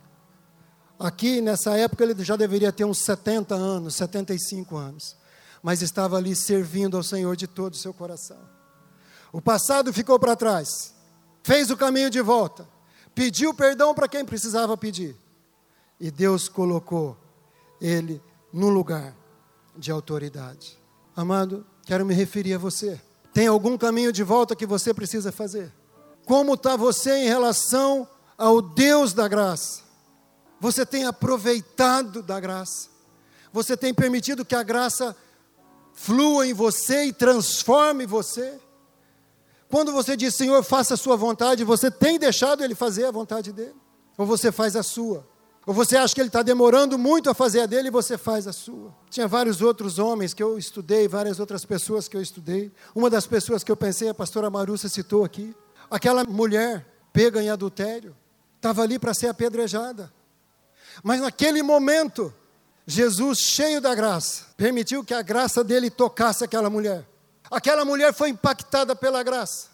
Aqui, 0.98 1.40
nessa 1.40 1.76
época, 1.76 2.04
ele 2.04 2.22
já 2.24 2.36
deveria 2.36 2.72
ter 2.72 2.84
uns 2.84 2.98
70 2.98 3.54
anos, 3.54 3.96
75 3.96 4.76
anos. 4.76 5.16
Mas 5.62 5.82
estava 5.82 6.16
ali 6.16 6.34
servindo 6.34 6.96
ao 6.96 7.02
Senhor 7.02 7.36
de 7.36 7.46
todo 7.46 7.74
o 7.74 7.76
seu 7.76 7.92
coração. 7.92 8.38
O 9.32 9.40
passado 9.40 9.92
ficou 9.92 10.18
para 10.18 10.36
trás. 10.36 10.94
Fez 11.42 11.70
o 11.70 11.76
caminho 11.76 12.10
de 12.10 12.20
volta. 12.20 12.68
Pediu 13.14 13.52
perdão 13.52 13.94
para 13.94 14.08
quem 14.08 14.24
precisava 14.24 14.76
pedir. 14.76 15.16
E 16.00 16.10
Deus 16.10 16.48
colocou 16.48 17.16
ele 17.80 18.22
no 18.52 18.68
lugar 18.68 19.14
de 19.76 19.90
autoridade. 19.90 20.78
Amado, 21.14 21.66
quero 21.84 22.04
me 22.04 22.14
referir 22.14 22.54
a 22.54 22.58
você. 22.58 23.00
Tem 23.32 23.46
algum 23.46 23.78
caminho 23.78 24.12
de 24.12 24.22
volta 24.22 24.56
que 24.56 24.66
você 24.66 24.92
precisa 24.92 25.32
fazer? 25.32 25.72
Como 26.26 26.54
está 26.54 26.76
você 26.76 27.24
em 27.24 27.26
relação 27.26 28.06
ao 28.36 28.60
Deus 28.60 29.12
da 29.12 29.26
graça? 29.26 29.82
Você 30.60 30.86
tem 30.86 31.04
aproveitado 31.04 32.22
da 32.22 32.38
graça? 32.38 32.88
Você 33.52 33.76
tem 33.76 33.92
permitido 33.92 34.44
que 34.44 34.54
a 34.54 34.62
graça 34.62 35.16
flua 35.92 36.46
em 36.46 36.54
você 36.54 37.06
e 37.06 37.12
transforme 37.12 38.06
você? 38.06 38.58
Quando 39.72 39.90
você 39.90 40.14
diz, 40.18 40.34
Senhor, 40.34 40.62
faça 40.62 40.92
a 40.92 40.96
sua 40.98 41.16
vontade, 41.16 41.64
você 41.64 41.90
tem 41.90 42.18
deixado 42.18 42.62
Ele 42.62 42.74
fazer 42.74 43.06
a 43.06 43.10
vontade 43.10 43.54
dele? 43.54 43.74
Ou 44.18 44.26
você 44.26 44.52
faz 44.52 44.76
a 44.76 44.82
sua? 44.82 45.26
Ou 45.66 45.72
você 45.72 45.96
acha 45.96 46.14
que 46.14 46.20
ele 46.20 46.28
está 46.28 46.42
demorando 46.42 46.98
muito 46.98 47.30
a 47.30 47.34
fazer 47.34 47.60
a 47.60 47.66
dele 47.66 47.88
e 47.88 47.90
você 47.90 48.18
faz 48.18 48.46
a 48.46 48.52
sua? 48.52 48.94
Tinha 49.08 49.26
vários 49.26 49.62
outros 49.62 49.98
homens 49.98 50.34
que 50.34 50.42
eu 50.42 50.58
estudei, 50.58 51.08
várias 51.08 51.40
outras 51.40 51.64
pessoas 51.64 52.06
que 52.06 52.16
eu 52.16 52.20
estudei. 52.20 52.70
Uma 52.94 53.08
das 53.08 53.26
pessoas 53.26 53.64
que 53.64 53.72
eu 53.72 53.76
pensei, 53.76 54.10
a 54.10 54.14
pastora 54.14 54.50
Marussa 54.50 54.90
citou 54.90 55.24
aqui. 55.24 55.54
Aquela 55.90 56.24
mulher 56.24 56.84
pega 57.10 57.42
em 57.42 57.48
adultério, 57.48 58.14
estava 58.56 58.82
ali 58.82 58.98
para 58.98 59.14
ser 59.14 59.28
apedrejada. 59.28 60.12
Mas 61.02 61.20
naquele 61.20 61.62
momento, 61.62 62.34
Jesus, 62.84 63.38
cheio 63.38 63.80
da 63.80 63.94
graça, 63.94 64.46
permitiu 64.56 65.02
que 65.02 65.14
a 65.14 65.22
graça 65.22 65.64
dele 65.64 65.88
tocasse 65.88 66.44
aquela 66.44 66.68
mulher. 66.68 67.06
Aquela 67.53 67.84
mulher 67.84 68.14
foi 68.14 68.30
impactada 68.30 68.96
pela 68.96 69.22
graça. 69.22 69.68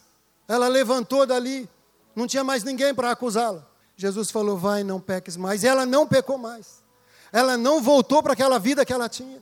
Ela 0.49 0.67
levantou 0.67 1.25
dali, 1.25 1.69
não 2.15 2.27
tinha 2.27 2.43
mais 2.43 2.65
ninguém 2.65 2.93
para 2.93 3.13
acusá-la. 3.13 3.65
Jesus 3.97 4.33
falou: 4.33 4.59
vai, 4.59 4.83
não 4.83 5.01
peques 5.01 5.37
mais. 5.37 5.63
E 5.63 5.69
ela 5.69 5.87
não 5.87 6.05
pecou 6.05 6.37
mais. 6.37 6.83
Ela 7.33 7.57
não 7.57 7.81
voltou 7.81 8.21
para 8.21 8.33
aquela 8.33 8.59
vida 8.59 8.85
que 8.85 8.93
ela 8.93 9.09
tinha, 9.09 9.41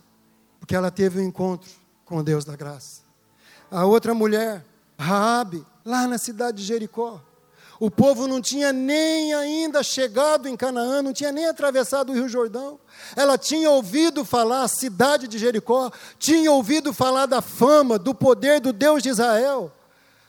porque 0.60 0.76
ela 0.76 0.90
teve 0.90 1.18
um 1.18 1.22
encontro 1.22 1.70
com 2.04 2.22
Deus 2.22 2.44
da 2.44 2.54
graça. 2.54 3.00
A 3.70 3.86
outra 3.86 4.12
mulher, 4.12 4.62
Raabe, 4.98 5.64
lá 5.84 6.06
na 6.06 6.18
cidade 6.18 6.58
de 6.58 6.64
Jericó, 6.64 7.22
o 7.78 7.90
povo 7.90 8.26
não 8.26 8.40
tinha 8.40 8.72
nem 8.72 9.34
ainda 9.34 9.82
chegado 9.82 10.48
em 10.48 10.56
Canaã, 10.56 11.02
não 11.02 11.12
tinha 11.12 11.30
nem 11.30 11.46
atravessado 11.46 12.10
o 12.10 12.14
Rio 12.14 12.28
Jordão. 12.28 12.80
Ela 13.14 13.36
tinha 13.36 13.70
ouvido 13.70 14.24
falar, 14.24 14.62
a 14.62 14.68
cidade 14.68 15.28
de 15.28 15.38
Jericó, 15.38 15.90
tinha 16.18 16.50
ouvido 16.50 16.92
falar 16.92 17.26
da 17.26 17.42
fama, 17.42 17.98
do 17.98 18.14
poder 18.14 18.60
do 18.60 18.72
Deus 18.72 19.02
de 19.02 19.10
Israel. 19.10 19.70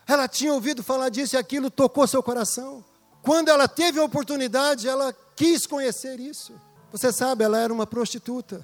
Ela 0.05 0.27
tinha 0.27 0.53
ouvido 0.53 0.83
falar 0.83 1.09
disso 1.09 1.35
e 1.35 1.37
aquilo 1.37 1.71
tocou 1.71 2.05
seu 2.05 2.21
coração. 2.21 2.83
Quando 3.21 3.49
ela 3.49 3.67
teve 3.67 3.99
a 3.99 4.03
oportunidade, 4.03 4.87
ela 4.87 5.15
quis 5.35 5.65
conhecer 5.65 6.19
isso. 6.19 6.53
Você 6.91 7.11
sabe, 7.11 7.43
ela 7.43 7.59
era 7.59 7.73
uma 7.73 7.87
prostituta. 7.87 8.63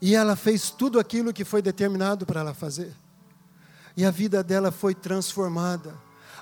E 0.00 0.14
ela 0.14 0.36
fez 0.36 0.70
tudo 0.70 0.98
aquilo 0.98 1.32
que 1.32 1.44
foi 1.44 1.62
determinado 1.62 2.26
para 2.26 2.40
ela 2.40 2.54
fazer. 2.54 2.94
E 3.96 4.04
a 4.04 4.10
vida 4.10 4.42
dela 4.42 4.70
foi 4.70 4.94
transformada 4.94 5.94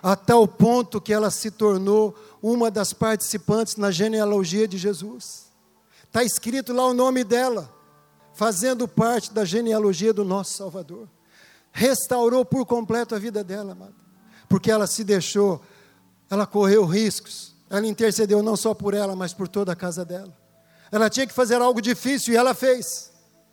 a 0.03 0.17
tal 0.17 0.49
ponto 0.49 1.01
que 1.01 1.13
ela 1.13 1.31
se 1.31 1.51
tornou 1.51 2.15
uma 2.43 2.71
das 2.71 2.93
participantes 2.93 3.77
na 3.77 3.91
genealogia 3.91 4.67
de 4.67 4.77
Jesus. 4.77 5.53
Está 6.05 6.25
escrito 6.25 6.73
lá 6.73 6.87
o 6.87 6.93
nome 6.93 7.23
dela, 7.23 7.73
fazendo 8.35 8.89
parte 8.89 9.33
da 9.33 9.45
genealogia 9.45 10.13
do 10.13 10.25
nosso 10.25 10.55
Salvador. 10.55 11.09
Restaurou 11.71 12.45
por 12.45 12.67
completo 12.67 13.15
a 13.15 13.19
vida 13.19 13.45
dela, 13.45 13.73
amado, 13.73 13.95
porque 14.49 14.71
ela 14.71 14.87
se 14.87 15.05
deixou, 15.05 15.63
ela 16.29 16.47
correu 16.47 16.85
riscos, 16.85 17.55
ela 17.71 17.87
intercedeu 17.87 18.43
não 18.43 18.57
só 18.57 18.75
por 18.75 18.93
ela, 18.95 19.15
mas 19.15 19.33
por 19.33 19.47
toda 19.47 19.73
a 19.73 19.77
casa 19.77 20.05
dela. 20.05 20.37
Ela 20.91 21.09
tinha 21.09 21.27
que 21.27 21.33
fazer 21.33 21.63
algo 21.63 21.81
difícil 21.81 22.35
e 22.35 22.37
ela 22.37 22.53
fez. 22.53 23.11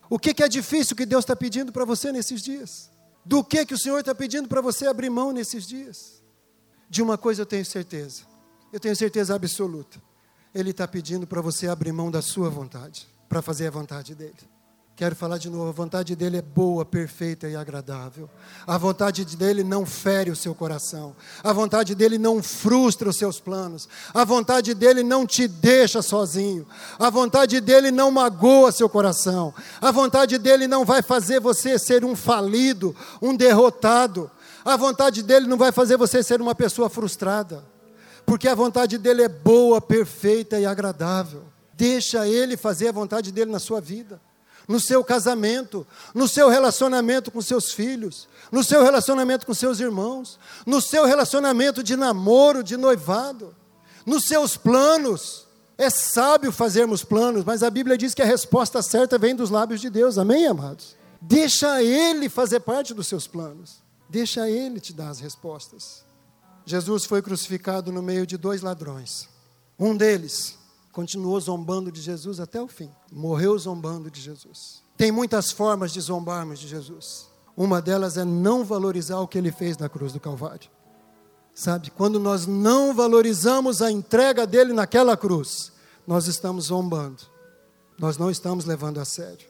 O 0.10 0.18
que, 0.18 0.34
que 0.34 0.44
é 0.44 0.50
difícil 0.50 0.96
que 0.96 1.06
Deus 1.06 1.24
está 1.24 1.36
pedindo 1.36 1.72
para 1.72 1.86
você 1.86 2.12
nesses 2.12 2.42
dias? 2.42 2.90
Do 3.24 3.44
que, 3.44 3.66
que 3.66 3.76
o 3.76 3.78
Senhor 3.78 4.00
está 4.00 4.16
pedindo 4.16 4.50
para 4.50 4.60
você 4.60 4.88
abrir 4.88 5.10
mão 5.10 5.32
nesses 5.32 5.66
dias? 5.66 6.20
De 6.90 7.02
uma 7.02 7.18
coisa 7.18 7.44
eu 7.44 7.46
tenho 7.46 7.66
certeza, 7.66 8.24
eu 8.74 8.80
tenho 8.80 8.96
certeza 8.96 9.36
absoluta. 9.36 10.02
Ele 10.54 10.72
está 10.72 10.88
pedindo 10.88 11.28
para 11.28 11.42
você 11.42 11.68
abrir 11.68 11.92
mão 11.92 12.10
da 12.10 12.22
sua 12.22 12.50
vontade, 12.50 13.08
para 13.28 13.42
fazer 13.42 13.68
a 13.68 13.72
vontade 13.72 14.16
dele. 14.16 14.50
Quero 15.00 15.16
falar 15.16 15.38
de 15.38 15.50
novo, 15.50 15.70
a 15.70 15.72
vontade 15.72 16.14
dele 16.14 16.36
é 16.36 16.42
boa, 16.42 16.84
perfeita 16.84 17.48
e 17.48 17.56
agradável. 17.56 18.30
A 18.68 18.78
vontade 18.78 19.24
dele 19.24 19.64
não 19.64 19.86
fere 19.86 20.30
o 20.30 20.36
seu 20.36 20.54
coração. 20.54 21.16
A 21.42 21.54
vontade 21.54 21.96
dele 21.96 22.18
não 22.18 22.44
frustra 22.44 23.08
os 23.08 23.16
seus 23.16 23.40
planos. 23.40 23.88
A 24.14 24.26
vontade 24.26 24.74
dele 24.74 25.02
não 25.02 25.26
te 25.26 25.48
deixa 25.48 26.02
sozinho. 26.02 26.68
A 27.00 27.10
vontade 27.10 27.62
dele 27.62 27.92
não 27.92 28.12
magoa 28.12 28.74
seu 28.74 28.90
coração. 28.90 29.54
A 29.80 29.90
vontade 29.90 30.38
dele 30.38 30.68
não 30.68 30.84
vai 30.84 31.02
fazer 31.02 31.40
você 31.40 31.80
ser 31.80 32.04
um 32.04 32.14
falido, 32.14 32.94
um 33.22 33.34
derrotado. 33.34 34.30
A 34.70 34.78
vontade 34.78 35.24
dele 35.24 35.48
não 35.48 35.58
vai 35.58 35.72
fazer 35.72 35.98
você 35.98 36.22
ser 36.22 36.40
uma 36.40 36.54
pessoa 36.54 36.92
frustrada, 36.92 37.66
porque 38.24 38.48
a 38.48 38.54
vontade 38.54 39.00
dele 39.00 39.24
é 39.24 39.28
boa, 39.28 39.82
perfeita 39.82 40.60
e 40.60 40.66
agradável. 40.68 41.42
Deixa 41.74 42.28
ele 42.28 42.56
fazer 42.56 42.90
a 42.90 42.92
vontade 42.92 43.32
dele 43.32 43.50
na 43.50 43.58
sua 43.58 43.82
vida, 43.82 44.22
no 44.68 44.80
seu 44.80 45.04
casamento, 45.04 45.88
no 46.14 46.28
seu 46.28 46.50
relacionamento 46.50 47.32
com 47.32 47.42
seus 47.42 47.74
filhos, 47.74 48.30
no 48.52 48.64
seu 48.64 48.84
relacionamento 48.84 49.44
com 49.44 49.56
seus 49.56 49.80
irmãos, 49.80 50.38
no 50.68 50.80
seu 50.80 51.04
relacionamento 51.04 51.82
de 51.82 51.96
namoro, 51.96 52.64
de 52.64 52.78
noivado, 52.78 53.56
nos 54.06 54.26
seus 54.28 54.56
planos. 54.56 55.48
É 55.80 55.90
sábio 55.90 56.52
fazermos 56.52 57.04
planos, 57.04 57.44
mas 57.44 57.64
a 57.64 57.72
Bíblia 57.72 57.98
diz 57.98 58.14
que 58.14 58.22
a 58.22 58.26
resposta 58.26 58.84
certa 58.84 59.18
vem 59.18 59.36
dos 59.36 59.50
lábios 59.50 59.82
de 59.82 59.90
Deus. 59.90 60.20
Amém, 60.20 60.46
amados? 60.46 60.96
Deixa 61.20 61.82
ele 61.82 62.30
fazer 62.30 62.60
parte 62.60 62.94
dos 62.94 63.08
seus 63.08 63.26
planos. 63.26 63.89
Deixa 64.10 64.50
Ele 64.50 64.80
te 64.80 64.92
dar 64.92 65.10
as 65.10 65.20
respostas. 65.20 66.04
Jesus 66.66 67.06
foi 67.06 67.22
crucificado 67.22 67.92
no 67.92 68.02
meio 68.02 68.26
de 68.26 68.38
dois 68.38 68.62
ladrões. 68.62 69.30
Um 69.78 69.96
deles 69.96 70.58
continuou 70.92 71.40
zombando 71.40 71.92
de 71.92 72.02
Jesus 72.02 72.40
até 72.40 72.62
o 72.62 72.68
fim. 72.68 72.92
Morreu 73.12 73.58
zombando 73.58 74.10
de 74.12 74.20
Jesus. 74.20 74.84
Tem 74.98 75.12
muitas 75.12 75.52
formas 75.52 75.94
de 75.94 76.02
zombarmos 76.02 76.60
de 76.60 76.68
Jesus. 76.68 77.30
Uma 77.56 77.82
delas 77.82 78.18
é 78.18 78.26
não 78.26 78.66
valorizar 78.66 79.20
o 79.20 79.28
que 79.28 79.38
ele 79.38 79.52
fez 79.52 79.78
na 79.78 79.88
cruz 79.88 80.12
do 80.12 80.20
Calvário. 80.20 80.70
Sabe, 81.54 81.92
quando 81.92 82.20
nós 82.20 82.46
não 82.46 82.94
valorizamos 82.94 83.82
a 83.82 83.92
entrega 83.92 84.48
dele 84.48 84.74
naquela 84.74 85.16
cruz, 85.16 85.72
nós 86.08 86.28
estamos 86.28 86.66
zombando. 86.66 87.24
Nós 87.98 88.18
não 88.18 88.32
estamos 88.32 88.66
levando 88.66 89.00
a 89.00 89.06
sério. 89.06 89.48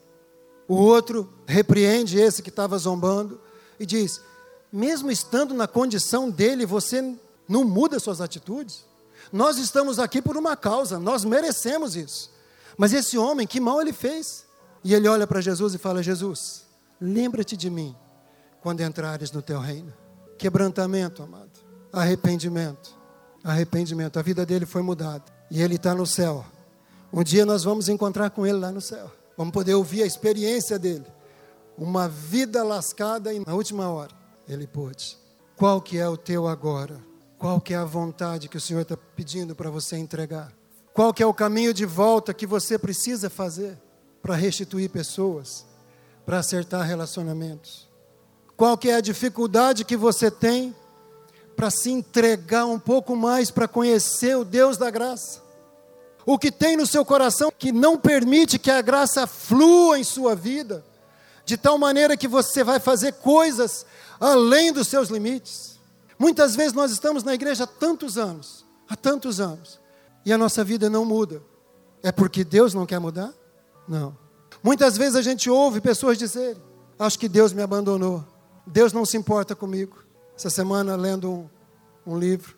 O 0.68 0.76
outro 0.76 1.32
repreende 1.45 2.20
esse 2.20 2.41
que 2.41 2.49
estava 2.49 2.78
zombando 2.78 3.39
e 3.80 3.86
diz: 3.86 4.22
mesmo 4.72 5.11
estando 5.11 5.53
na 5.53 5.67
condição 5.67 6.30
dele, 6.30 6.65
você 6.65 7.15
não 7.47 7.63
muda 7.63 7.99
suas 7.99 8.22
atitudes? 8.22 8.86
Nós 9.32 9.57
estamos 9.57 9.99
aqui 9.99 10.22
por 10.22 10.38
uma 10.38 10.55
causa, 10.55 10.99
nós 10.99 11.26
merecemos 11.26 11.95
isso. 11.95 12.32
Mas 12.78 12.93
esse 12.93 13.17
homem, 13.17 13.45
que 13.45 13.59
mal 13.59 13.82
ele 13.82 13.91
fez? 13.91 14.45
E 14.84 14.93
ele 14.93 15.07
olha 15.07 15.28
para 15.28 15.41
Jesus 15.41 15.74
e 15.74 15.78
fala: 15.78 16.01
Jesus, 16.01 16.65
lembra-te 17.01 17.57
de 17.57 17.70
mim 17.70 17.95
quando 18.61 18.82
entrares 18.82 19.32
no 19.32 19.41
teu 19.41 19.59
reino. 19.59 19.93
Quebrantamento, 20.38 21.22
amado. 21.22 21.51
Arrependimento. 21.91 22.95
Arrependimento. 23.43 24.17
A 24.17 24.22
vida 24.22 24.45
dele 24.45 24.65
foi 24.65 24.82
mudada. 24.82 25.26
E 25.51 25.61
ele 25.61 25.76
está 25.76 25.93
no 25.93 26.05
céu. 26.05 26.45
Um 27.11 27.24
dia 27.24 27.45
nós 27.45 27.63
vamos 27.63 27.89
encontrar 27.89 28.30
com 28.30 28.45
ele 28.45 28.57
lá 28.57 28.72
no 28.72 28.80
céu. 28.80 29.11
Vamos 29.36 29.51
poder 29.51 29.74
ouvir 29.74 30.03
a 30.03 30.05
experiência 30.05 30.80
dele. 30.80 31.05
Uma 31.78 32.07
vida 32.07 32.63
lascada 32.63 33.32
na 33.45 33.53
última 33.53 33.89
hora 33.89 34.18
ele 34.50 34.66
pôde. 34.66 35.18
Qual 35.56 35.80
que 35.80 35.97
é 35.97 36.10
o 36.10 36.18
teu 36.18 36.47
agora? 36.47 37.00
Qual 37.38 37.62
que 37.62 37.74
é 37.74 37.78
a 37.78 37.86
vontade 37.86 38.50
que 38.50 38.58
o 38.58 38.62
Senhor 38.62 38.82
está 38.82 38.97
pedindo 38.97 39.56
para 39.56 39.70
você 39.70 39.95
entregar? 39.95 40.52
Qual 40.93 41.14
que 41.14 41.24
é 41.24 41.26
o 41.26 41.34
caminho 41.34 41.74
de 41.74 41.86
volta 41.86 42.34
que 42.34 42.45
você 42.45 42.78
precisa 42.78 43.30
fazer 43.30 43.78
para 44.22 44.36
restituir 44.36 44.89
pessoas, 44.89 45.66
para 46.26 46.39
acertar 46.39 46.86
relacionamentos? 46.86 47.88
Qual 48.58 48.78
que 48.78 48.89
é 48.89 48.95
a 48.95 49.02
dificuldade 49.02 49.86
que 49.86 49.95
você 49.95 50.30
tem 50.30 50.76
para 51.56 51.70
se 51.70 51.91
entregar 51.91 52.66
um 52.66 52.80
pouco 52.80 53.16
mais 53.16 53.52
para 53.52 53.68
conhecer 53.68 54.36
o 54.36 54.43
Deus 54.43 54.76
da 54.76 54.89
graça? 54.89 55.41
O 56.26 56.38
que 56.38 56.52
tem 56.52 56.76
no 56.76 56.86
seu 56.86 57.06
coração 57.06 57.52
que 57.58 57.72
não 57.72 57.97
permite 57.97 58.60
que 58.60 58.70
a 58.70 58.82
graça 58.82 59.26
flua 59.26 59.97
em 59.97 60.04
sua 60.04 60.36
vida, 60.36 60.84
de 61.45 61.56
tal 61.56 61.78
maneira 61.78 62.18
que 62.18 62.28
você 62.28 62.64
vai 62.64 62.80
fazer 62.80 63.14
coisas 63.14 63.86
além 64.20 64.74
dos 64.74 64.88
seus 64.88 65.09
limites. 65.09 65.80
Muitas 66.17 66.55
vezes 66.55 66.74
nós 66.74 66.91
estamos 66.91 67.24
na 67.24 67.34
igreja 67.34 67.63
há 67.63 67.67
tantos 67.67 68.17
anos, 68.17 68.65
há 68.89 68.95
tantos 68.95 69.39
anos, 69.39 69.80
e 70.26 70.34
a 70.34 70.38
nossa 70.38 70.63
vida 70.63 70.89
não 70.89 71.05
muda. 71.05 71.41
É 72.03 72.11
porque 72.11 72.43
Deus 72.43 72.74
não 72.74 72.86
quer 72.86 72.99
mudar? 72.99 73.34
Não. 73.88 74.17
Muitas 74.61 74.97
vezes 74.97 75.15
a 75.15 75.22
gente 75.22 75.49
ouve 75.49 75.80
pessoas 75.80 76.17
dizerem: 76.17 76.61
Acho 76.97 77.17
que 77.17 77.30
Deus 77.30 77.53
me 77.53 77.61
abandonou, 77.61 78.26
Deus 78.67 78.91
não 78.91 79.05
se 79.05 79.17
importa 79.17 79.55
comigo. 79.55 80.03
Essa 80.36 80.49
semana, 80.49 80.95
lendo 80.95 81.32
um, 81.32 81.49
um 82.05 82.17
livro, 82.17 82.55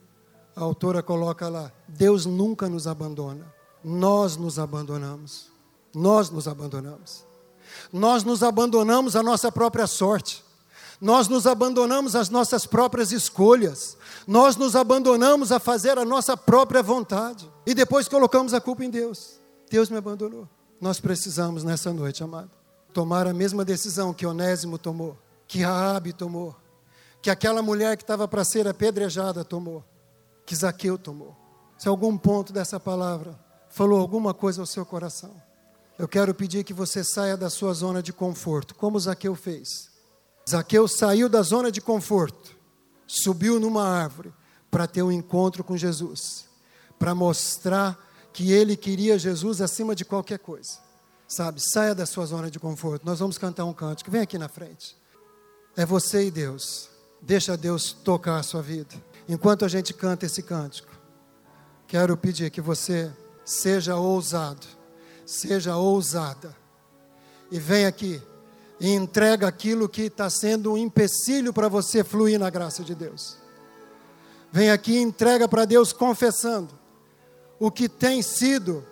a 0.55 0.61
autora 0.61 1.03
coloca 1.03 1.47
lá: 1.47 1.71
Deus 1.87 2.25
nunca 2.25 2.67
nos 2.67 2.87
abandona, 2.87 3.45
nós 3.83 4.37
nos 4.37 4.57
abandonamos. 4.57 5.51
Nós 5.93 6.29
nos 6.29 6.47
abandonamos. 6.47 7.25
Nós 7.91 8.23
nos 8.23 8.43
abandonamos 8.43 9.15
à 9.15 9.21
nossa 9.21 9.51
própria 9.51 9.85
sorte 9.85 10.43
nós 11.01 11.27
nos 11.27 11.47
abandonamos 11.47 12.15
às 12.15 12.29
nossas 12.29 12.67
próprias 12.67 13.11
escolhas, 13.11 13.97
nós 14.27 14.55
nos 14.55 14.75
abandonamos 14.75 15.51
a 15.51 15.59
fazer 15.59 15.97
a 15.97 16.05
nossa 16.05 16.37
própria 16.37 16.83
vontade 16.83 17.51
e 17.65 17.73
depois 17.73 18.07
colocamos 18.07 18.53
a 18.53 18.61
culpa 18.61 18.85
em 18.85 18.89
Deus. 18.89 19.41
Deus 19.67 19.89
me 19.89 19.97
abandonou. 19.97 20.47
Nós 20.79 20.99
precisamos 20.99 21.63
nessa 21.63 21.91
noite, 21.91 22.23
amado, 22.23 22.51
tomar 22.93 23.25
a 23.25 23.33
mesma 23.33 23.65
decisão 23.65 24.13
que 24.13 24.27
Onésimo 24.27 24.77
tomou, 24.77 25.17
que 25.47 25.63
Raabe 25.63 26.13
tomou, 26.13 26.55
que 27.19 27.31
aquela 27.31 27.63
mulher 27.63 27.97
que 27.97 28.03
estava 28.03 28.27
para 28.27 28.43
ser 28.43 28.67
apedrejada 28.67 29.43
tomou, 29.43 29.83
que 30.45 30.55
Zaqueu 30.55 30.99
tomou. 30.99 31.35
Se 31.79 31.87
algum 31.87 32.15
ponto 32.15 32.53
dessa 32.53 32.79
palavra 32.79 33.39
falou 33.69 33.99
alguma 33.99 34.35
coisa 34.35 34.61
ao 34.61 34.67
seu 34.67 34.85
coração, 34.85 35.33
eu 35.97 36.07
quero 36.07 36.33
pedir 36.33 36.63
que 36.63 36.73
você 36.73 37.03
saia 37.03 37.35
da 37.35 37.49
sua 37.49 37.73
zona 37.73 38.03
de 38.03 38.13
conforto, 38.13 38.75
como 38.75 38.99
Zaqueu 38.99 39.33
fez 39.33 39.90
Zaqueu 40.49 40.87
saiu 40.87 41.29
da 41.29 41.41
zona 41.41 41.71
de 41.71 41.79
conforto, 41.79 42.57
subiu 43.07 43.59
numa 43.59 43.87
árvore 43.87 44.33
para 44.69 44.87
ter 44.87 45.01
um 45.01 45.11
encontro 45.11 45.63
com 45.63 45.77
Jesus, 45.77 46.45
para 46.97 47.13
mostrar 47.13 47.97
que 48.33 48.51
ele 48.51 48.75
queria 48.75 49.19
Jesus 49.19 49.61
acima 49.61 49.95
de 49.95 50.05
qualquer 50.05 50.39
coisa. 50.39 50.79
Sabe, 51.27 51.61
saia 51.61 51.95
da 51.95 52.05
sua 52.05 52.25
zona 52.25 52.51
de 52.51 52.59
conforto. 52.59 53.05
Nós 53.05 53.19
vamos 53.19 53.37
cantar 53.37 53.63
um 53.65 53.73
cântico. 53.73 54.11
Vem 54.11 54.21
aqui 54.21 54.37
na 54.37 54.49
frente. 54.49 54.97
É 55.77 55.85
você 55.85 56.25
e 56.25 56.31
Deus. 56.31 56.89
Deixa 57.21 57.55
Deus 57.55 57.93
tocar 57.93 58.37
a 58.37 58.43
sua 58.43 58.61
vida. 58.61 58.93
Enquanto 59.29 59.63
a 59.63 59.67
gente 59.69 59.93
canta 59.93 60.25
esse 60.25 60.43
cântico, 60.43 60.91
Quero 61.91 62.15
pedir 62.15 62.49
que 62.49 62.61
você 62.61 63.11
seja 63.43 63.97
ousado, 63.97 64.65
seja 65.25 65.75
ousada, 65.75 66.55
e 67.51 67.59
venha 67.59 67.89
aqui 67.89 68.21
e 68.81 68.89
entrega 68.89 69.47
aquilo 69.47 69.87
que 69.87 70.01
está 70.01 70.27
sendo 70.27 70.73
um 70.73 70.77
empecilho 70.77 71.53
para 71.53 71.69
você 71.69 72.03
fluir 72.03 72.39
na 72.39 72.49
graça 72.49 72.83
de 72.83 72.95
Deus. 72.95 73.37
Vem 74.51 74.71
aqui 74.71 74.93
e 74.93 75.01
entrega 75.01 75.47
para 75.47 75.65
Deus 75.65 75.93
confessando 75.93 76.73
o 77.59 77.69
que 77.69 77.87
tem 77.87 78.23
sido 78.23 78.83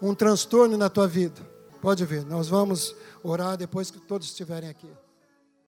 um 0.00 0.14
transtorno 0.14 0.76
na 0.76 0.88
tua 0.88 1.08
vida. 1.08 1.44
Pode 1.82 2.04
ver, 2.04 2.24
nós 2.24 2.46
vamos 2.46 2.94
orar 3.20 3.56
depois 3.56 3.90
que 3.90 3.98
todos 3.98 4.28
estiverem 4.28 4.70
aqui. 4.70 4.88